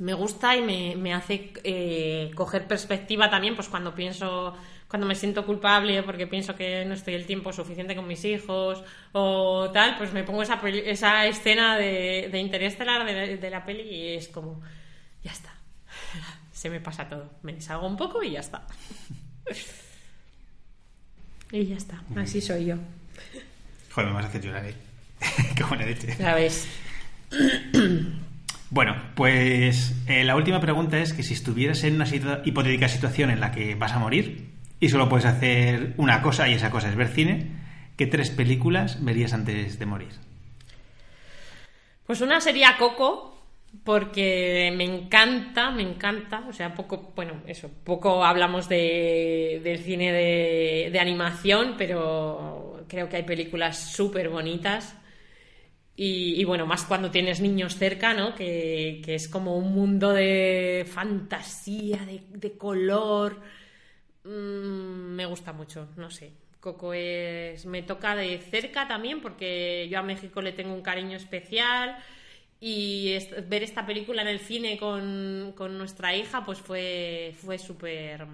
Me 0.00 0.14
gusta 0.14 0.56
y 0.56 0.62
me, 0.62 0.96
me 0.96 1.14
hace 1.14 1.52
eh, 1.62 2.30
coger 2.34 2.66
perspectiva 2.66 3.30
también, 3.30 3.54
pues 3.54 3.68
cuando 3.68 3.94
pienso 3.94 4.56
cuando 4.92 5.06
me 5.06 5.14
siento 5.14 5.46
culpable 5.46 6.02
porque 6.02 6.26
pienso 6.26 6.54
que 6.54 6.84
no 6.84 6.92
estoy 6.92 7.14
el 7.14 7.24
tiempo 7.24 7.50
suficiente 7.50 7.96
con 7.96 8.06
mis 8.06 8.22
hijos 8.26 8.84
o 9.12 9.70
tal, 9.72 9.96
pues 9.96 10.12
me 10.12 10.22
pongo 10.22 10.42
esa, 10.42 10.60
esa 10.68 11.26
escena 11.26 11.78
de, 11.78 12.28
de 12.30 12.38
interestelar 12.38 13.06
de, 13.06 13.38
de 13.38 13.50
la 13.50 13.64
peli 13.64 13.82
y 13.84 14.08
es 14.16 14.28
como, 14.28 14.60
ya 15.24 15.32
está, 15.32 15.54
se 16.52 16.68
me 16.68 16.78
pasa 16.78 17.08
todo, 17.08 17.30
me 17.42 17.54
deshago 17.54 17.86
un 17.86 17.96
poco 17.96 18.22
y 18.22 18.32
ya 18.32 18.40
está. 18.40 18.66
y 21.52 21.64
ya 21.66 21.76
está, 21.76 22.02
así 22.16 22.42
soy 22.42 22.66
yo. 22.66 22.76
Joder, 23.92 24.10
me 24.10 24.14
vas 24.16 24.26
a 24.26 24.28
hacer 24.28 24.42
llorar, 24.42 24.66
¿eh? 24.66 24.74
Qué 25.56 25.64
buena 25.64 25.86
leche. 25.86 26.14
Ya 26.18 26.34
ves. 26.34 26.68
Bueno, 28.74 28.96
pues 29.16 29.92
eh, 30.08 30.24
la 30.24 30.34
última 30.34 30.58
pregunta 30.58 30.96
es 30.98 31.12
que 31.12 31.22
si 31.22 31.34
estuvieras 31.34 31.84
en 31.84 31.96
una 31.96 32.06
situa- 32.06 32.40
hipotética 32.42 32.88
situación 32.88 33.28
en 33.28 33.38
la 33.38 33.52
que 33.52 33.74
vas 33.74 33.92
a 33.92 33.98
morir 33.98 34.48
y 34.82 34.88
solo 34.88 35.08
puedes 35.08 35.26
hacer 35.26 35.94
una 35.96 36.20
cosa 36.22 36.48
y 36.48 36.54
esa 36.54 36.72
cosa 36.72 36.88
es 36.88 36.96
ver 36.96 37.06
cine, 37.06 37.46
¿qué 37.96 38.08
tres 38.08 38.30
películas 38.30 39.04
verías 39.04 39.32
antes 39.32 39.78
de 39.78 39.86
morir? 39.86 40.10
Pues 42.04 42.20
una 42.20 42.40
sería 42.40 42.76
Coco, 42.76 43.40
porque 43.84 44.74
me 44.76 44.82
encanta, 44.82 45.70
me 45.70 45.82
encanta, 45.82 46.44
o 46.48 46.52
sea, 46.52 46.74
poco, 46.74 47.12
bueno, 47.14 47.34
eso, 47.46 47.70
poco 47.84 48.24
hablamos 48.24 48.68
de, 48.68 49.60
del 49.62 49.78
cine 49.78 50.10
de, 50.10 50.90
de 50.92 50.98
animación, 50.98 51.76
pero 51.78 52.84
creo 52.88 53.08
que 53.08 53.18
hay 53.18 53.22
películas 53.22 53.78
súper 53.78 54.30
bonitas. 54.30 54.98
Y, 55.94 56.42
bueno, 56.44 56.66
más 56.66 56.82
cuando 56.84 57.12
tienes 57.12 57.40
niños 57.40 57.76
cerca, 57.76 58.14
¿no? 58.14 58.34
Que, 58.34 59.00
que 59.04 59.14
es 59.14 59.28
como 59.28 59.56
un 59.56 59.72
mundo 59.72 60.10
de 60.12 60.84
fantasía, 60.90 62.00
de 62.04 62.56
color. 62.56 63.61
Mm, 64.24 65.14
me 65.16 65.26
gusta 65.26 65.52
mucho, 65.52 65.88
no 65.96 66.10
sé. 66.10 66.32
Coco 66.60 66.94
es. 66.94 67.66
Me 67.66 67.82
toca 67.82 68.14
de 68.14 68.38
cerca 68.38 68.86
también, 68.86 69.20
porque 69.20 69.88
yo 69.90 69.98
a 69.98 70.02
México 70.02 70.40
le 70.42 70.52
tengo 70.52 70.74
un 70.74 70.82
cariño 70.82 71.16
especial. 71.16 71.96
Y 72.60 73.18
ver 73.48 73.62
esta 73.64 73.84
película 73.86 74.22
en 74.22 74.28
el 74.28 74.38
cine 74.40 74.78
con, 74.78 75.52
con 75.56 75.76
nuestra 75.78 76.14
hija, 76.16 76.44
pues 76.44 76.60
fue, 76.60 77.34
fue 77.42 77.58
súper. 77.58 78.26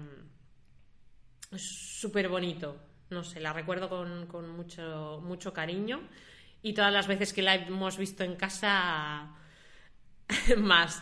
súper 1.55 2.29
bonito. 2.29 2.77
No 3.09 3.23
sé, 3.23 3.39
la 3.39 3.53
recuerdo 3.53 3.89
con, 3.89 4.27
con 4.27 4.49
mucho, 4.49 5.21
mucho 5.23 5.53
cariño. 5.53 6.01
Y 6.61 6.73
todas 6.73 6.93
las 6.93 7.07
veces 7.07 7.33
que 7.33 7.41
la 7.41 7.55
hemos 7.55 7.97
visto 7.97 8.23
en 8.23 8.35
casa, 8.35 9.35
más. 10.57 11.01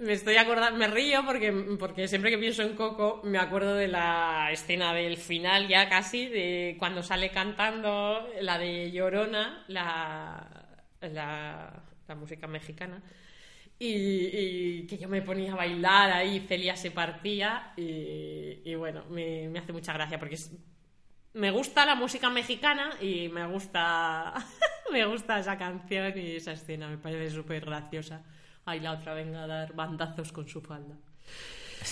Me 0.00 0.14
estoy 0.14 0.38
acordando, 0.38 0.78
me 0.78 0.86
río 0.86 1.26
porque, 1.26 1.52
porque 1.78 2.08
siempre 2.08 2.30
que 2.30 2.38
pienso 2.38 2.62
en 2.62 2.74
Coco 2.74 3.20
me 3.22 3.36
acuerdo 3.36 3.74
de 3.74 3.86
la 3.86 4.48
escena 4.50 4.94
del 4.94 5.18
final 5.18 5.68
ya 5.68 5.90
casi, 5.90 6.26
de 6.26 6.76
cuando 6.78 7.02
sale 7.02 7.30
cantando 7.30 8.26
la 8.40 8.56
de 8.56 8.90
Llorona, 8.92 9.62
la, 9.68 10.48
la, 11.02 12.14
música 12.16 12.46
mexicana, 12.46 13.02
y, 13.78 14.86
que 14.86 14.96
yo 14.96 15.06
me 15.06 15.20
ponía 15.20 15.52
a 15.52 15.56
bailar 15.56 16.12
ahí, 16.12 16.46
Celia 16.48 16.76
se 16.76 16.90
partía, 16.90 17.74
y, 17.76 18.74
bueno, 18.76 19.04
me, 19.10 19.50
me 19.50 19.58
hace 19.58 19.74
mucha 19.74 19.92
gracia 19.92 20.18
porque 20.18 20.38
me 21.34 21.50
gusta 21.50 21.84
la 21.84 21.94
música 21.94 22.30
mexicana 22.30 22.96
y 23.02 23.28
me 23.28 23.46
gusta 23.46 24.32
me 24.90 25.04
gusta 25.04 25.38
esa 25.38 25.58
canción 25.58 26.18
y 26.18 26.36
esa 26.36 26.52
escena, 26.52 26.88
me 26.88 26.96
parece 26.96 27.28
súper 27.34 27.66
graciosa. 27.66 28.24
Ay, 28.70 28.80
la 28.80 28.92
otra 28.92 29.14
venga 29.14 29.42
a 29.42 29.46
dar 29.48 29.74
bandazos 29.74 30.30
con 30.32 30.48
su 30.48 30.60
falda. 30.60 30.94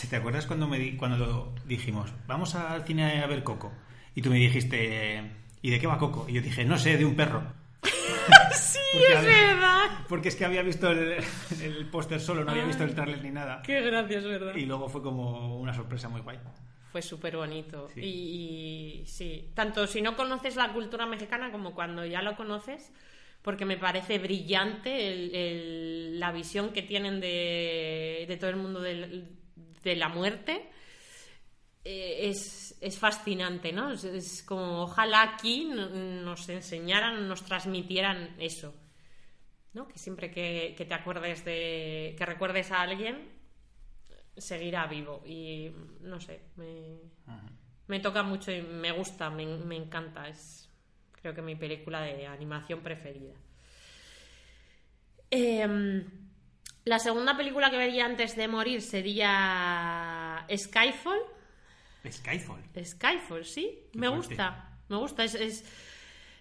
¿Te 0.08 0.16
acuerdas 0.16 0.46
cuando, 0.46 0.68
me 0.68 0.78
di- 0.78 0.96
cuando 0.96 1.52
dijimos, 1.66 2.12
vamos 2.26 2.54
al 2.54 2.84
cine 2.84 3.20
a 3.22 3.26
ver 3.26 3.42
Coco? 3.42 3.72
Y 4.14 4.22
tú 4.22 4.30
me 4.30 4.36
dijiste, 4.36 5.22
¿y 5.60 5.70
de 5.70 5.80
qué 5.80 5.86
va 5.88 5.98
Coco? 5.98 6.26
Y 6.28 6.34
yo 6.34 6.40
dije, 6.42 6.64
no 6.64 6.78
sé, 6.78 6.96
de 6.96 7.04
un 7.04 7.16
perro. 7.16 7.42
Sí, 8.52 8.78
Porque 8.92 9.12
es 9.12 9.18
había- 9.18 9.46
verdad. 9.54 9.84
Porque 10.08 10.28
es 10.28 10.36
que 10.36 10.44
había 10.44 10.62
visto 10.62 10.88
el, 10.90 11.16
el 11.62 11.86
póster 11.90 12.20
solo, 12.20 12.44
no 12.44 12.50
había 12.52 12.64
visto 12.64 12.84
el 12.84 12.94
tráiler 12.94 13.22
ni 13.22 13.30
nada. 13.30 13.60
Qué 13.62 13.80
gracia, 13.80 14.18
es 14.18 14.24
verdad. 14.24 14.54
Y 14.54 14.66
luego 14.66 14.88
fue 14.88 15.02
como 15.02 15.58
una 15.58 15.74
sorpresa 15.74 16.08
muy 16.08 16.20
guay. 16.20 16.38
Fue 16.92 17.02
súper 17.02 17.36
bonito. 17.36 17.88
Sí. 17.94 18.00
Y, 18.00 19.02
y 19.02 19.06
sí, 19.06 19.50
tanto 19.54 19.86
si 19.86 20.00
no 20.00 20.16
conoces 20.16 20.56
la 20.56 20.72
cultura 20.72 21.06
mexicana 21.06 21.50
como 21.52 21.74
cuando 21.74 22.04
ya 22.06 22.22
lo 22.22 22.36
conoces, 22.36 22.92
porque 23.42 23.64
me 23.64 23.76
parece 23.78 24.18
brillante 24.18 25.08
el- 25.12 25.34
el- 25.34 26.20
la 26.20 26.32
visión 26.32 26.72
que 26.72 26.82
tienen 26.82 27.20
de, 27.20 28.24
de 28.28 28.36
todo 28.36 28.50
el 28.50 28.56
mundo 28.56 28.80
de 28.80 29.96
la 29.96 30.08
muerte. 30.08 30.68
Eh, 31.84 32.28
es, 32.28 32.76
es 32.80 32.98
fascinante, 32.98 33.72
¿no? 33.72 33.92
Es, 33.92 34.04
es 34.04 34.42
como 34.42 34.82
ojalá 34.82 35.22
aquí 35.22 35.64
no- 35.64 35.88
nos 35.88 36.48
enseñaran, 36.48 37.26
nos 37.28 37.44
transmitieran 37.44 38.34
eso. 38.38 38.74
¿no? 39.74 39.86
Que 39.86 39.98
siempre 39.98 40.30
que, 40.30 40.74
que 40.76 40.84
te 40.84 40.94
acuerdes 40.94 41.44
de. 41.44 42.14
que 42.18 42.26
recuerdes 42.26 42.72
a 42.72 42.82
alguien, 42.82 43.28
seguirá 44.36 44.86
vivo. 44.86 45.22
Y 45.26 45.70
no 46.00 46.20
sé, 46.20 46.40
me, 46.56 46.98
me 47.86 48.00
toca 48.00 48.22
mucho 48.22 48.50
y 48.50 48.60
me 48.62 48.90
gusta, 48.92 49.30
me, 49.30 49.46
me 49.46 49.76
encanta. 49.76 50.28
Es 50.28 50.67
creo 51.20 51.34
que 51.34 51.42
mi 51.42 51.56
película 51.56 52.02
de 52.02 52.26
animación 52.26 52.80
preferida. 52.80 53.34
Em, 55.30 56.04
la 56.84 56.98
segunda 56.98 57.36
película 57.36 57.70
que 57.70 57.76
vería 57.76 58.06
antes 58.06 58.34
de 58.36 58.48
morir 58.48 58.80
sería 58.82 60.46
Skyfall. 60.54 61.20
Skyfall. 62.10 62.62
Skyfall, 62.82 63.44
sí, 63.44 63.78
Qué 63.92 63.98
me 63.98 64.08
fuerte. 64.08 64.28
gusta, 64.28 64.78
me 64.88 64.96
gusta. 64.96 65.24
Es, 65.24 65.34
es, 65.34 65.64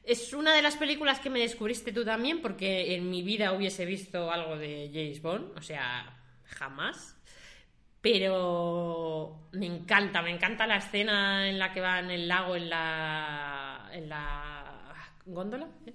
es 0.03 0.33
una 0.33 0.53
de 0.53 0.61
las 0.61 0.77
películas 0.77 1.19
que 1.19 1.29
me 1.29 1.39
descubriste 1.39 1.91
tú 1.91 2.05
también, 2.05 2.41
porque 2.41 2.95
en 2.95 3.09
mi 3.09 3.23
vida 3.23 3.51
hubiese 3.51 3.85
visto 3.85 4.31
algo 4.31 4.57
de 4.57 4.89
James 4.93 5.21
Bond, 5.21 5.57
o 5.57 5.61
sea, 5.61 6.15
jamás. 6.45 7.15
Pero 7.99 9.49
me 9.51 9.65
encanta, 9.65 10.21
me 10.21 10.29
encanta 10.31 10.65
la 10.65 10.77
escena 10.77 11.49
en 11.49 11.59
la 11.59 11.73
que 11.73 11.81
va 11.81 11.99
en 11.99 12.11
el 12.11 12.27
lago, 12.27 12.55
en 12.55 12.69
la, 12.69 13.89
en 13.91 14.07
la 14.07 14.56
góndola. 15.27 15.67
¿eh? 15.85 15.93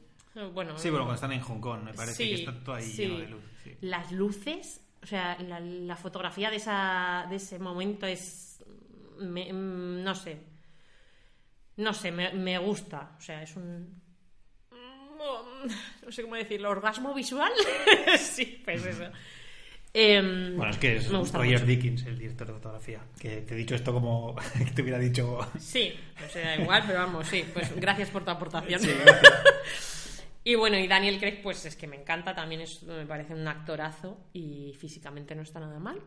Bueno, 0.53 0.78
Sí, 0.78 0.89
bueno, 0.89 1.05
cuando 1.05 1.14
están 1.14 1.33
en 1.33 1.41
Hong 1.41 1.61
Kong, 1.61 1.83
me 1.85 1.93
parece 1.93 2.16
Sí, 2.16 2.28
que 2.30 2.35
está 2.37 2.64
todo 2.64 2.74
ahí 2.76 2.85
sí. 2.85 3.03
lleno 3.03 3.18
de 3.18 3.26
luz. 3.28 3.43
sí. 3.64 3.76
Las 3.83 4.12
luces, 4.12 4.80
o 5.03 5.07
sea, 5.07 5.37
la, 5.41 5.61
la 5.61 5.97
fotografía 5.97 6.51
de, 6.51 6.57
esa, 6.57 7.26
de 7.28 7.37
ese 7.37 7.59
momento 7.59 8.07
es. 8.07 8.64
me- 9.18 9.53
mm, 9.53 10.03
no 10.03 10.14
sé. 10.14 10.39
No 11.76 11.93
sé, 11.95 12.12
me, 12.12 12.33
me 12.33 12.59
gusta. 12.59 13.14
O 13.18 13.20
sea, 13.20 13.43
es 13.43 13.55
un. 13.57 14.01
No 16.05 16.11
sé 16.11 16.22
cómo 16.22 16.35
decirlo, 16.35 16.70
orgasmo 16.70 17.14
visual. 17.14 17.53
sí, 18.18 18.61
pues 18.64 18.85
eso. 18.85 19.05
Em, 19.95 20.57
Bueno, 20.57 20.72
es 20.72 20.78
que 20.78 20.97
es 20.97 21.11
Roger 21.11 21.53
mucho. 21.53 21.66
Dickens, 21.66 22.07
el 22.07 22.18
director 22.18 22.47
de 22.47 22.53
fotografía. 22.55 23.01
Que 23.20 23.43
te 23.43 23.55
he 23.55 23.57
dicho 23.57 23.74
esto 23.74 23.93
como 23.93 24.34
que 24.59 24.70
te 24.70 24.82
hubiera 24.82 24.99
dicho. 24.99 25.38
Sí, 25.59 25.95
o 26.24 26.28
sea, 26.30 26.57
igual, 26.57 26.84
pero 26.86 27.01
vamos, 27.01 27.26
sí. 27.28 27.45
Pues 27.53 27.74
gracias 27.76 28.09
por 28.11 28.24
tu 28.24 28.30
aportación. 28.30 28.80
Sí. 28.80 28.90
Y 30.45 30.57
bueno, 30.57 30.76
y 30.76 30.88
Daniel 30.88 31.20
Craig, 31.20 31.40
pues 31.40 31.64
es 31.66 31.76
que 31.76 31.86
me 31.86 31.95
encanta, 31.95 32.34
también 32.34 32.62
es, 32.62 32.82
me 32.82 33.07
parece 33.07 33.32
un 33.32 33.47
actorazo 33.47 34.18
y 34.32 34.74
físicamente 34.76 35.36
no 35.36 35.43
está 35.43 35.61
nada 35.61 35.78
mal. 35.78 36.01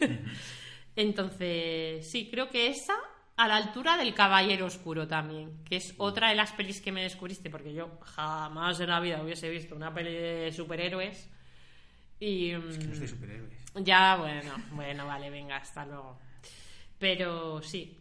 Entonces, 0.96 2.10
sí, 2.10 2.28
creo 2.30 2.48
que 2.48 2.68
esa 2.68 2.94
a 3.36 3.48
la 3.48 3.56
altura 3.56 3.98
del 3.98 4.14
Caballero 4.14 4.64
Oscuro 4.64 5.08
también, 5.08 5.62
que 5.64 5.76
es 5.76 5.94
otra 5.98 6.30
de 6.30 6.36
las 6.36 6.52
pelis 6.52 6.80
que 6.80 6.90
me 6.90 7.02
descubriste, 7.02 7.50
porque 7.50 7.74
yo 7.74 7.98
jamás 8.00 8.80
en 8.80 8.88
la 8.88 9.00
vida 9.00 9.22
hubiese 9.22 9.50
visto 9.50 9.74
una 9.74 9.92
peli 9.92 10.12
de 10.14 10.52
superhéroes. 10.52 11.28
Y 12.24 12.52
Es 12.52 12.78
que 12.78 12.86
no 12.86 12.94
mm, 12.94 12.98
soy 12.98 13.08
superhéroes. 13.08 13.52
ya, 13.82 14.14
bueno, 14.16 14.54
bueno, 14.70 15.06
vale, 15.08 15.28
venga, 15.28 15.56
hasta 15.56 15.84
luego. 15.84 16.20
Pero 16.96 17.60
sí, 17.62 17.98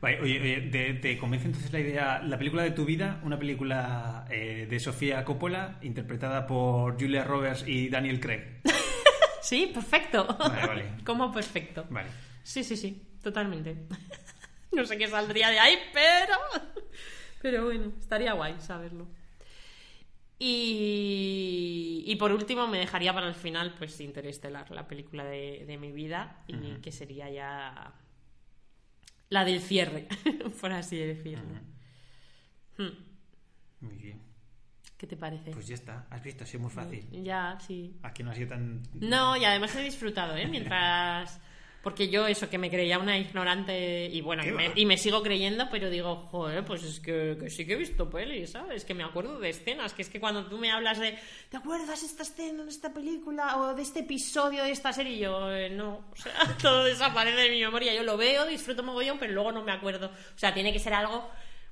Vale, 0.00 0.20
oye, 0.20 0.40
oye, 0.40 0.60
¿te, 0.70 0.94
te 0.94 1.18
convence 1.18 1.46
entonces 1.46 1.72
la 1.72 1.80
idea, 1.80 2.22
la 2.22 2.38
película 2.38 2.62
de 2.62 2.70
tu 2.70 2.84
vida, 2.84 3.20
una 3.24 3.36
película 3.40 4.24
eh, 4.30 4.68
de 4.70 4.78
Sofía 4.78 5.24
Coppola, 5.24 5.78
interpretada 5.82 6.46
por 6.46 6.94
Julia 6.94 7.24
Roberts 7.24 7.64
y 7.66 7.88
Daniel 7.88 8.20
Craig? 8.20 8.60
sí, 9.42 9.68
perfecto. 9.74 10.24
Vale, 10.38 10.66
vale. 10.68 10.84
Como 11.04 11.32
perfecto. 11.32 11.86
Vale. 11.90 12.08
Sí, 12.44 12.62
sí, 12.62 12.76
sí, 12.76 13.02
totalmente. 13.20 13.78
no 14.72 14.84
sé 14.84 14.96
qué 14.96 15.08
saldría 15.08 15.50
de 15.50 15.58
ahí, 15.58 15.76
pero. 15.92 16.36
Pero 17.42 17.64
bueno, 17.64 17.92
estaría 17.98 18.32
guay 18.34 18.54
saberlo. 18.60 19.08
Y, 20.42 22.02
y 22.06 22.16
por 22.16 22.32
último 22.32 22.66
me 22.66 22.78
dejaría 22.78 23.12
para 23.12 23.28
el 23.28 23.34
final, 23.34 23.74
pues 23.78 24.00
Interestelar, 24.00 24.70
la 24.70 24.88
película 24.88 25.24
de, 25.24 25.64
de 25.66 25.76
mi 25.76 25.92
vida, 25.92 26.42
y 26.48 26.76
que 26.80 26.90
sería 26.92 27.28
ya 27.30 27.92
la 29.28 29.44
del 29.44 29.60
cierre, 29.60 30.08
por 30.60 30.72
así 30.72 30.96
decirlo. 30.96 31.44
Hmm, 32.78 32.88
Muy 33.80 33.96
bien. 33.96 34.20
¿Qué 34.96 35.06
te 35.06 35.16
parece? 35.16 35.50
Pues 35.52 35.66
ya 35.66 35.74
está. 35.74 36.06
Has 36.10 36.22
visto, 36.22 36.44
ha 36.44 36.46
sido 36.46 36.62
muy 36.62 36.70
fácil. 36.70 37.06
Ya, 37.22 37.58
sí. 37.60 37.96
Aquí 38.02 38.22
no 38.22 38.30
ha 38.30 38.34
sido 38.34 38.48
tan. 38.48 38.82
No, 38.94 39.36
y 39.36 39.44
además 39.44 39.74
he 39.76 39.82
disfrutado, 39.82 40.36
¿eh? 40.36 40.46
Mientras 40.46 41.40
Porque 41.82 42.08
yo 42.08 42.26
eso, 42.26 42.50
que 42.50 42.58
me 42.58 42.68
creía 42.68 42.98
una 42.98 43.16
ignorante 43.16 44.06
y 44.06 44.20
bueno, 44.20 44.42
y 44.42 44.46
¿Qué 44.46 44.52
me, 44.52 44.68
va? 44.68 44.74
y 44.76 44.84
me 44.84 44.98
sigo 44.98 45.22
creyendo, 45.22 45.68
pero 45.70 45.88
digo, 45.88 46.28
joder, 46.30 46.62
pues 46.64 46.82
es 46.82 47.00
que, 47.00 47.38
que 47.40 47.48
sí 47.48 47.66
que 47.66 47.72
he 47.72 47.76
visto 47.76 48.10
pelis, 48.10 48.50
¿sabes? 48.50 48.84
Que 48.84 48.92
me 48.92 49.02
acuerdo 49.02 49.38
de 49.38 49.48
escenas, 49.48 49.94
que 49.94 50.02
es 50.02 50.10
que 50.10 50.20
cuando 50.20 50.46
tú 50.46 50.58
me 50.58 50.70
hablas 50.70 50.98
de, 50.98 51.18
¿te 51.48 51.56
acuerdas 51.56 52.02
esta 52.02 52.22
escena 52.22 52.64
de 52.64 52.70
esta 52.70 52.92
película 52.92 53.56
o 53.56 53.74
de 53.74 53.82
este 53.82 54.00
episodio 54.00 54.62
de 54.62 54.72
esta 54.72 54.92
serie? 54.92 55.16
Y 55.16 55.18
yo, 55.20 55.50
eh, 55.50 55.70
no, 55.70 56.04
o 56.12 56.16
sea, 56.16 56.34
todo 56.62 56.84
desaparece 56.84 57.40
de 57.40 57.50
mi 57.50 57.60
memoria. 57.60 57.94
Yo 57.94 58.02
lo 58.02 58.16
veo, 58.18 58.46
disfruto 58.46 58.82
mogollón, 58.82 59.18
pero 59.18 59.32
luego 59.32 59.52
no 59.52 59.64
me 59.64 59.72
acuerdo. 59.72 60.08
O 60.08 60.38
sea, 60.38 60.52
tiene 60.52 60.72
que 60.72 60.78
ser 60.78 60.92
algo 60.92 61.30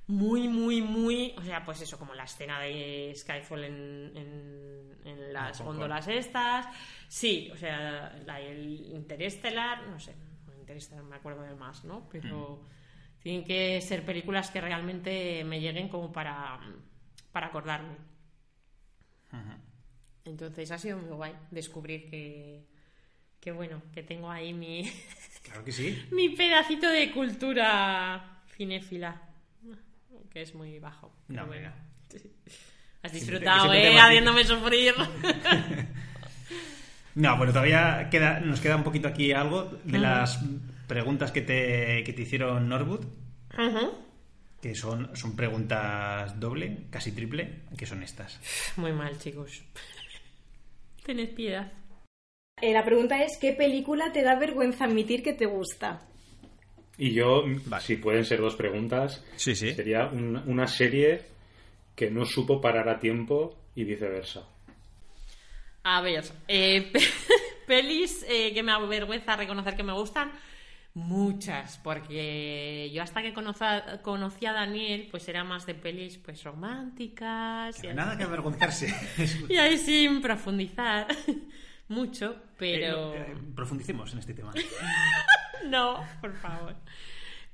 muy, 0.09 0.49
muy, 0.49 0.83
muy. 0.83 1.35
O 1.37 1.43
sea, 1.43 1.65
pues 1.65 1.81
eso, 1.81 1.99
como 1.99 2.15
la 2.15 2.25
escena 2.25 2.61
de 2.61 3.13
Skyfall 3.15 3.65
en, 3.65 4.13
en, 4.17 4.99
en 5.05 5.33
las 5.33 5.61
góndolas 5.61 6.09
estas. 6.09 6.67
Sí, 7.09 7.51
o 7.53 7.57
sea, 7.57 8.19
la, 8.27 8.41
el 8.41 8.87
Interestelar, 8.87 9.87
no 9.87 10.01
sé, 10.01 10.15
Interestelar 10.59 11.05
me 11.05 11.17
acuerdo 11.17 11.43
de 11.43 11.55
más, 11.55 11.85
¿no? 11.85 12.09
Pero 12.11 12.65
tienen 13.21 13.45
que 13.45 13.81
ser 13.81 14.05
películas 14.05 14.51
que 14.51 14.61
realmente 14.61 15.45
me 15.45 15.61
lleguen 15.61 15.89
como 15.89 16.11
para, 16.11 16.59
para 17.33 17.49
acordarme. 17.49 17.97
Entonces 20.25 20.71
ha 20.71 20.79
sido 20.79 20.99
muy 20.99 21.11
guay 21.11 21.33
descubrir 21.51 22.09
que, 22.09 22.67
que 23.41 23.53
bueno, 23.53 23.83
que 23.93 24.03
tengo 24.03 24.31
ahí 24.31 24.53
mi, 24.53 24.91
Claro 25.43 25.65
que 25.65 25.73
sí. 25.73 26.07
mi 26.13 26.31
pedacito 26.31 26.89
de 26.89 27.11
cultura 27.13 28.43
cinéfila, 28.49 29.28
que 30.31 30.43
es 30.43 30.55
muy 30.55 30.79
bajo. 30.79 31.13
pero 31.27 31.43
No, 31.43 31.47
bueno. 31.47 31.71
Sí. 32.11 32.31
Has 33.03 33.13
disfrutado, 33.13 33.71
siempre 33.71 33.95
¿eh? 33.95 33.99
Haciéndome 34.01 34.45
sufrir. 34.45 34.95
No, 37.15 37.37
bueno, 37.37 37.53
todavía 37.53 38.09
queda, 38.11 38.39
nos 38.41 38.61
queda 38.61 38.77
un 38.77 38.85
poquito 38.85 39.09
aquí 39.09 39.33
algo 39.33 39.65
de 39.83 39.99
las 39.99 40.39
preguntas 40.87 41.33
que 41.33 41.43
te, 41.43 42.05
que 42.05 42.13
te 42.13 42.23
hicieron 42.23 42.69
Norwood, 42.69 43.05
Ujú. 43.59 43.93
que 44.63 44.75
son, 44.77 45.17
son 45.17 45.35
preguntas 45.35 46.39
doble, 46.39 46.87
casi 46.91 47.11
triple, 47.11 47.63
que 47.77 47.87
son 47.87 48.05
estas. 48.05 48.39
Muy 48.77 48.93
mal, 48.93 49.19
chicos. 49.19 49.63
Tened 51.05 51.35
piedad. 51.35 51.73
Eh, 52.61 52.73
la 52.73 52.85
pregunta 52.85 53.21
es, 53.23 53.37
¿qué 53.41 53.53
película 53.53 54.13
te 54.13 54.23
da 54.23 54.37
vergüenza 54.37 54.85
admitir 54.85 55.23
que 55.25 55.33
te 55.33 55.47
gusta? 55.47 56.01
Y 56.99 57.13
yo, 57.13 57.45
Vale. 57.67 57.83
si 57.83 57.97
pueden 57.97 58.25
ser 58.25 58.41
dos 58.41 58.57
preguntas, 58.57 59.25
Sí, 59.37 59.55
sí. 59.55 59.73
sería 59.73 60.07
un- 60.07 60.37
una 60.47 60.67
serie 60.67 61.23
que 61.95 62.11
no 62.11 62.25
supo 62.25 62.61
parar 62.61 62.89
a 62.89 62.99
tiempo 62.99 63.57
y 63.77 63.85
viceversa. 63.85 64.43
A 65.85 66.01
ver, 66.03 66.25
eh, 66.49 66.91
pe- 66.93 67.01
pelis 67.67 68.25
eh, 68.29 68.53
que 68.53 68.63
me 68.63 68.73
avergüenza 68.73 69.37
reconocer 69.37 69.77
que 69.77 69.83
me 69.85 69.93
gustan, 69.93 70.33
muchas, 70.95 71.79
porque 71.79 72.91
yo 72.93 73.03
hasta 73.03 73.23
que 73.23 73.33
conoza- 73.33 74.03
conocí 74.03 74.47
a 74.47 74.53
Daniel, 74.53 75.07
pues 75.11 75.29
era 75.29 75.45
más 75.45 75.65
de 75.67 75.75
pelis 75.75 76.19
pues 76.19 76.43
románticas. 76.43 77.79
y 77.79 77.81
Pero 77.83 77.93
así. 77.93 77.97
nada 77.97 78.19
que 78.19 78.25
avergonzarse. 78.25 78.93
Y 79.49 79.57
ahí 79.57 79.79
sin 79.79 80.21
profundizar 80.21 81.07
mucho, 81.89 82.37
pero... 82.57 83.15
Eh, 83.15 83.19
no, 83.19 83.33
eh, 83.33 83.37
profundicemos 83.55 84.13
en 84.13 84.19
este 84.21 84.35
tema. 84.35 84.53
No, 85.67 86.03
por 86.21 86.35
favor. 86.37 86.77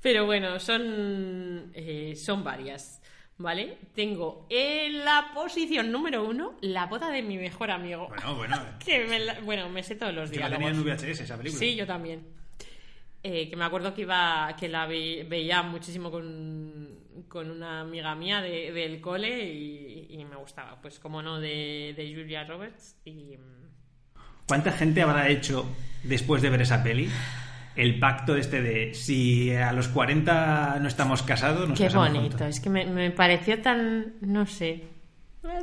Pero 0.00 0.26
bueno, 0.26 0.60
son, 0.60 1.70
eh, 1.74 2.14
son 2.16 2.44
varias, 2.44 3.00
¿vale? 3.38 3.78
Tengo 3.94 4.46
en 4.50 5.04
la 5.04 5.30
posición 5.34 5.90
número 5.90 6.22
uno 6.22 6.54
la 6.60 6.84
boda 6.86 7.10
de 7.10 7.22
mi 7.22 7.38
mejor 7.38 7.70
amigo. 7.70 8.08
Bueno, 8.08 8.36
bueno. 8.36 8.62
Que 8.84 9.04
me 9.06 9.18
la- 9.18 9.40
bueno, 9.40 9.68
me 9.70 9.82
sé 9.82 9.94
todos 9.96 10.14
los 10.14 10.30
la 10.30 10.36
días. 10.36 10.50
tenía 10.50 10.68
en 10.68 10.84
VHS, 10.84 11.20
esa 11.20 11.36
película. 11.38 11.58
Sí, 11.58 11.74
yo 11.74 11.86
también. 11.86 12.26
Eh, 13.22 13.48
que 13.48 13.56
me 13.56 13.64
acuerdo 13.64 13.94
que 13.94 14.02
iba 14.02 14.54
que 14.60 14.68
la 14.68 14.84
ve- 14.86 15.24
veía 15.26 15.62
muchísimo 15.62 16.10
con, 16.10 16.98
con 17.26 17.50
una 17.50 17.80
amiga 17.80 18.14
mía 18.14 18.42
de- 18.42 18.70
del 18.70 19.00
cole 19.00 19.50
y, 19.50 20.08
y 20.10 20.24
me 20.26 20.36
gustaba. 20.36 20.78
Pues 20.82 20.98
como 21.00 21.22
no, 21.22 21.40
de, 21.40 21.94
de 21.96 22.14
Julia 22.14 22.44
Roberts 22.44 22.96
y... 23.06 23.38
¿Cuánta 24.46 24.72
gente 24.72 25.02
habrá 25.02 25.28
hecho, 25.28 25.66
después 26.02 26.42
de 26.42 26.50
ver 26.50 26.62
esa 26.62 26.82
peli, 26.82 27.08
el 27.76 27.98
pacto 27.98 28.36
este 28.36 28.62
de 28.62 28.94
si 28.94 29.50
a 29.54 29.72
los 29.72 29.88
40 29.88 30.78
no 30.80 30.88
estamos 30.88 31.22
casados, 31.22 31.68
nos 31.68 31.78
Qué 31.78 31.86
casamos 31.86 32.08
bonito, 32.12 32.30
juntos? 32.38 32.48
es 32.56 32.60
que 32.60 32.70
me, 32.70 32.84
me 32.86 33.10
pareció 33.10 33.60
tan, 33.62 34.14
no 34.20 34.46
sé, 34.46 34.84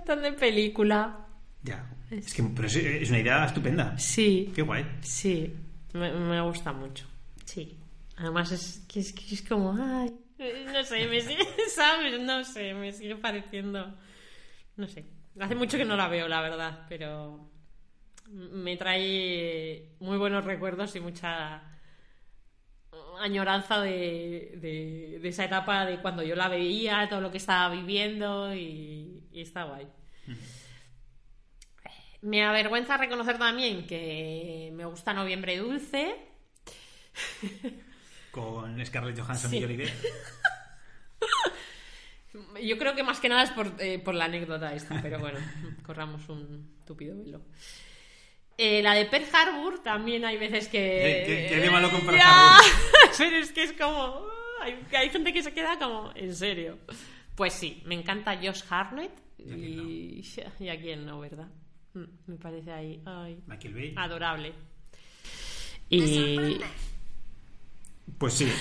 tan 0.06 0.22
de 0.22 0.34
película. 0.34 1.26
Ya. 1.64 1.88
Es 2.10 2.34
que 2.34 2.44
pero 2.44 2.68
es, 2.68 2.76
es 2.76 3.10
una 3.10 3.20
idea 3.20 3.46
estupenda. 3.46 3.98
Sí, 3.98 4.52
Qué 4.54 4.62
guay. 4.64 4.86
sí, 5.02 5.54
me, 5.94 6.12
me 6.12 6.42
gusta 6.42 6.74
mucho. 6.74 7.06
Sí. 7.46 7.78
Además 8.18 8.52
es 8.52 8.84
que 8.88 9.00
es, 9.00 9.14
que 9.14 9.34
es 9.36 9.42
como, 9.42 9.72
ay, 9.80 10.12
no 10.74 10.84
sé, 10.84 11.08
me 11.08 11.22
sigue, 11.22 11.46
¿sabes? 11.74 12.20
No 12.20 12.44
sé, 12.44 12.74
me 12.74 12.92
sigue 12.92 13.16
pareciendo, 13.16 13.96
no 14.76 14.88
sé. 14.88 15.06
Hace 15.40 15.56
mucho 15.56 15.78
que 15.78 15.86
no 15.86 15.96
la 15.96 16.08
veo, 16.10 16.28
la 16.28 16.42
verdad, 16.42 16.86
pero 16.90 17.51
me 18.32 18.78
trae 18.78 19.96
muy 20.00 20.18
buenos 20.18 20.46
recuerdos 20.46 20.96
y 20.96 21.00
mucha 21.00 21.64
añoranza 23.20 23.80
de, 23.82 24.54
de- 24.56 25.20
de 25.22 25.30
esa 25.30 25.46
etapa 25.46 25.86
de 25.86 26.00
cuando 26.02 26.24
yo 26.24 26.36
la 26.36 26.48
veía, 26.48 27.08
todo 27.10 27.22
lo 27.22 27.30
que 27.32 27.38
estaba 27.38 27.74
viviendo 27.74 28.54
y, 28.56 29.24
y 29.32 29.42
está 29.42 29.64
guay. 29.66 29.88
Me 32.22 32.44
avergüenza 32.44 32.98
reconocer 32.98 33.38
también 33.40 33.86
que 33.88 34.72
me 34.74 34.86
gusta 34.86 35.14
Noviembre 35.14 35.58
Dulce. 35.58 36.16
Con 38.32 38.84
Scarlett 38.86 39.20
Johansson 39.20 39.50
Sí. 39.52 39.58
y 39.58 39.62
Johnny. 39.62 39.84
Yo 42.64 42.78
creo 42.78 42.96
que 42.96 43.04
más 43.04 43.20
que 43.20 43.28
nada 43.28 43.44
es 43.44 43.52
por, 43.52 43.74
eh, 43.80 44.00
por 44.00 44.16
la 44.16 44.26
anécdota 44.26 44.74
esta, 44.74 45.02
pero 45.02 45.20
bueno, 45.20 45.40
corramos 45.84 46.30
un 46.30 46.78
tupido 46.86 47.18
velo. 47.18 47.42
Eh, 48.64 48.84
la 48.84 48.94
de 48.94 49.06
Pearl 49.06 49.26
Harbor 49.34 49.80
también 49.80 50.24
hay 50.24 50.38
veces 50.38 50.68
que... 50.68 50.78
¿Qué- 50.78 51.24
qué- 51.26 51.56
qué 51.56 51.62
de 51.62 51.70
malo 51.72 51.90
con 51.90 52.02
Pearl 52.02 52.16
Ya, 52.18 52.58
Harbor? 52.58 52.66
Pero 53.18 53.36
es 53.38 53.52
que 53.52 53.64
es 53.64 53.74
como... 53.74 54.20
uh, 54.20 54.62
Hay, 54.62 54.86
hay 54.96 55.10
gente 55.10 55.34
que 55.34 55.42
se 55.42 55.52
queda 55.52 55.80
como... 55.80 56.12
¿En 56.16 56.36
serio? 56.36 56.78
Pues 57.34 57.54
sí, 57.54 57.82
me 57.86 57.96
encanta 57.96 58.38
Josh 58.38 58.62
Hartnett 58.70 59.12
y, 59.40 60.22
y 60.60 60.70
a 60.70 60.80
quién 60.80 61.08
no, 61.08 61.20
¿verdad? 61.22 61.48
Mm, 61.96 62.04
Me 62.28 62.36
parece 62.38 62.72
ahí... 62.72 63.02
Ay, 63.06 63.40
Michael 63.48 63.74
Bay. 63.74 63.94
adorable. 63.98 64.54
Y... 65.90 66.60
Pues 68.20 68.34
sí. 68.36 68.52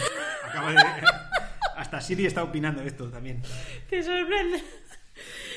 Acaba 0.44 0.72
de... 0.72 0.78
Hasta 1.76 2.00
Siri 2.00 2.24
está 2.26 2.42
opinando 2.42 2.82
esto 2.82 3.08
también. 3.10 3.42
Te 3.90 4.02
sorprende. 4.02 4.62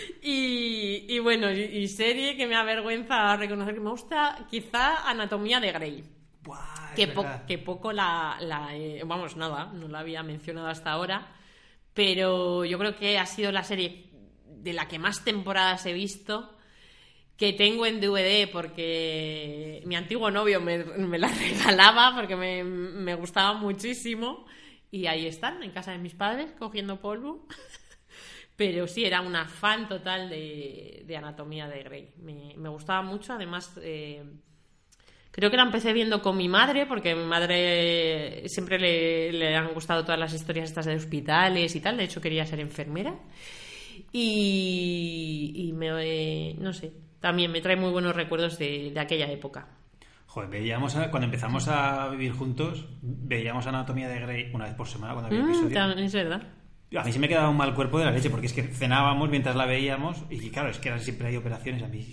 Y, 0.21 1.05
y 1.09 1.19
bueno, 1.19 1.51
y, 1.51 1.61
y 1.61 1.87
serie 1.87 2.37
que 2.37 2.47
me 2.47 2.55
avergüenza 2.55 3.35
reconocer 3.35 3.73
que 3.73 3.79
me 3.81 3.89
gusta, 3.89 4.45
quizá 4.49 5.09
Anatomía 5.09 5.59
de 5.59 5.71
Grey. 5.71 6.03
Buah, 6.43 6.93
Que, 6.95 7.07
po- 7.07 7.25
que 7.47 7.57
poco 7.57 7.91
la, 7.91 8.37
la, 8.41 8.75
eh, 8.75 9.01
Vamos, 9.05 9.35
nada, 9.35 9.65
no 9.73 9.87
la 9.87 9.99
había 9.99 10.23
mencionado 10.23 10.67
hasta 10.67 10.91
ahora. 10.91 11.27
Pero 11.93 12.65
yo 12.65 12.77
creo 12.79 12.95
que 12.95 13.17
ha 13.19 13.25
sido 13.25 13.51
la 13.51 13.63
serie 13.63 14.05
de 14.47 14.73
la 14.73 14.87
que 14.87 14.97
más 14.99 15.23
temporadas 15.23 15.85
he 15.85 15.93
visto. 15.93 16.57
Que 17.37 17.51
tengo 17.53 17.85
en 17.85 17.99
DVD 17.99 18.47
porque 18.51 19.81
mi 19.85 19.95
antiguo 19.95 20.29
novio 20.31 20.61
me, 20.61 20.83
me 20.85 21.17
la 21.17 21.27
regalaba 21.39 22.13
porque 22.15 22.35
me, 22.35 22.63
me 22.63 23.15
gustaba 23.15 23.53
muchísimo. 23.53 24.45
Y 24.91 25.07
ahí 25.07 25.25
están, 25.27 25.63
en 25.63 25.71
casa 25.71 25.91
de 25.91 25.97
mis 25.97 26.13
padres, 26.13 26.51
cogiendo 26.57 26.99
polvo. 27.01 27.45
Pero 28.55 28.87
sí, 28.87 29.03
era 29.05 29.21
una 29.21 29.47
fan 29.47 29.87
total 29.87 30.29
de, 30.29 31.03
de 31.07 31.17
Anatomía 31.17 31.67
de 31.67 31.83
Grey. 31.83 32.09
Me, 32.17 32.53
me 32.57 32.69
gustaba 32.69 33.01
mucho, 33.01 33.33
además. 33.33 33.71
eh, 33.81 34.23
Creo 35.31 35.49
que 35.49 35.57
la 35.57 35.63
empecé 35.63 35.93
viendo 35.93 36.21
con 36.21 36.37
mi 36.37 36.47
madre, 36.47 36.85
porque 36.85 37.11
a 37.11 37.15
mi 37.15 37.25
madre 37.25 38.47
siempre 38.47 38.77
le, 38.77 39.33
le 39.33 39.55
han 39.55 39.73
gustado 39.73 40.03
todas 40.03 40.19
las 40.19 40.33
historias 40.33 40.69
estas 40.69 40.85
de 40.85 40.95
hospitales 40.95 41.75
y 41.75 41.81
tal. 41.81 41.97
De 41.97 42.03
hecho, 42.03 42.21
quería 42.21 42.45
ser 42.45 42.59
enfermera. 42.59 43.15
Y, 44.11 45.53
y 45.55 45.73
me, 45.73 46.53
no 46.59 46.73
sé, 46.73 46.93
también 47.19 47.51
me 47.51 47.61
trae 47.61 47.75
muy 47.75 47.91
buenos 47.91 48.15
recuerdos 48.15 48.57
de, 48.59 48.91
de 48.93 48.99
aquella 48.99 49.29
época. 49.31 49.67
Joder, 50.27 50.49
veíamos 50.49 50.95
a- 50.95 51.09
cuando 51.11 51.25
empezamos 51.25 51.67
a 51.67 52.09
vivir 52.09 52.31
juntos, 52.33 52.85
veíamos 53.01 53.67
Anatomía 53.67 54.09
de 54.09 54.19
Grey 54.19 54.51
una 54.53 54.65
vez 54.65 54.73
por 54.75 54.87
semana 54.87 55.13
cuando 55.13 55.27
había 55.27 55.39
Mm, 55.39 55.43
episodio. 55.45 55.77
es 55.99 56.13
verdad. 56.13 56.43
A 56.95 57.03
mí 57.03 57.11
se 57.11 57.19
me 57.19 57.27
quedaba 57.27 57.49
un 57.49 57.57
mal 57.57 57.73
cuerpo 57.73 57.97
de 57.99 58.05
la 58.05 58.11
leche 58.11 58.29
porque 58.29 58.47
es 58.47 58.53
que 58.53 58.63
cenábamos 58.63 59.29
mientras 59.29 59.55
la 59.55 59.65
veíamos 59.65 60.23
y 60.29 60.49
claro, 60.49 60.69
es 60.69 60.77
que 60.77 60.89
ahora 60.89 61.01
siempre 61.01 61.27
hay 61.27 61.35
operaciones 61.37 61.81
a 61.81 61.87
mí 61.87 62.05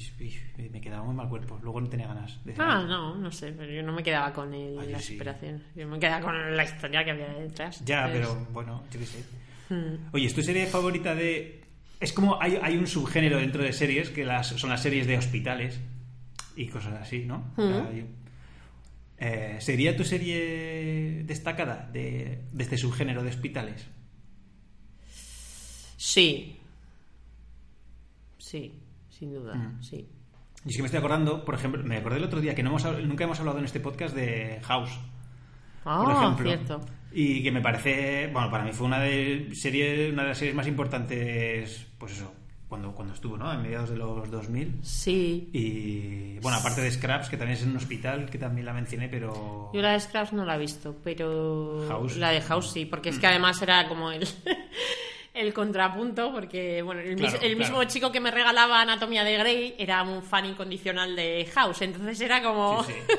me 0.73 0.81
quedaba 0.81 1.03
muy 1.05 1.15
mal 1.15 1.29
cuerpo. 1.29 1.59
Luego 1.63 1.81
no 1.81 1.89
tenía 1.89 2.07
ganas 2.07 2.43
de 2.45 2.53
cenar. 2.53 2.71
Ah, 2.71 2.83
no, 2.87 3.17
no 3.17 3.31
sé, 3.33 3.53
pero 3.53 3.71
yo 3.73 3.83
no 3.83 3.93
me 3.93 4.03
quedaba 4.03 4.33
con 4.33 4.53
el- 4.55 4.79
Ah, 4.79 4.85
las 4.85 5.05
sí. 5.05 5.17
operaciones. 5.17 5.63
Yo 5.75 5.87
me 5.89 5.99
quedaba 5.99 6.21
con 6.25 6.57
la 6.57 6.65
historia 6.65 7.05
que 7.05 7.11
había 7.11 7.29
detrás. 7.29 7.85
Ya, 7.85 8.07
Entonces, 8.07 8.29
pero 8.31 8.47
bueno, 8.53 8.83
yo 8.93 9.01
qué 9.01 9.07
sé. 9.07 9.25
mm. 9.71 9.95
Oye, 10.15 10.27
¿es 10.27 10.35
tu 10.35 10.43
serie 10.43 10.67
favorita 10.67 11.15
de...? 11.15 11.61
Es 12.01 12.13
como 12.15 12.41
hay, 12.41 12.59
hay 12.63 12.77
un 12.79 12.87
subgénero 12.87 13.37
dentro 13.39 13.63
de 13.63 13.73
series 13.75 14.09
que 14.11 14.25
las, 14.25 14.47
son 14.49 14.71
las 14.71 14.83
series 14.83 15.07
de 15.07 15.19
hospitales 15.19 15.79
y 16.57 16.67
cosas 16.69 16.95
así, 17.01 17.25
¿no? 17.27 17.53
Mm. 17.57 17.73
Hay- 17.89 18.07
Eh, 19.23 19.57
¿Sería 19.61 19.95
tu 19.95 20.03
serie 20.05 21.23
destacada 21.27 21.87
de, 21.93 22.41
de 22.53 22.63
este 22.65 22.79
subgénero 22.79 23.23
de 23.23 23.29
hospitales? 23.29 23.87
Sí. 26.03 26.57
Sí, 28.39 28.73
sin 29.11 29.35
duda, 29.35 29.55
Mm. 29.55 29.83
sí. 29.83 30.09
Y 30.65 30.71
es 30.71 30.77
que 30.77 30.83
me 30.83 30.87
estoy 30.87 30.99
acordando, 30.99 31.45
por 31.45 31.55
ejemplo, 31.55 31.83
me 31.85 31.99
acordé 31.99 32.17
el 32.17 32.25
otro 32.25 32.41
día 32.41 32.55
que 32.55 32.63
no 32.63 32.71
hemos, 32.71 32.85
nunca 33.07 33.25
hemos 33.25 33.39
hablado 33.39 33.59
en 33.59 33.67
este 33.67 33.81
podcast 33.81 34.15
de 34.15 34.61
House, 34.65 34.99
Ah, 35.85 36.03
por 36.03 36.15
ejemplo. 36.15 36.47
cierto. 36.47 36.81
Y 37.13 37.43
que 37.43 37.53
me 37.53 37.61
parece, 37.61 38.29
bueno, 38.33 38.51
para 38.51 38.65
mí 38.65 38.73
fue 38.73 38.87
una 38.87 38.99
de, 39.01 39.51
serie, 39.53 40.11
una 40.11 40.23
de 40.23 40.29
las 40.31 40.39
series 40.39 40.55
más 40.57 40.67
importantes, 40.67 41.87
pues 41.99 42.13
eso, 42.13 42.33
cuando, 42.67 42.93
cuando 42.95 43.13
estuvo, 43.13 43.37
¿no? 43.37 43.53
En 43.53 43.61
mediados 43.61 43.91
de 43.91 43.97
los 43.99 44.31
2000. 44.31 44.79
Sí. 44.83 45.51
Y 45.53 46.39
bueno, 46.39 46.57
aparte 46.57 46.81
de 46.81 46.91
Scraps, 46.91 47.29
que 47.29 47.37
también 47.37 47.59
es 47.59 47.63
en 47.65 47.71
un 47.73 47.77
hospital, 47.77 48.31
que 48.31 48.39
también 48.39 48.65
la 48.65 48.73
mencioné, 48.73 49.11
pero... 49.11 49.71
Yo 49.75 49.83
la 49.83 49.93
de 49.93 50.01
Scraps 50.01 50.33
no 50.33 50.47
la 50.47 50.57
he 50.57 50.59
visto, 50.59 50.97
pero 51.05 51.85
House. 51.89 52.17
Mm. 52.17 52.21
la 52.21 52.31
de 52.31 52.41
House 52.41 52.71
sí, 52.73 52.87
porque 52.87 53.11
es 53.11 53.19
que 53.19 53.27
además 53.27 53.61
era 53.61 53.87
como 53.89 54.11
el, 54.13 54.27
el 55.35 55.53
contrapunto, 55.55 56.33
porque 56.33 56.83
bueno, 56.83 57.01
el, 57.01 57.17
mis- 57.17 57.31
Claro, 57.31 57.47
el 57.47 57.57
mismo 57.57 57.85
chico 57.85 58.11
que 58.13 58.21
me 58.21 58.31
regalaba 58.31 58.81
Anatomía 58.81 59.25
de 59.25 59.37
Grey 59.39 59.75
era 59.79 60.03
un 60.03 60.23
fan 60.23 60.47
incondicional 60.47 61.15
de 61.17 61.47
House, 61.55 61.83
entonces 61.83 62.21
era 62.21 62.43
como... 62.43 62.83
Sí, 62.85 62.93
sí. 62.93 62.99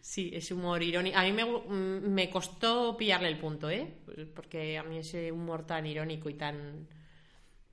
Sí, 0.00 0.30
ese 0.32 0.54
humor 0.54 0.82
irónico. 0.82 1.18
A 1.18 1.22
mí 1.22 1.32
me, 1.32 1.44
mm, 1.44 2.08
me 2.08 2.30
costó 2.30 2.96
pillarle 2.96 3.28
el 3.28 3.36
punto, 3.36 3.68
¿eh? 3.68 3.92
Porque 4.34 4.78
a 4.78 4.82
mí 4.82 4.96
ese 4.98 5.30
humor 5.30 5.66
tan 5.66 5.84
irónico 5.84 6.30
y 6.30 6.34
tan... 6.34 6.88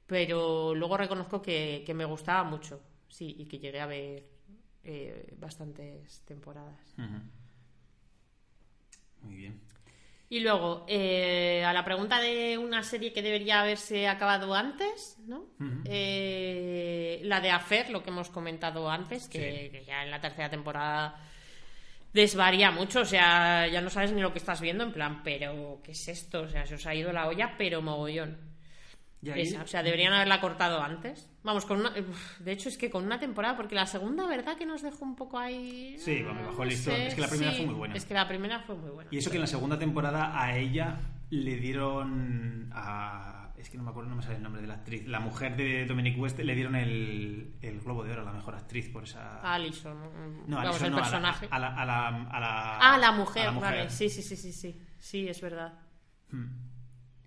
Pero 0.05 0.75
luego 0.75 0.97
reconozco 0.97 1.41
que, 1.41 1.83
que 1.85 1.93
me 1.93 2.03
gustaba 2.03 2.43
mucho, 2.43 2.81
sí, 3.07 3.35
y 3.39 3.45
que 3.45 3.57
llegué 3.59 3.79
a 3.79 3.85
ver 3.85 4.25
eh, 4.83 5.33
bastantes 5.37 6.21
temporadas. 6.25 6.93
Muy 9.21 9.35
bien. 9.35 9.61
Y 10.28 10.39
luego, 10.39 10.86
eh, 10.89 11.63
a 11.63 11.71
la 11.71 11.86
pregunta 11.86 12.19
de 12.19 12.57
una 12.57 12.82
serie 12.82 13.13
que 13.13 13.21
debería 13.21 13.61
haberse 13.61 14.07
acabado 14.07 14.55
antes, 14.55 15.17
¿no? 15.28 15.45
Eh, 15.86 17.19
la 17.23 17.39
de 17.41 17.51
Afer, 17.51 17.89
lo 17.91 18.01
que 18.03 18.09
hemos 18.09 18.30
comentado 18.30 18.89
antes, 18.89 19.28
que, 19.28 19.39
Sí. 19.65 19.69
que 19.78 19.86
ya 19.86 20.03
en 20.03 20.09
la 20.11 20.19
tercera 20.19 20.49
temporada 20.49 21.15
desvaría 22.11 22.71
mucho, 22.71 23.01
o 23.01 23.05
sea, 23.05 23.67
ya 23.67 23.82
no 23.82 23.89
sabes 23.89 24.11
ni 24.13 24.21
lo 24.21 24.32
que 24.32 24.39
estás 24.39 24.61
viendo, 24.61 24.84
en 24.84 24.93
plan, 24.93 25.21
pero 25.23 25.80
¿qué 25.84 25.91
es 25.91 26.07
esto? 26.07 26.41
O 26.43 26.47
sea, 26.47 26.65
se 26.65 26.76
os 26.76 26.86
ha 26.88 26.95
ido 26.95 27.11
la 27.11 27.28
olla, 27.28 27.53
pero 27.57 27.82
mogollón. 27.82 28.38
Y 29.26 29.30
ahí- 29.32 29.41
Esa, 29.41 29.63
o 29.63 29.67
sea, 29.67 29.82
deberían 29.84 30.13
haberla 30.13 30.39
cortado 30.39 30.82
antes. 30.82 31.30
Vamos, 31.43 31.65
con 31.65 31.80
una, 31.80 31.91
de 31.91 32.51
hecho 32.51 32.69
es 32.69 32.78
que 32.78 32.89
con 32.89 33.03
una 33.05 33.19
temporada, 33.19 33.55
porque 33.57 33.73
la 33.76 33.86
segunda, 33.88 34.28
¿verdad? 34.28 34.55
Que 34.55 34.65
nos 34.65 34.82
dejó 34.82 35.03
un 35.03 35.15
poco 35.15 35.38
ahí... 35.39 35.97
Sí, 35.99 36.21
me 36.23 36.43
bajó 36.43 36.63
el 36.63 36.69
listón. 36.69 36.93
Es 36.93 37.15
que 37.15 37.21
la 37.21 37.28
primera 37.28 37.51
sí, 37.51 37.57
fue 37.57 37.65
muy 37.65 37.76
buena. 37.76 37.95
Es 37.95 38.05
que 38.05 38.13
la 38.13 38.28
primera 38.28 38.59
fue 38.61 38.76
muy 38.76 38.89
buena. 38.91 39.09
Y 39.11 39.17
eso 39.17 39.30
que 39.30 39.38
en 39.38 39.41
la 39.41 39.47
segunda 39.47 39.80
temporada 39.80 40.39
a 40.39 40.55
ella 40.57 40.97
le 41.32 41.55
dieron 41.57 42.69
a... 42.73 43.41
Es 43.57 43.69
que 43.71 43.78
no 43.78 43.84
me 43.84 43.89
acuerdo, 43.89 44.09
no 44.11 44.15
me 44.17 44.21
sale 44.21 44.36
el 44.36 44.43
nombre 44.43 44.61
de 44.61 44.67
la 44.67 44.76
actriz. 44.76 45.07
La 45.07 45.19
mujer 45.19 45.55
de 45.55 45.86
Dominic 45.88 46.19
West 46.19 46.38
le 46.38 46.53
dieron 46.53 46.76
el, 46.76 47.55
el 47.63 47.80
Globo 47.82 48.03
de 48.03 48.11
Oro 48.11 48.21
a 48.21 48.26
la 48.26 48.34
mejor 48.34 48.53
actriz 48.53 48.89
por 48.89 49.05
esa... 49.05 49.39
Alison, 49.41 49.97
no, 50.47 50.57
vamos, 50.57 50.69
Alison 50.82 50.86
el 50.86 50.91
no, 50.91 50.97
a 50.97 50.99
la- 50.99 51.05
personaje. 51.05 51.47
A 51.49 51.57
la, 51.59 51.67
a 51.76 51.86
la, 51.86 52.07
a 52.07 52.39
la- 52.39 52.78
ah, 52.78 52.93
a 52.93 52.97
la 52.99 53.11
mujer. 53.11 53.49
vale. 53.53 53.89
Sí, 53.89 54.07
sí, 54.09 54.21
sí, 54.21 54.36
sí, 54.36 54.51
sí. 54.53 54.80
Sí, 54.99 55.28
es 55.28 55.41
verdad. 55.41 55.73
Hmm. 56.30 56.45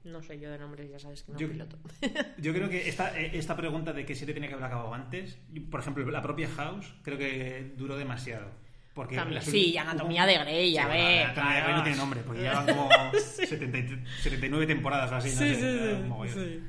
No 0.09 0.23
sé 0.23 0.39
yo 0.41 0.51
de 0.51 0.59
nombres, 0.59 0.91
ya 0.91 0.99
sabes 0.99 1.23
que 1.23 1.33
no 1.33 1.39
Yo- 1.39 1.49
piloto. 1.51 1.77
Yo 2.39 2.53
creo 2.55 2.69
que 2.69 2.89
esta, 2.89 3.19
eh, 3.19 3.31
esta 3.35 3.57
pregunta 3.57 3.93
de 3.93 4.05
que 4.07 4.15
serie 4.15 4.35
tenía 4.35 4.49
que 4.49 4.55
haber 4.55 4.67
acabado 4.67 4.93
antes, 4.95 5.39
por 5.71 5.81
ejemplo, 5.81 6.09
la 6.11 6.23
propia 6.23 6.49
House, 6.49 6.93
creo 7.03 7.19
que 7.19 7.73
duró 7.77 7.97
demasiado. 7.97 8.51
Porque 8.95 9.15
También, 9.15 9.41
sí, 9.43 9.71
y 9.71 9.77
Anatomía 9.79 10.27
de 10.27 10.39
Grey, 10.39 10.71
Sí, 10.73 10.79
a 10.79 10.87
bueno, 10.89 11.05
ver. 11.05 11.23
Anatomía 11.27 11.55
de 11.55 11.61
Grey 11.63 11.75
no 11.77 11.83
tiene 11.85 11.99
nombre, 11.99 12.21
porque 12.27 12.41
llevan 12.43 12.67
como 12.75 12.89
70 13.13 13.79
y- 13.79 14.05
79 14.23 14.67
temporadas 14.67 15.13
o 15.13 15.15
así, 15.17 15.29
no 15.31 15.37
sé, 15.55 15.93
un 15.95 16.09
mogollón. 16.09 16.65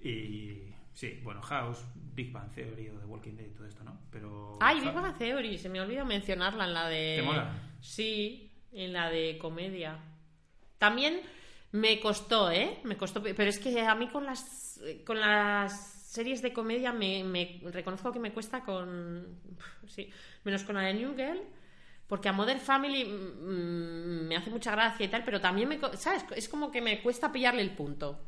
Y 0.00 0.62
sí, 0.92 1.20
bueno, 1.22 1.42
House, 1.42 1.84
Big 2.14 2.32
Bang 2.32 2.50
Theory 2.52 2.88
o 2.88 2.98
The 2.98 3.04
Walking 3.06 3.32
Dead 3.34 3.46
y 3.46 3.50
todo 3.50 3.66
esto, 3.66 3.84
¿no? 3.84 4.00
Pero. 4.10 4.58
Ay, 4.60 4.80
Big 4.80 4.92
Bang 4.92 5.16
Theory, 5.18 5.58
se 5.58 5.68
me 5.68 5.80
olvidó 5.80 6.04
mencionarla 6.04 6.64
en 6.64 6.74
la 6.74 6.88
de... 6.88 7.16
¿Te 7.16 7.22
mola? 7.22 7.52
Sí, 7.80 8.50
en 8.72 8.92
la 8.92 9.10
de 9.10 9.36
comedia. 9.38 9.98
También 10.78 11.20
me 11.72 12.00
costó, 12.00 12.50
¿eh? 12.50 12.78
Me 12.84 12.96
costó, 12.96 13.22
pero 13.22 13.44
es 13.44 13.58
que 13.58 13.80
a 13.80 13.94
mí 13.94 14.08
con 14.08 14.24
las, 14.24 14.80
con 15.06 15.20
las 15.20 15.72
series 16.08 16.40
de 16.42 16.52
comedia 16.52 16.92
me, 16.92 17.22
me- 17.24 17.60
reconozco 17.70 18.12
que 18.12 18.18
me 18.18 18.32
cuesta 18.32 18.62
con... 18.64 19.38
Sí, 19.86 20.10
menos 20.44 20.62
con 20.64 20.76
la 20.76 20.82
de 20.82 20.94
New 20.94 21.14
Girl, 21.14 21.40
porque 22.06 22.28
a 22.28 22.32
Modern 22.32 22.60
Family 22.60 23.04
mm, 23.04 24.26
me 24.28 24.36
hace 24.36 24.50
mucha 24.50 24.72
gracia 24.72 25.04
y 25.04 25.08
tal, 25.08 25.24
pero 25.24 25.40
también 25.40 25.68
me... 25.68 25.78
co- 25.78 25.94
¿Sabes? 25.96 26.24
Es 26.36 26.48
como 26.48 26.70
que 26.70 26.80
me 26.80 27.02
cuesta 27.02 27.30
pillarle 27.30 27.62
el 27.62 27.72
punto. 27.72 28.18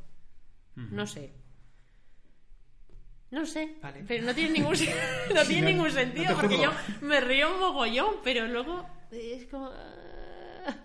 No 0.76 1.06
sé. 1.06 1.32
No 3.30 3.46
sé, 3.46 3.76
Vale. 3.80 4.04
pero 4.08 4.24
no 4.24 4.34
tiene 4.34 4.50
ningún, 4.50 4.72
no 5.34 5.42
tiene 5.44 5.62
no- 5.62 5.68
ningún 5.68 5.86
no 5.88 5.92
sentido 5.92 6.36
porque 6.36 6.60
yo 6.60 6.70
me 7.02 7.20
río 7.20 7.52
un 7.54 7.60
mogollón, 7.60 8.16
pero 8.24 8.46
luego 8.48 8.84
es 9.12 9.46
como... 9.46 9.66
ah, 9.72 10.76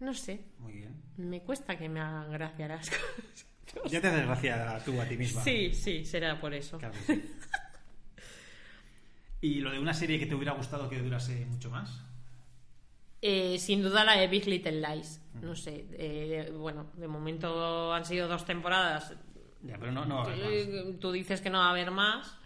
No 0.00 0.12
sé, 0.14 0.40
Muy 0.58 0.74
bien. 0.74 0.87
Me 1.18 1.42
cuesta 1.42 1.76
que 1.76 1.88
me 1.88 2.00
hagan 2.00 2.32
gracia 2.32 2.68
las 2.68 2.88
cosas. 2.90 3.46
Ya 3.92 4.00
te 4.00 4.08
haces 4.08 4.24
gracia 4.26 4.82
tú 4.84 5.00
a 5.00 5.04
ti 5.04 5.16
misma. 5.16 5.42
Sí, 5.42 5.74
sí, 5.74 6.04
será 6.04 6.40
por 6.40 6.54
eso. 6.54 6.78
Claro 6.78 6.94
que 7.06 7.14
sí. 7.14 7.34
¿Y 9.40 9.60
lo 9.60 9.70
de 9.70 9.78
una 9.78 9.94
serie 9.94 10.18
que 10.18 10.26
te 10.26 10.34
hubiera 10.34 10.52
gustado 10.52 10.88
que 10.88 10.98
durase 10.98 11.46
mucho 11.46 11.70
más? 11.70 12.02
Eh, 13.20 13.58
sin 13.58 13.82
duda 13.82 14.04
la 14.04 14.16
de 14.16 14.26
Big 14.26 14.46
Little 14.46 14.80
Lies. 14.80 15.20
No 15.42 15.54
sé, 15.54 15.86
eh, 15.92 16.52
bueno, 16.56 16.90
de 16.94 17.08
momento 17.08 17.92
han 17.92 18.04
sido 18.04 18.26
dos 18.26 18.44
temporadas. 18.44 19.12
Ya, 19.62 19.76
pero 19.78 19.92
no, 19.92 20.04
no. 20.04 20.24
Eh, 20.30 20.96
Tú 21.00 21.12
dices 21.12 21.40
que 21.40 21.50
no 21.50 21.58
va 21.58 21.66
a 21.66 21.70
haber 21.70 21.90
más, 21.90 22.37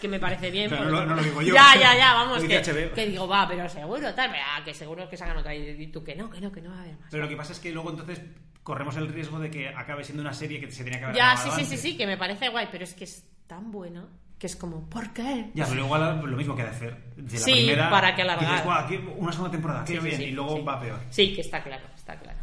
que 0.00 0.08
me 0.08 0.18
parece 0.20 0.50
bien. 0.50 0.68
Pero 0.70 0.82
porque- 0.84 0.96
no 0.96 1.06
no 1.06 1.14
lo 1.16 1.22
digo 1.22 1.42
yo. 1.42 1.54
Ya, 1.54 1.74
ya, 1.78 1.96
ya, 1.96 2.14
vamos, 2.14 2.42
que, 2.42 2.90
que 2.94 3.06
digo, 3.06 3.28
va, 3.28 3.46
pero 3.48 3.68
seguro, 3.68 4.12
tal, 4.14 4.30
ah, 4.34 4.62
que 4.64 4.74
seguro 4.74 5.08
que 5.08 5.16
sacan 5.16 5.36
otra. 5.36 5.54
Y 5.54 5.86
tú 5.88 6.02
que 6.02 6.14
no, 6.16 6.28
que 6.30 6.40
no, 6.40 6.50
que 6.52 6.60
no 6.60 6.70
va 6.70 6.78
a 6.78 6.82
haber 6.82 6.98
más. 6.98 7.08
Pero 7.10 7.22
lo 7.24 7.28
que 7.28 7.36
pasa 7.36 7.52
es 7.52 7.60
que 7.60 7.70
luego 7.72 7.90
entonces 7.90 8.20
corremos 8.62 8.96
el 8.96 9.08
riesgo 9.08 9.38
de 9.40 9.50
que 9.50 9.68
acabe 9.68 10.04
siendo 10.04 10.22
una 10.22 10.32
serie 10.34 10.60
que 10.60 10.70
se 10.70 10.84
tenía 10.84 10.98
que 10.98 11.04
haber 11.06 11.16
Ya, 11.16 11.36
sí, 11.36 11.48
sí, 11.50 11.56
sí, 11.56 11.62
antes. 11.64 11.80
sí, 11.80 11.96
que 11.96 12.06
me 12.06 12.16
parece 12.16 12.48
guay, 12.48 12.68
pero 12.70 12.84
es 12.84 12.94
que 12.94 13.04
es 13.04 13.24
tan 13.46 13.70
buena 13.72 14.06
que 14.38 14.46
es 14.46 14.56
como, 14.56 14.88
¿por 14.90 15.12
qué? 15.12 15.50
Ya, 15.54 15.66
pero 15.66 15.84
igual 15.84 16.20
lo 16.24 16.36
mismo 16.36 16.56
que 16.56 16.62
hacer. 16.62 16.96
De 17.16 17.34
la 17.34 17.38
Sí, 17.38 17.52
primera, 17.52 17.90
para 17.90 18.12
que 18.16 18.22
alargar. 18.22 18.48
dices, 18.50 18.64
"Buah, 18.64 18.86
qué- 18.88 18.98
una 18.98 19.30
segunda 19.30 19.52
temporada, 19.52 19.84
qué 19.84 19.92
Sí, 20.00 20.04
bien, 20.04 20.16
sí, 20.16 20.24
y 20.24 20.30
luego 20.32 20.64
va 20.64 20.80
peor. 20.80 20.98
Sí, 21.10 21.32
que 21.32 21.42
está 21.42 21.62
claro, 21.62 21.84
está 21.94 22.18
claro. 22.18 22.38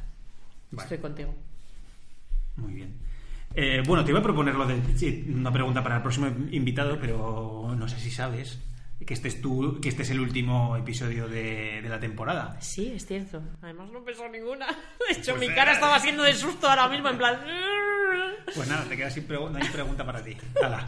Vale. 0.72 0.84
Estoy 0.86 0.98
contigo. 1.00 1.36
Muy 2.56 2.74
bien. 2.74 2.96
Eh, 3.56 3.82
bueno, 3.86 4.04
te 4.06 4.12
iba 4.12 4.20
a 4.20 4.24
proponer 4.24 4.56
lo 4.56 4.66
de 4.68 4.80
una 5.36 5.52
pregunta 5.52 5.84
para 5.84 5.98
el 5.98 6.02
próximo 6.02 6.28
invitado, 6.52 6.98
pero 7.00 7.74
no 7.76 7.88
sé 7.88 8.00
si 8.00 8.12
sabes 8.12 8.60
que 9.06 9.14
este 9.14 9.30
es 9.30 9.42
tú, 9.42 9.80
que 9.82 9.90
este 9.90 10.04
es 10.04 10.10
el 10.12 10.20
último 10.20 10.76
episodio 10.76 11.28
de, 11.28 11.82
de 11.82 11.90
la 11.90 12.00
temporada. 12.00 12.58
Sí, 12.60 12.92
es 12.96 13.06
cierto. 13.06 13.42
Además 13.62 13.90
no 13.92 14.04
pesó 14.04 14.28
ninguna. 14.30 14.68
De 15.08 15.14
hecho, 15.18 15.32
Pues, 15.36 15.40
mi 15.40 15.48
eh. 15.48 15.56
cara 15.56 15.72
estaba 15.72 15.96
haciendo 15.96 16.24
de 16.24 16.34
susto 16.36 16.70
ahora 16.70 16.88
mismo, 16.90 17.10
en 17.10 17.18
plan... 17.18 17.40
Pues 18.54 18.68
nada, 18.68 18.84
te 18.86 18.98
quedas 18.98 19.14
sin 19.14 19.24
pregunta, 19.26 19.58
no 19.60 19.66
hay 19.66 19.72
pregunta 19.72 20.06
para 20.06 20.22
ti. 20.24 20.36
Hala. 20.62 20.88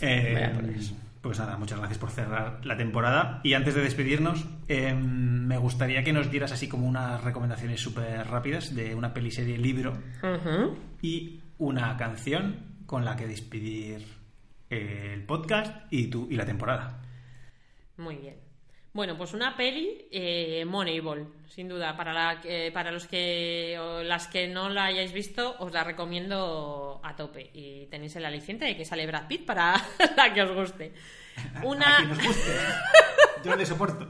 Eh, 0.00 0.32
Voy 0.32 0.42
a 0.42 0.52
poner 0.52 0.76
eso. 0.76 0.96
Pues 1.24 1.38
nada, 1.38 1.56
muchas 1.56 1.78
gracias 1.78 1.98
por 1.98 2.10
cerrar 2.10 2.60
la 2.66 2.76
temporada. 2.76 3.40
Y 3.44 3.54
antes 3.54 3.74
de 3.74 3.80
despedirnos, 3.80 4.44
eh, 4.68 4.92
me 4.92 5.56
gustaría 5.56 6.04
que 6.04 6.12
nos 6.12 6.30
dieras 6.30 6.52
así 6.52 6.68
como 6.68 6.86
unas 6.86 7.24
recomendaciones 7.24 7.80
súper 7.80 8.26
rápidas 8.28 8.74
de 8.74 8.94
una 8.94 9.14
peliserie 9.14 9.56
libro 9.56 9.92
Ujú. 10.22 10.76
y 11.00 11.40
una 11.56 11.96
canción 11.96 12.56
con 12.84 13.06
la 13.06 13.16
que 13.16 13.26
despedir 13.26 14.04
el 14.68 15.22
podcast 15.24 15.90
y, 15.90 16.08
tu, 16.08 16.28
y 16.30 16.36
la 16.36 16.44
temporada. 16.44 17.00
Muy 17.96 18.16
bien. 18.16 18.43
Bueno, 18.94 19.16
pues 19.18 19.34
una 19.34 19.56
peli, 19.56 20.06
eh, 20.12 20.64
Moneyball, 20.64 21.26
sin 21.48 21.68
duda. 21.68 21.96
Para, 21.96 22.12
la, 22.12 22.40
que- 22.40 22.70
para 22.72 22.92
los 22.92 23.08
que 23.08 23.76
o 23.80 24.04
las 24.04 24.28
que 24.28 24.46
no 24.46 24.68
la 24.68 24.84
hayáis 24.84 25.12
visto, 25.12 25.56
os 25.58 25.72
la 25.72 25.82
recomiendo 25.82 27.00
a 27.02 27.16
tope. 27.16 27.50
Y 27.54 27.86
tenéis 27.86 28.14
el 28.14 28.24
aliciente 28.24 28.64
de 28.66 28.76
que 28.76 28.84
sale 28.84 29.04
Brad 29.08 29.26
Pitt 29.26 29.44
para 29.44 29.74
la 30.16 30.32
que 30.32 30.42
os 30.42 30.52
guste. 30.52 30.92
Una... 31.64 31.98
nos 32.00 32.22
guste. 32.24 32.52
Yo 33.44 33.56
le 33.56 33.66
soporto. 33.66 34.08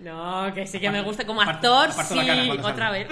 No, 0.00 0.50
que 0.54 0.66
sí 0.66 0.80
que 0.80 0.90
me 0.90 1.02
gusta 1.02 1.26
como 1.26 1.42
actor, 1.42 1.90
aparto 1.90 2.14
sí, 2.14 2.50
otra 2.64 2.90
vez. 2.90 3.06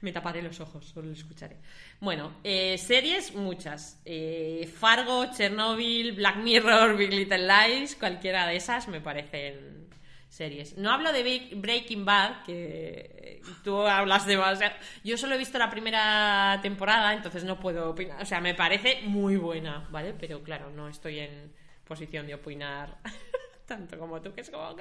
Me 0.00 0.12
taparé 0.12 0.40
los 0.42 0.60
ojos, 0.60 0.84
solo 0.86 1.08
lo 1.08 1.12
escucharé. 1.12 1.56
Bueno, 2.00 2.32
eh, 2.44 2.78
series 2.78 3.34
muchas. 3.34 4.00
Eh, 4.04 4.70
Fargo, 4.78 5.26
Chernobyl, 5.32 6.12
Black 6.12 6.36
Mirror, 6.36 6.96
Big 6.96 7.12
Little 7.12 7.46
Lies, 7.46 7.96
cualquiera 7.96 8.46
de 8.46 8.56
esas 8.56 8.88
me 8.88 9.00
parecen 9.00 9.88
series. 10.28 10.78
No 10.78 10.90
hablo 10.92 11.12
de 11.12 11.22
Big- 11.22 11.54
Breaking 11.60 12.04
Bad, 12.04 12.44
que 12.44 13.42
tú 13.64 13.76
hablas 13.82 14.26
demasiado. 14.26 14.74
Yo 15.04 15.16
solo 15.18 15.34
he 15.34 15.38
visto 15.38 15.58
la 15.58 15.68
primera 15.70 16.58
temporada, 16.62 17.12
entonces 17.12 17.44
no 17.44 17.58
puedo 17.60 17.90
opinar. 17.90 18.22
O 18.22 18.24
sea, 18.24 18.40
me 18.40 18.54
parece 18.54 19.00
muy 19.02 19.36
buena, 19.36 19.86
¿vale? 19.90 20.14
Pero 20.18 20.42
claro, 20.42 20.70
no 20.70 20.88
estoy 20.88 21.18
en 21.18 21.52
posición 21.84 22.26
de 22.28 22.34
opinar 22.34 22.98
tanto 23.66 23.98
como 23.98 24.22
tú, 24.22 24.32
que 24.32 24.42
es 24.42 24.50
como, 24.50 24.62
"Ah, 24.62 24.76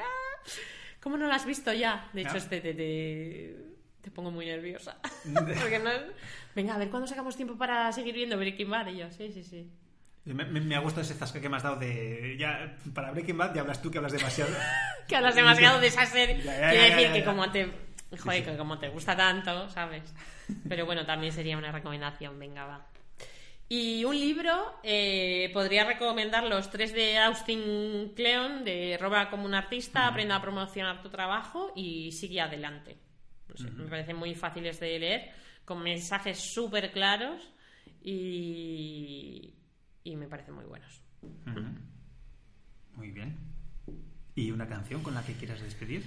¿cómo 1.02 1.18
no 1.18 1.26
lo 1.28 1.34
has 1.34 1.46
visto 1.46 1.74
ya? 1.74 2.08
De 2.14 2.22
hecho, 2.22 2.38
este 2.38 2.62
te, 2.62 2.74
te, 2.76 3.56
te 4.02 4.12
pongo 4.12 4.32
muy 4.32 4.46
nerviosa. 4.46 4.98
Porque 5.24 5.80
no... 5.80 5.90
Venga, 6.56 6.76
a 6.76 6.78
ver 6.78 6.90
cuándo 6.90 7.08
sacamos 7.08 7.36
tiempo 7.36 7.58
para 7.58 7.92
seguir 7.92 8.16
viendo 8.16 8.38
Breaking 8.38 8.70
Bad. 8.70 8.88
Y 8.88 8.98
yo, 8.98 9.12
sí, 9.12 9.32
sí, 9.32 9.44
sí. 9.44 9.70
Me, 10.26 10.46
me- 10.46 10.62
me 10.62 10.76
ha 10.76 10.80
gustado 10.80 11.02
ese 11.02 11.14
zasca 11.16 11.40
que 11.42 11.50
me 11.50 11.58
has 11.58 11.64
dado 11.64 11.78
de. 11.78 12.36
Ya, 12.38 12.78
para 12.94 13.12
Breaking 13.12 13.38
Bad 13.38 13.56
ya 13.56 13.62
hablas 13.62 13.82
tú 13.82 13.90
que 13.90 13.98
hablas 13.98 14.12
demasiado. 14.14 14.52
Que 15.08 15.16
hablas 15.16 15.34
demasiado 15.34 15.80
de 15.80 15.88
esa 15.88 16.06
serie. 16.06 16.38
Ya, 16.44 16.60
ya, 16.60 16.70
Quiero 16.70 16.88
ya, 16.88 16.96
decir 16.98 17.14
que 17.14 17.24
como 17.26 17.52
te... 17.52 17.72
Joder, 18.20 18.46
que 18.46 18.58
como 18.58 18.78
te 18.78 18.90
gusta 18.90 19.16
tanto, 19.18 19.68
¿sabes? 19.70 20.04
Pero 20.68 20.86
bueno, 20.86 21.04
también 21.06 21.34
sería 21.34 21.58
una 21.58 21.72
recomendación, 21.72 22.38
venga, 22.38 22.66
va. 22.66 22.86
Y 23.68 24.04
un 24.06 24.16
libro, 24.20 24.76
eh, 24.84 25.50
podría 25.54 25.84
recomendar 25.86 26.44
los 26.44 26.70
tres 26.70 26.94
de 26.94 27.18
Austin 27.18 28.14
Kleon, 28.16 28.64
de 28.64 28.98
Roba 29.00 29.30
como 29.32 29.46
un 29.46 29.54
artista, 29.56 30.06
Aprenda 30.08 30.36
a 30.36 30.42
promocionar 30.42 31.02
tu 31.02 31.10
trabajo 31.10 31.72
y 31.76 32.12
sigue 32.12 32.42
adelante. 32.42 32.98
Sé, 33.56 33.70
Me 33.72 33.86
parecen 33.86 34.16
muy 34.18 34.36
fáciles 34.36 34.80
de 34.80 35.00
leer, 35.00 35.32
con 35.66 35.82
mensajes 35.84 36.40
súper 36.40 36.92
claros 36.92 37.42
y, 38.02 39.54
y 40.04 40.16
me 40.16 40.28
parecen 40.28 40.56
muy 40.56 40.66
buenos. 40.66 41.02
Muy 42.96 43.12
bien. 43.12 43.38
¿Y 44.36 44.52
una 44.52 44.68
canción 44.68 45.02
con 45.02 45.14
la 45.14 45.24
que 45.24 45.34
quieras 45.34 45.62
despedir? 45.62 46.04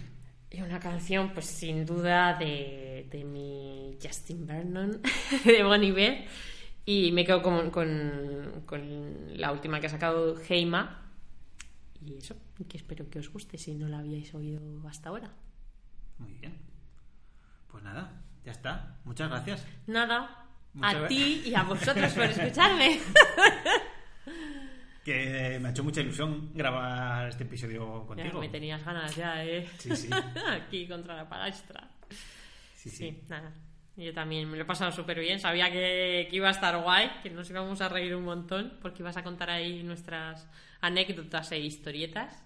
Y 0.51 0.61
una 0.61 0.78
canción, 0.78 1.32
pues 1.32 1.47
sin 1.47 1.86
duda, 1.86 2.34
de, 2.38 3.09
de 3.11 3.24
mi 3.24 3.97
Justin 4.03 4.47
Vernon, 4.47 5.01
de 5.45 5.62
Bon 5.62 5.82
Iver. 5.82 6.26
Y 6.84 7.12
me 7.12 7.24
quedo 7.24 7.43
con, 7.43 7.70
con, 7.70 8.62
con 8.66 9.38
la 9.38 9.53
última 9.53 9.80
que 9.80 9.86
ha 9.86 9.90
sacado, 9.90 10.36
Heima. 10.49 11.11
Y 12.05 12.16
eso, 12.16 12.36
que 12.68 12.76
espero 12.76 13.09
que 13.09 13.20
os 13.20 13.30
guste 13.30 13.57
si 13.57 13.74
no 13.74 13.88
la 13.88 13.99
habíais 14.01 14.34
oído 14.34 14.61
hasta 14.88 15.09
ahora. 15.11 15.32
Muy 16.18 16.32
bien. 16.34 16.72
Pues 17.73 17.83
nada, 17.83 18.12
ya 18.45 18.53
está. 18.53 18.97
Muchas 19.05 19.29
gracias. 19.31 19.66
Nada, 19.87 20.47
Muchas 20.75 20.95
a 20.95 21.07
ti 21.09 21.43
y 21.47 21.55
a 21.55 21.62
vosotros 21.64 22.12
por 22.12 22.23
escucharme. 22.31 23.01
Que 25.05 25.59
me 25.61 25.68
ha 25.68 25.70
hecho 25.73 25.83
mucha 25.83 26.01
ilusión 26.01 26.53
grabar 26.55 27.29
este 27.29 27.43
episodio 27.45 28.03
Ya 28.03 28.07
contigo. 28.07 28.41
me 28.41 28.49
tenías 28.49 28.85
ganas 28.85 29.16
ya, 29.16 29.45
¿eh? 29.45 29.68
Sí, 29.79 29.97
sí. 29.97 30.09
Aquí 30.53 30.87
contra 30.87 31.16
la 31.16 31.29
palestra. 31.29 31.89
Sí, 32.77 32.89
sí. 32.91 32.97
Sí, 32.97 33.23
nada. 33.29 33.53
Yo 33.97 34.12
también 34.14 34.49
me 34.49 34.57
lo 34.57 34.62
he 34.62 34.66
pasado 34.66 34.93
súper 34.93 35.18
bien. 35.18 35.41
Sabía 35.41 35.70
que, 35.70 36.29
que 36.31 36.37
iba 36.37 36.49
a 36.49 36.53
estar 36.53 36.77
guay, 36.81 37.11
que 37.23 37.31
nos 37.31 37.51
íbamos 37.51 37.81
a 37.81 37.89
reír 37.89 38.14
un 38.14 38.25
montón, 38.25 38.79
porque 38.81 39.03
ibas 39.03 39.16
a 39.16 39.23
contar 39.25 39.51
ahí 39.51 39.83
nuestras 39.83 40.49
anécdotas 40.81 41.51
e 41.53 41.59
historietas. 41.59 42.43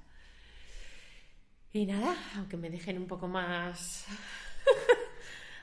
Y 1.72 1.84
nada, 1.86 2.16
aunque 2.36 2.56
me 2.56 2.70
dejen 2.70 2.96
un 2.98 3.06
poco 3.06 3.28
más 3.28 4.06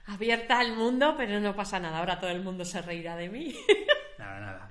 abierta 0.06 0.60
al 0.60 0.76
mundo, 0.76 1.16
pero 1.18 1.40
no 1.40 1.56
pasa 1.56 1.80
nada. 1.80 2.00
Ahora 2.00 2.20
todo 2.20 2.30
el 2.30 2.42
mundo 2.42 2.66
se 2.66 2.82
reirá 2.82 3.16
de 3.16 3.30
mí. 3.30 3.56
Nada, 4.20 4.40
nada. 4.40 4.70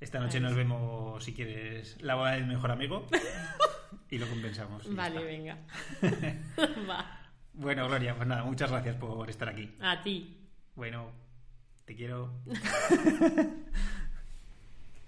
Esta 0.00 0.18
noche 0.20 0.40
nos 0.40 0.54
vemos, 0.54 1.22
si 1.22 1.34
quieres, 1.34 2.00
la 2.00 2.14
boda 2.14 2.32
del 2.32 2.46
mejor 2.46 2.70
amigo 2.70 3.06
y 4.10 4.16
lo 4.16 4.26
compensamos. 4.28 4.86
y 4.86 4.94
vale, 4.94 5.22
venga. 5.22 5.58
Va. 6.88 7.20
Bueno, 7.52 7.86
Gloria, 7.88 8.14
pues 8.14 8.26
nada, 8.26 8.44
muchas 8.44 8.70
gracias 8.70 8.96
por 8.96 9.28
estar 9.28 9.48
aquí. 9.50 9.74
A 9.80 10.02
ti. 10.02 10.38
Bueno, 10.76 11.10
te 11.84 11.94
quiero. 11.94 12.32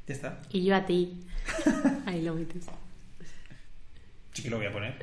ya 0.06 0.14
está. 0.14 0.42
Y 0.50 0.64
yo 0.66 0.76
a 0.76 0.84
ti. 0.84 1.20
Ahí 2.04 2.20
lo 2.22 2.34
metes. 2.34 2.66
Sí 4.34 4.42
que 4.42 4.50
lo 4.50 4.58
voy 4.58 4.66
a 4.66 4.72
poner. 4.72 4.98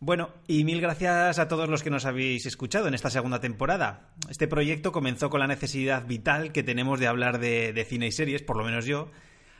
Bueno, 0.00 0.30
y 0.46 0.64
mil 0.64 0.80
gracias 0.80 1.38
a 1.38 1.48
todos 1.48 1.68
los 1.68 1.82
que 1.82 1.90
nos 1.90 2.04
habéis 2.04 2.44
escuchado 2.46 2.88
en 2.88 2.94
esta 2.94 3.10
segunda 3.10 3.40
temporada. 3.40 4.10
Este 4.28 4.48
proyecto 4.48 4.92
comenzó 4.92 5.30
con 5.30 5.40
la 5.40 5.46
necesidad 5.46 6.06
vital 6.06 6.52
que 6.52 6.62
tenemos 6.62 7.00
de 7.00 7.06
hablar 7.06 7.38
de, 7.38 7.86
cine 7.88 8.08
y 8.08 8.12
series, 8.12 8.42
por 8.42 8.56
lo 8.56 8.64
menos 8.64 8.84
yo. 8.84 9.10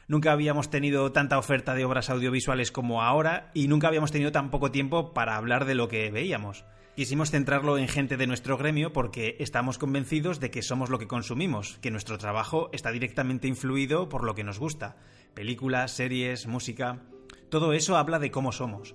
Nunca 0.07 0.32
habíamos 0.32 0.68
tenido 0.68 1.12
tanta 1.12 1.39
oferta 1.39 1.74
de 1.74 1.87
obras 1.87 2.11
audiovisuales 2.11 2.72
como 2.72 3.03
ahora 3.03 3.51
y 3.55 3.68
nunca 3.68 3.89
habíamos 3.89 4.12
tenido 4.12 4.32
tan 4.32 4.51
poco 4.51 4.70
tiempo 4.70 5.14
para 5.14 5.37
hablar 5.37 5.64
de 5.64 5.76
lo 5.76 5.89
que 5.89 6.11
veíamos. 6.11 6.66
Quisimos 6.95 7.30
centrarlo 7.30 7.78
en 7.78 7.89
gente 7.89 8.16
de 8.16 8.26
nuestro 8.26 8.59
gremio 8.59 8.93
porque 8.93 9.37
estamos 9.41 9.78
convencidos 9.78 10.41
de 10.41 10.51
que 10.51 10.62
somos 10.62 10.91
lo 10.91 10.99
que 10.99 11.09
consumimos, 11.09 11.78
que 11.80 11.91
nuestro 11.91 12.18
trabajo 12.18 12.68
está 12.72 12.93
directamente 12.93 13.49
influido 13.49 14.11
por 14.11 14.24
lo 14.24 14.35
que 14.35 14.45
nos 14.45 14.59
gusta. 14.59 14.97
Películas, 15.32 15.93
series, 15.93 16.47
música. 16.47 17.01
Todo 17.49 17.72
eso 17.72 17.97
habla 17.97 18.18
de 18.18 18.30
cómo 18.30 18.53
somos. 18.53 18.95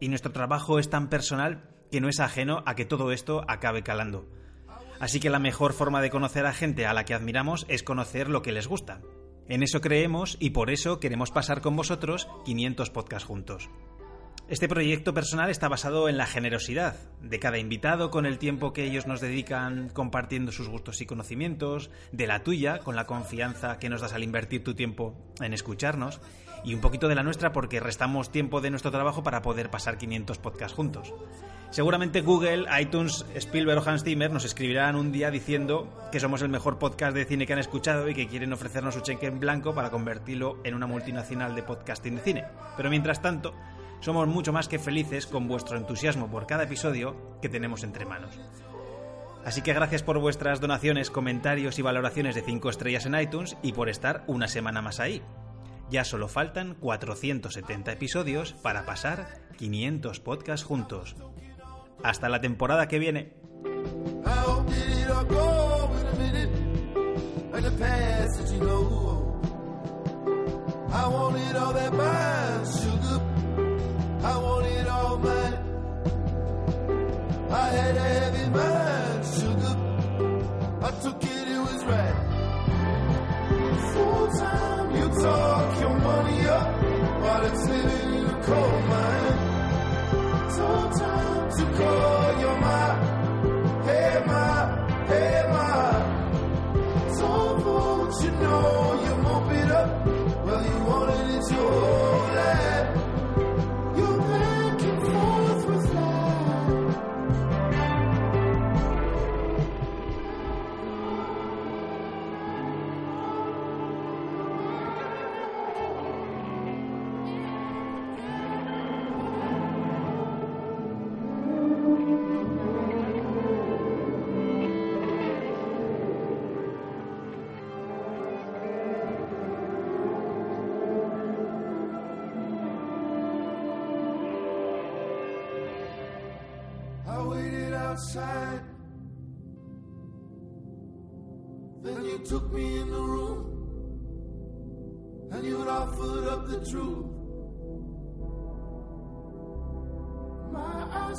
Y 0.00 0.08
nuestro 0.08 0.32
trabajo 0.32 0.78
es 0.78 0.90
tan 0.90 1.08
personal 1.08 1.68
que 1.90 2.00
no 2.00 2.08
es 2.08 2.20
ajeno 2.20 2.62
a 2.66 2.74
que 2.74 2.84
todo 2.84 3.12
esto 3.12 3.44
acabe 3.48 3.82
calando. 3.82 4.28
Así 4.98 5.20
que 5.20 5.30
la 5.30 5.38
mejor 5.38 5.72
forma 5.72 6.00
de 6.00 6.10
conocer 6.10 6.46
a 6.46 6.52
gente 6.52 6.86
a 6.86 6.94
la 6.94 7.04
que 7.04 7.14
admiramos 7.14 7.66
es 7.68 7.82
conocer 7.82 8.28
lo 8.28 8.42
que 8.42 8.52
les 8.52 8.66
gusta. 8.66 9.00
En 9.48 9.62
eso 9.62 9.80
creemos 9.80 10.36
y 10.40 10.50
por 10.50 10.70
eso 10.70 10.98
queremos 10.98 11.30
pasar 11.30 11.60
con 11.60 11.76
vosotros 11.76 12.28
500 12.44 12.90
podcasts 12.90 13.26
juntos. 13.26 13.70
Este 14.48 14.68
proyecto 14.68 15.12
personal 15.12 15.50
está 15.50 15.68
basado 15.68 16.08
en 16.08 16.16
la 16.16 16.26
generosidad 16.26 16.96
de 17.20 17.40
cada 17.40 17.58
invitado 17.58 18.12
con 18.12 18.26
el 18.26 18.38
tiempo 18.38 18.72
que 18.72 18.84
ellos 18.84 19.08
nos 19.08 19.20
dedican 19.20 19.88
compartiendo 19.88 20.52
sus 20.52 20.68
gustos 20.68 21.00
y 21.00 21.06
conocimientos, 21.06 21.90
de 22.12 22.28
la 22.28 22.44
tuya 22.44 22.78
con 22.78 22.94
la 22.94 23.06
confianza 23.06 23.80
que 23.80 23.88
nos 23.88 24.00
das 24.00 24.12
al 24.12 24.22
invertir 24.22 24.62
tu 24.62 24.74
tiempo 24.74 25.16
en 25.40 25.52
escucharnos 25.52 26.20
y 26.66 26.74
un 26.74 26.80
poquito 26.80 27.06
de 27.06 27.14
la 27.14 27.22
nuestra 27.22 27.52
porque 27.52 27.80
restamos 27.80 28.30
tiempo 28.30 28.60
de 28.60 28.70
nuestro 28.70 28.90
trabajo 28.90 29.22
para 29.22 29.40
poder 29.40 29.70
pasar 29.70 29.96
500 29.96 30.38
podcasts 30.38 30.76
juntos. 30.76 31.14
Seguramente 31.70 32.22
Google, 32.22 32.66
iTunes, 32.80 33.24
Spielberg 33.36 33.78
o 33.78 33.88
Hans 33.88 34.02
Zimmer 34.02 34.32
nos 34.32 34.44
escribirán 34.44 34.96
un 34.96 35.12
día 35.12 35.30
diciendo 35.30 35.88
que 36.10 36.18
somos 36.18 36.42
el 36.42 36.48
mejor 36.48 36.78
podcast 36.78 37.14
de 37.14 37.24
cine 37.24 37.46
que 37.46 37.52
han 37.52 37.60
escuchado 37.60 38.08
y 38.08 38.14
que 38.14 38.26
quieren 38.26 38.52
ofrecernos 38.52 38.94
su 38.94 39.00
cheque 39.00 39.26
en 39.26 39.38
blanco 39.38 39.74
para 39.74 39.90
convertirlo 39.90 40.58
en 40.64 40.74
una 40.74 40.88
multinacional 40.88 41.54
de 41.54 41.62
podcasting 41.62 42.16
de 42.16 42.22
cine. 42.22 42.44
Pero 42.76 42.90
mientras 42.90 43.22
tanto, 43.22 43.54
somos 44.00 44.26
mucho 44.26 44.52
más 44.52 44.66
que 44.66 44.80
felices 44.80 45.26
con 45.26 45.46
vuestro 45.46 45.76
entusiasmo 45.76 46.28
por 46.28 46.48
cada 46.48 46.64
episodio 46.64 47.38
que 47.40 47.48
tenemos 47.48 47.84
entre 47.84 48.06
manos. 48.06 48.40
Así 49.44 49.62
que 49.62 49.72
gracias 49.72 50.02
por 50.02 50.18
vuestras 50.18 50.60
donaciones, 50.60 51.12
comentarios 51.12 51.78
y 51.78 51.82
valoraciones 51.82 52.34
de 52.34 52.42
5 52.42 52.70
estrellas 52.70 53.06
en 53.06 53.14
iTunes 53.14 53.56
y 53.62 53.72
por 53.72 53.88
estar 53.88 54.24
una 54.26 54.48
semana 54.48 54.82
más 54.82 54.98
ahí. 54.98 55.22
Ya 55.90 56.04
solo 56.04 56.28
faltan 56.28 56.74
470 56.74 57.92
episodios 57.92 58.52
para 58.54 58.84
pasar 58.84 59.40
500 59.56 60.20
podcasts 60.20 60.66
juntos. 60.66 61.16
Hasta 62.02 62.28
la 62.28 62.40
temporada 62.40 62.88
que 62.88 62.98
viene. 62.98 63.32
Talk 85.26 85.80
your 85.80 85.96
money 86.08 86.40
up 86.56 86.68
while 87.22 87.44
it's 87.50 87.64
living 87.72 88.10
in 88.20 88.26
a 88.34 88.36
coal 88.46 88.76
mine. 88.92 89.38
So 90.56 90.66
time 91.00 91.44
to 91.58 91.64
call 91.78 92.26
your 92.44 92.56
mom. 92.64 92.96
Hey 93.88 94.14
ma, 94.28 94.44
hey 95.10 95.40
ma. 95.54 95.68
So 97.18 97.28
won't 97.64 98.14
you 98.24 98.32
know 98.42 98.70
you 99.04 99.14
mop 99.26 99.50
it 99.60 99.70
up? 99.80 99.88
Well, 100.44 100.62
you 100.70 100.78
wanted 100.90 101.26
it 101.36 101.44
your 101.54 101.85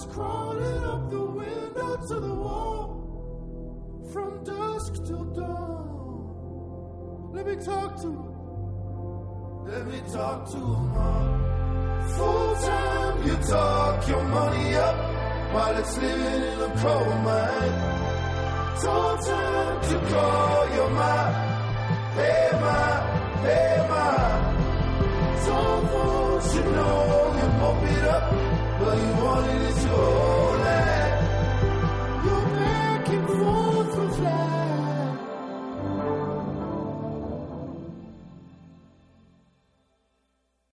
crawling 0.09 0.83
up 0.83 1.09
the 1.09 1.21
window 1.21 1.97
to 2.07 2.19
the 2.19 2.33
wall. 2.33 2.87
From 4.11 4.43
dusk 4.43 4.93
till 5.05 5.25
dawn. 5.25 5.87
Let 7.33 7.45
me 7.45 7.55
talk 7.63 8.01
to. 8.01 8.37
Let 9.67 9.85
me 9.87 9.99
talk 10.11 10.49
to 10.51 10.57
her. 10.57 11.47
Full 12.17 12.55
time, 12.55 13.27
you 13.27 13.35
talk 13.49 14.07
your 14.07 14.23
money 14.23 14.75
up 14.75 14.95
while 15.53 15.77
it's 15.77 15.97
living 15.97 16.43
in 16.51 16.59
a 16.61 16.69
coal 16.81 17.13
mine. 17.27 17.75
Told 18.81 19.19
time 19.25 19.81
to 19.89 19.99
call 20.11 20.69
your 20.75 20.89
ma. 20.89 21.15
Hey 22.17 22.49
ma, 22.63 22.79
hey 23.45 23.85
ma. 23.89 24.07
Some 25.45 25.87
folks 25.87 26.55
you 26.55 26.63
know 26.63 27.33
you 27.39 27.47
pump 27.59 27.83
it 27.91 28.03
up, 28.15 28.25
but 28.79 28.97
you 28.97 29.11
wanted 29.23 29.61
it 29.61 29.87
hold. 29.87 30.46